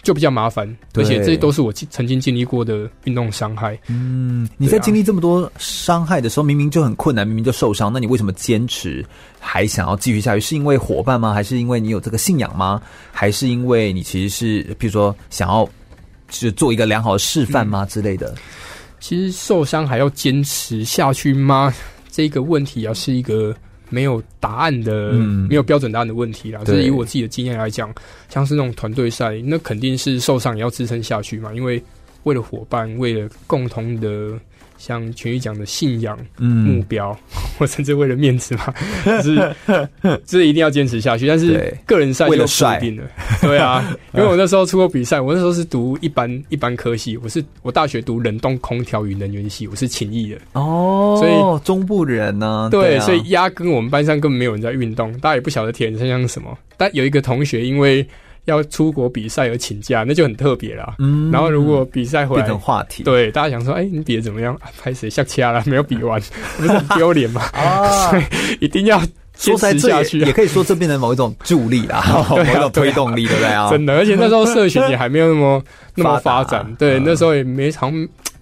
[0.02, 3.78] 就比较麻烦，而且这些都是我曾经经历过的运动伤害。
[3.88, 9.04] 嗯，你在经历这么多伤害的时候，明明就很困难，明明就受伤，那你为什么坚持
[9.38, 10.40] 还想要继续下去？
[10.40, 11.34] 是因为伙伴吗？
[11.34, 12.80] 还是因为你有这个信仰吗？
[13.12, 15.68] 还是因为你其实是，比如说想要
[16.30, 18.34] 是做一个良好的示范吗、嗯、之类的？
[19.00, 21.74] 其实受伤还要坚持下去吗？
[22.10, 23.54] 这个问题啊，是一个。
[23.90, 26.64] 没有答案的，嗯、没有标准答案的问题啦。
[26.64, 27.94] 就是以我自己的经验来讲，
[28.30, 31.52] 像是那种团队赛，那肯定是受伤也要支撑下去嘛。
[31.52, 31.82] 因为
[32.22, 34.32] 为了伙伴，为了共同的。
[34.80, 37.14] 像全宇讲的信仰、目标，
[37.60, 38.74] 我甚至为了面子嘛，
[39.04, 39.54] 就是
[40.24, 41.26] 就是一定要坚持下去。
[41.26, 43.04] 但是个人赛就不一定了，
[43.42, 50.38] 对啊， 因为我那时候出过比赛，我那时候是读一般一般科系，我是我大学读冷冻空调与能源系，我是勤益的。
[50.54, 58.06] 哦，所以中部人呢，对，所以压根我们班上根本没有人在运动，大家也不晓得铁人三项是什么，但有一个同学因为。
[58.46, 60.94] 要出国比赛而请假，那就很特别了。
[60.98, 64.58] 嗯，然后如果比赛回来变成话题，对大家想说，哎、欸，你比的怎么样？
[64.80, 65.62] 拍谁下掐了？
[65.66, 66.20] 没有比完，
[66.58, 67.42] 不是很丢脸吗？
[67.52, 68.18] 啊，所
[68.60, 69.00] 以一定要
[69.34, 70.18] 坚持下去。
[70.20, 73.70] 也可以说这变成某一种助力啦， 某一种推动力，对不对啊？
[73.70, 75.62] 真的，而且那时候社群也还没有那么
[75.94, 77.92] 那么发展，对，那时候也没常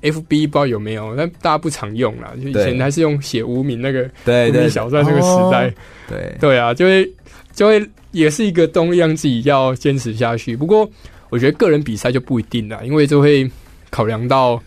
[0.00, 2.30] FB 不知道有没有，但大家不常用啦。
[2.40, 5.72] 就以前还是用写无名那个无名小站那个时代，
[6.08, 7.04] 对对啊，就会
[7.58, 7.90] 就会。
[8.12, 10.56] 也是一个动力，让自己要坚持下去。
[10.56, 10.90] 不过，
[11.28, 13.48] 我觉得个人比赛就不一定了，因为就会
[13.90, 14.60] 考量到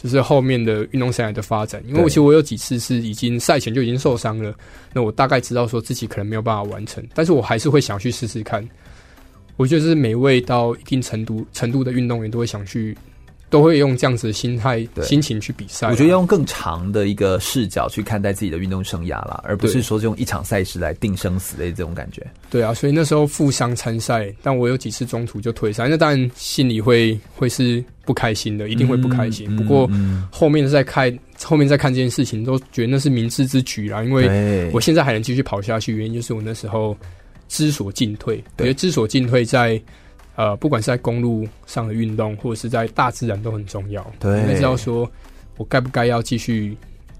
[0.00, 1.82] 就是后面的运动生涯的发展。
[1.88, 4.54] 因为我其实我有几次是已经赛前就已经受伤了，
[4.92, 8.66] 那我大概知道说自己可能没有办法完成，但是我还是会想去试试看。
[9.56, 12.96] 我觉得是每位到一定程度程度的运动员都会想去
[13.48, 15.88] 都会用这样子的心态、心情去比赛。
[15.88, 22.26] 我觉得要用更长的一个视角去看待自己的运动生涯啦，而不是说用一场赛事来定生死的这种感觉。
[22.50, 29.46] 对啊，所以那时候负伤参赛，但我有几次中途就退赛，那当然心里会会是不开心的，一定会不开心。
[29.48, 29.88] 嗯、不过
[30.30, 36.96] 后面再看后面再看这件事情，都觉得那是明智之举啦，因为我现在还能继续跑下去，原因就是我那时候
[37.48, 38.42] 知所进退。
[38.58, 39.80] 我觉得知所进退在。
[40.36, 44.06] 呃，不管是在公路上的运动，或者是在大自然，都很重要。
[44.20, 45.10] 对，你知道说，
[45.56, 46.76] 我该不该要继续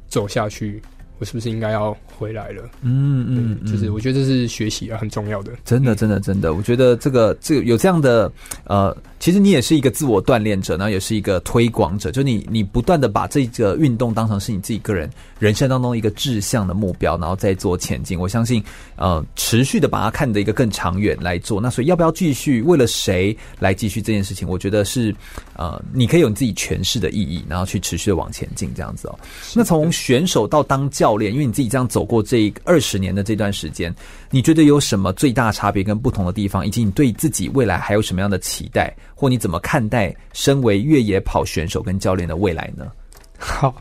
[0.06, 0.80] 走下去？
[1.18, 2.62] 我是不是应该要回来了？
[2.82, 5.52] 嗯嗯，嗯，就是我觉得这是学习啊，很重要的。
[5.64, 8.30] 真的，真的，真的，我觉得这个这个有这样的
[8.64, 8.96] 呃。
[9.18, 18.16] 其实你也是一个自我锻炼者，然后也是一个推广者，就你你不断的把这个运动当成是你自己个人人生当中一个志向的目标，然后再做前进。
[18.20, 18.62] 我相信，
[18.94, 21.58] 呃，持续的把它看得一个更长远来做。
[21.58, 24.46] 那所以要不要继续为了谁来继续这件事情？
[24.46, 25.12] 我觉得是，
[25.56, 29.18] 呃，你可以有你自己诠释的意义，然后去持续的往前进这样子哦。
[29.54, 33.94] 那从选手到当教练，因为你自己这样走过这二十年的这段时间，
[34.30, 38.90] 你觉得有什么最大差别跟不同的地方，以及你对自己未来还有什么样的期待？
[39.14, 42.90] 或你怎么看待身为越野跑选手跟教练的未来呢？
[43.38, 43.74] 好，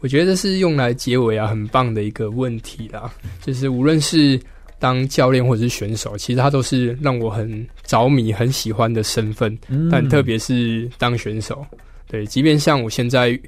[0.00, 3.08] 我觉得这是用来结尾啊，很棒的一个问题啦。
[3.40, 4.40] 就是无论是
[4.80, 9.56] 当教练或者是选手，其实他都是让我很着迷、很喜欢的身份。
[9.68, 9.88] 嗯。
[9.90, 11.64] 但特别是当选手，
[12.08, 13.38] 对，即便像我现在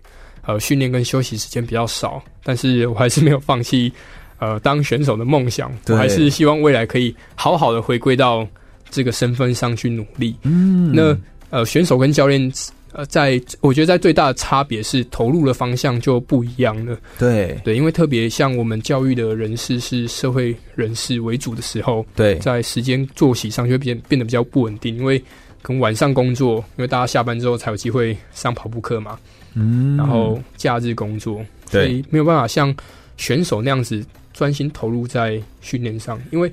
[0.47, 3.93] 呃训练跟休息时间比较少，但是我还是没有放弃
[4.39, 5.73] 呃当选手的梦想。
[5.89, 8.47] 我还是希望未来可以好好的回归到。
[8.93, 11.17] 这个身份上去努力，嗯，那
[11.51, 12.53] 呃，选手跟教练，
[12.91, 16.99] 呃，在我觉得在最大的差别是投入的方向就不一样了。
[17.17, 25.17] 对对，因为特别像我们教育的人士是社会人士为主的时候，对，在时间作息上就会变变得比较不稳定，因为
[25.63, 29.17] 可能晚上工作，因为大家下班之后才有机会上跑步课嘛，
[29.55, 32.75] 嗯，然后假日工作，所以没有办法像
[33.17, 36.53] 选手那样子专心投入在训练上，因为。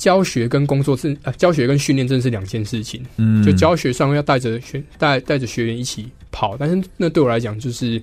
[0.00, 3.04] 教学跟工作是呃，教学跟训练真的是两件事情。
[3.18, 8.02] 嗯，就教学上要带着学带带着学员一起跑，但是那对我来讲就是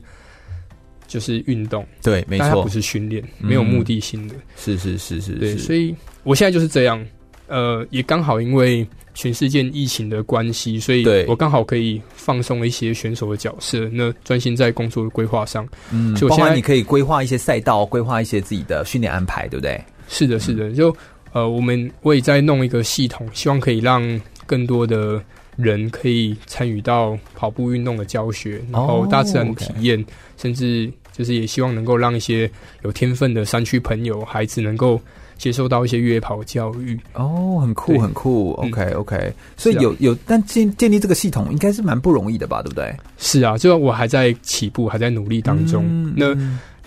[1.08, 1.84] 就是运动。
[2.04, 4.36] 对，没错，不是训练，没有目的性的。
[4.36, 7.04] 嗯、是是是是，对，所以我现在就是这样。
[7.48, 8.88] 呃，也刚好因为
[9.18, 15.68] 全世界疫情的关系，所以我刚好可以放松一些选手的角色，那专心在工作的规划上。
[15.92, 19.84] 嗯，所以我现在你可以规划一些赛道，规划一些自己的训练安排，对不对？
[20.08, 20.96] 是的，是的，就。
[21.34, 24.02] 呃，我们我也在弄一个系统，希望可以让
[24.46, 25.22] 更多的
[25.56, 30.08] 人可以参与到跑步运动的教学，然后大自然体验，oh.
[30.38, 32.50] 甚至就是也希望能够让一些
[32.84, 35.00] 有天分的山区朋友、孩子能够
[35.38, 37.00] 接受到一些越野跑教育。
[37.14, 38.52] 哦，oh，很酷，很酷。
[38.54, 39.34] OK，OK，嗯，okay.
[39.56, 42.62] 所以有有，但建建立这个系统应该是蛮不容易的吧？
[42.62, 42.96] 对不对？
[43.18, 45.86] 是啊，就我还在起步，还在努力当中。
[45.88, 46.36] 嗯，那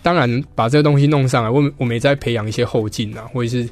[0.02, 3.68] 当然把这个东西弄上来，我我们也在培养一些后劲啊，或者是。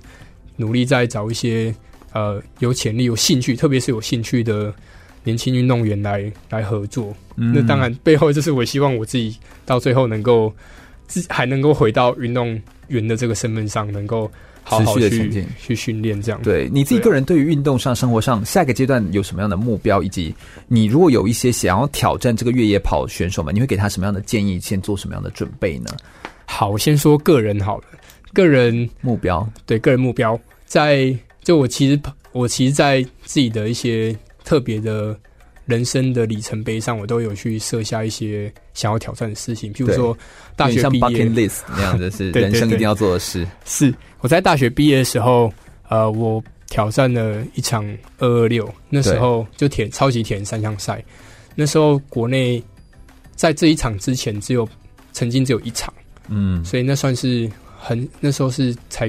[0.60, 1.72] 努力在找一些
[2.12, 4.74] 呃有潜力、有兴趣，特别是有兴趣的
[5.22, 7.14] 年轻运动员来来合作。
[7.36, 7.52] 嗯。
[7.54, 10.52] 那当然，背后就是我希望我自己到最后能够
[11.06, 14.28] 自还能够回到运动员的这个身份上，能够
[14.68, 16.20] 好好去去训练。
[16.20, 20.34] 这样，对你自己个人对于运动上、生活上下一个阶段有什么样的目标，以及
[20.66, 24.60] 你如果有一些想要挑战这个越野跑选手们，你会给他什么样的建议？
[24.60, 25.86] 先做什么样的准备呢？
[26.44, 27.84] 好，我先说个人好了。
[28.34, 31.98] 个人目标，对个人目标，在就我其实
[32.32, 34.14] 我其实，在自己的一些
[34.44, 35.18] 特别的
[35.68, 40.16] 人生的里程碑上，我都有去设下一些想要挑战的事情，譬如说
[40.56, 43.46] 大学毕业 bucket list 那样的是 人生一定要做的事。
[43.64, 45.52] 是我在大学毕业的时候，
[45.88, 47.86] 呃，我挑战了一场
[48.18, 51.04] 二二六，那时候就铁超级铁人三项赛，
[51.54, 52.60] 那时候国内
[53.36, 54.68] 在这一场之前只有
[55.12, 55.92] 曾经只有一场，
[56.28, 57.48] 嗯，所以那算是。
[57.80, 59.08] 很那时候是才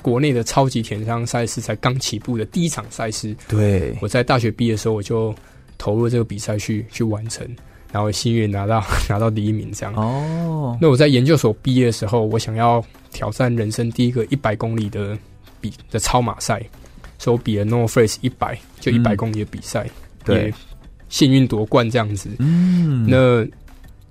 [0.00, 3.36] 国内的超级铁人三项赛事才刚起步的第一场赛事。
[3.48, 5.34] 对，我在大学毕业的时候，我就
[5.78, 7.46] 投入这个比赛去去完成，
[7.92, 9.94] 然后幸运拿到 拿到第一名这样。
[9.94, 15.16] 哦，那我在研究所毕业的时候，我想要挑战人生第一个一百公里的
[15.60, 16.62] 比的超马赛，
[17.18, 19.88] 所以我比了 North Face 一百，就一百公里的比赛，
[20.26, 20.54] 嗯，也
[21.08, 22.30] 幸运夺冠这样子。
[22.38, 23.46] 嗯，那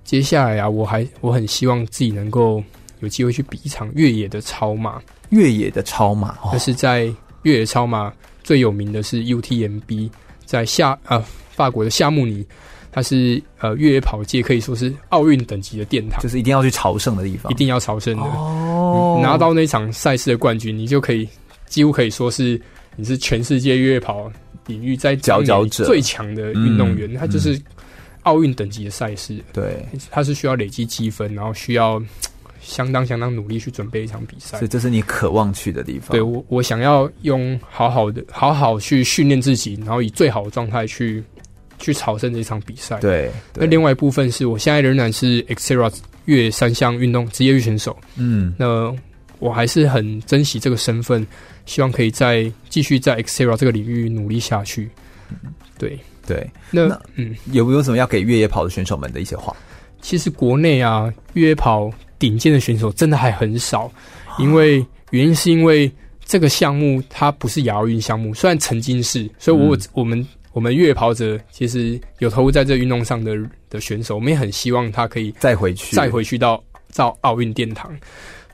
[0.04, 2.62] 接下来啊，我还我很希望自己能够。
[3.00, 7.12] 有机会去比一场越野的超马，越野的超马，但是在
[7.42, 8.10] 越野超马
[8.42, 10.10] 最有名的是 UTMB，
[10.46, 12.42] 在夏呃法国的夏慕尼，
[12.90, 18.22] 它是呃越野跑界可以说是奥运等级的殿堂，就是一定要去朝圣的地方，一定要朝圣的。
[18.22, 19.20] 哦。
[19.22, 21.28] 拿到那场赛事的冠军，你就可以
[21.66, 22.58] 几乎可以说是
[22.96, 24.32] 你是全世界越野跑
[24.66, 25.84] 领域在佼佼者。
[25.84, 27.60] 最强的运动员，他就是。
[28.26, 32.02] 奥运等级的赛事，对，它是需要累积积分，然后需要
[32.66, 36.10] 相当相当努力去准备一场比赛，所以这是你渴望去的地方。
[36.10, 41.22] 对，我，我想要用好好的、好好去训练自己，然后以最好的状态去
[41.78, 42.98] 去朝圣这场比赛。
[42.98, 45.94] 对，那另外一部分是我现在仍然是 Xterra
[46.24, 47.96] 越野三项运动职业选手。
[48.16, 48.92] 嗯，那
[49.38, 51.24] 我还是很珍惜这个身份，
[51.66, 54.90] 希望可以再继续在 Xterra 这个领域努力下去。
[55.78, 55.98] 对。
[56.26, 59.54] 对，那，那嗯，有没有什么要给越野跑的选手们的一些话？
[60.02, 61.88] 其实国内啊，越野跑
[62.18, 63.90] 顶尖的选手真的还很少，
[64.38, 65.90] 因为原因是因为
[66.24, 73.36] 这个项目它不是亚奥运项目，虽然曾经是，所以我、嗯、我们我们越野跑者其实有投入在这运动上的
[73.70, 76.62] 的选手，我们也很希望他可以再回去，再回去到
[76.94, 77.94] 到奥运殿堂。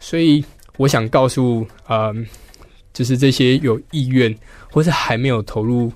[0.01, 0.45] 所以
[0.77, 2.15] 我想告诉，呃，
[2.93, 4.35] 就是这些有意愿
[4.71, 5.93] 或是还没有投入。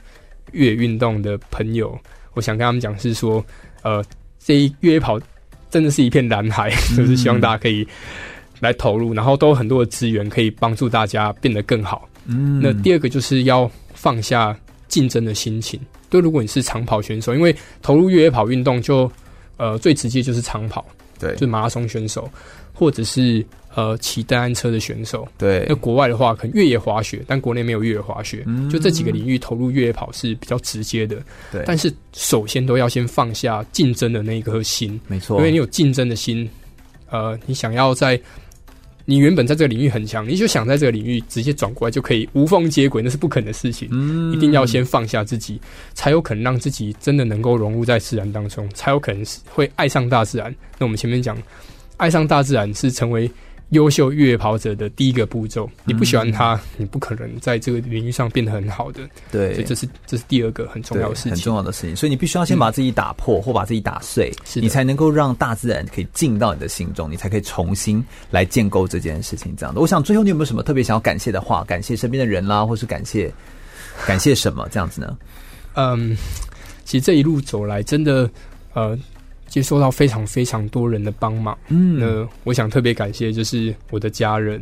[0.53, 1.99] 越野运动的朋友，
[2.33, 3.45] 我想跟他们讲是说，
[3.83, 4.03] 呃，
[4.39, 5.21] 这一越野跑
[5.71, 7.87] 真的是一片蓝海，嗯、 就是希望大家可以
[8.61, 12.09] 来投入，然后都有很多的资源可以帮助大家变得更好。
[12.27, 14.57] 嗯，那第二个就是要放下
[14.89, 15.79] 竞争的心情。
[16.09, 19.11] 对，如果你是长跑选手，因为投入越野跑运动就
[19.57, 20.85] 呃最直接就是长跑，
[21.19, 22.31] 对，就是马拉松选手，
[22.77, 23.45] 或者是。
[23.77, 31.19] 呃，骑单单车的选手，对，那国外的话可能越野滑雪，但国内没有越野滑雪，嗯，就这几个领域投入越野跑是比较直接的。
[31.53, 36.49] 对，但是首先都要先放下竞争的那一颗心，没错，因为你有竞争的心，
[37.11, 38.19] 呃，你想要在
[39.05, 43.91] 你原本在这个领域很强，你就想在这个领域直接转过来就可以无缝接轨，那是不可能的事情。
[43.93, 45.61] 嗯，一定要先放下自己，
[45.93, 50.51] 才有可能让自己真的能够融入在自然当中，才有可能会爱上大自然。
[50.79, 51.37] 那我们前面讲，
[51.97, 53.31] 爱上大自然是成为。
[53.71, 59.01] 优秀越野跑者的第一个步骤，你不喜欢他，嗯，你不可能在这个领域上变得很好的。
[59.33, 61.97] 对，所以这是这是第二个很重要的事情，很重要的事情。
[61.97, 68.01] 所以你必须要先把自己打破，嗯，或把自己打碎，你才能够让大自然可以进到你的心中，你才可以重新
[68.31, 69.53] 来建构这件事情。
[69.57, 71.65] 这样的，我想最后你有没有什么特别想要感谢的话？
[71.65, 73.29] 感谢身边的人啦，或是感谢
[74.07, 75.19] 感谢什么这样子呢？
[75.75, 76.17] 嗯，
[76.85, 78.31] 其实这一路走来，真的
[78.75, 78.97] 呃。
[79.57, 84.61] 接受到非常非常多人的帮忙，嗯，那我想特别感谢就是我的家人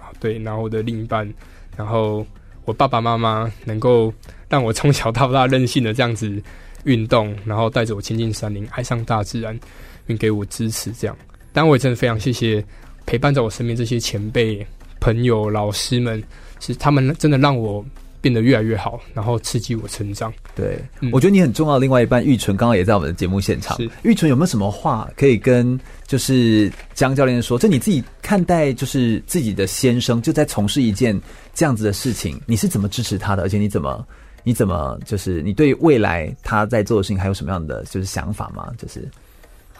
[0.00, 1.30] 啊，对，然后我的另一半，
[1.76, 2.26] 然后
[2.64, 4.10] 我爸爸妈妈能够
[4.48, 6.42] 让我从小到大任性的这样子
[6.84, 9.60] 运动，然后带着我亲近山林，爱上大自然，
[10.06, 11.14] 并给我支持，这样，
[11.52, 12.64] 但我也真的非常谢谢
[13.04, 14.66] 陪伴在我身边这些前辈、
[15.00, 16.24] 朋友、老师们，
[16.60, 17.84] 是他们真的让我。
[18.24, 20.32] 变得越来越好，然后刺激我成长。
[20.54, 23.76] 对、嗯，我觉得你很重要的另外一半玉纯刚刚也在我们的节目现场。
[24.02, 27.58] 玉纯有没有什么话可以跟就是江教练说？
[27.58, 31.20] 就你自己看待，就是自己的先生就在从事一件
[31.52, 33.42] 这样子的事情，你是怎么支持他的？
[33.42, 34.02] 而且你怎么
[34.42, 38.72] 你怎么就是你对未来他在做的事情还有什么样的就是想法吗？
[38.78, 39.06] 就是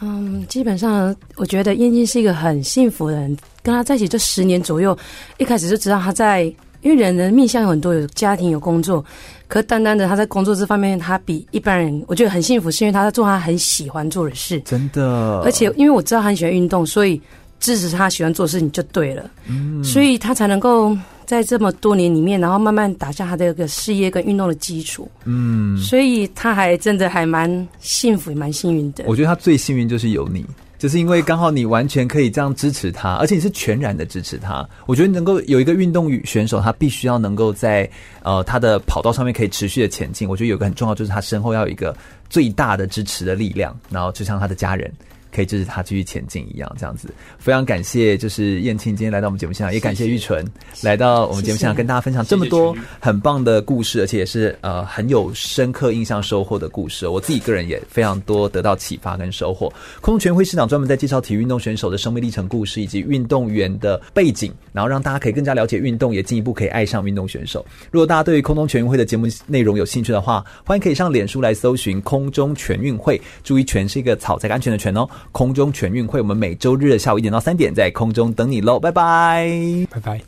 [0.03, 4.95] 嗯，基本上我觉得燕京是一个很幸福的人，跟他在一起这十年左右，
[5.39, 6.55] 一开始就知道他在。
[6.85, 9.02] 因为人的面向有很多，有家庭，有工作，
[9.48, 14.61] 可单单的他在工作这方面，他比一般人我觉得很幸福，是因为他在做他很喜欢做的事。
[14.61, 17.19] 真的，而且因为我知道他很喜欢运动，所以
[17.59, 19.28] 支持他喜欢做的事情就对了。
[19.48, 20.94] 嗯，所以他才能够
[21.24, 25.11] 在这么多年里面，然后慢慢打下他的一个事业跟运动的基础。
[25.24, 29.05] 嗯，所以他还真的还蛮幸福，也蛮幸运的。
[29.06, 30.44] 我觉得他最幸运就是有你。
[30.85, 34.69] 就是因为刚好你完全可以这样支持他，而且你是全然的支持他。
[34.85, 37.89] 我觉得能够有一个运动选手，他必须要能够在
[38.23, 40.28] 呃他的跑道上面可以持续的前进。
[40.28, 41.97] 我觉得有个很重要，就是他身后要有一个
[42.28, 44.93] 最大的支持的力量，然后就像他的家人。
[45.35, 47.09] 可以支持他继续前进一样，这样子
[47.39, 50.47] 非常感谢，就是燕青今天来到我们节目现场，也感谢玉纯
[50.82, 57.09] 来到我们节目现场，跟大家分享这么多很棒的故事，而且也是呃很有深刻印象收获的故事。
[57.09, 59.73] 我自己个人也非常多得到启发跟收获。
[60.01, 67.65] 空中全运会市长专门在介绍体育运动选手的生命历程故事以及运动员的背景，然后让大家可以更加了解运动，也进一步可以爱上运动选手。
[67.90, 75.09] 如果大家对于空中全运会的节目内容有兴趣的话，欢迎可以上脸书来搜寻空中全运会，注意“全”是一个草在安全的“全”哦。
[75.33, 79.49] 空中全运会，我们每周日的下午一点到三点在空中等你喽，拜拜，
[79.91, 80.21] 拜拜。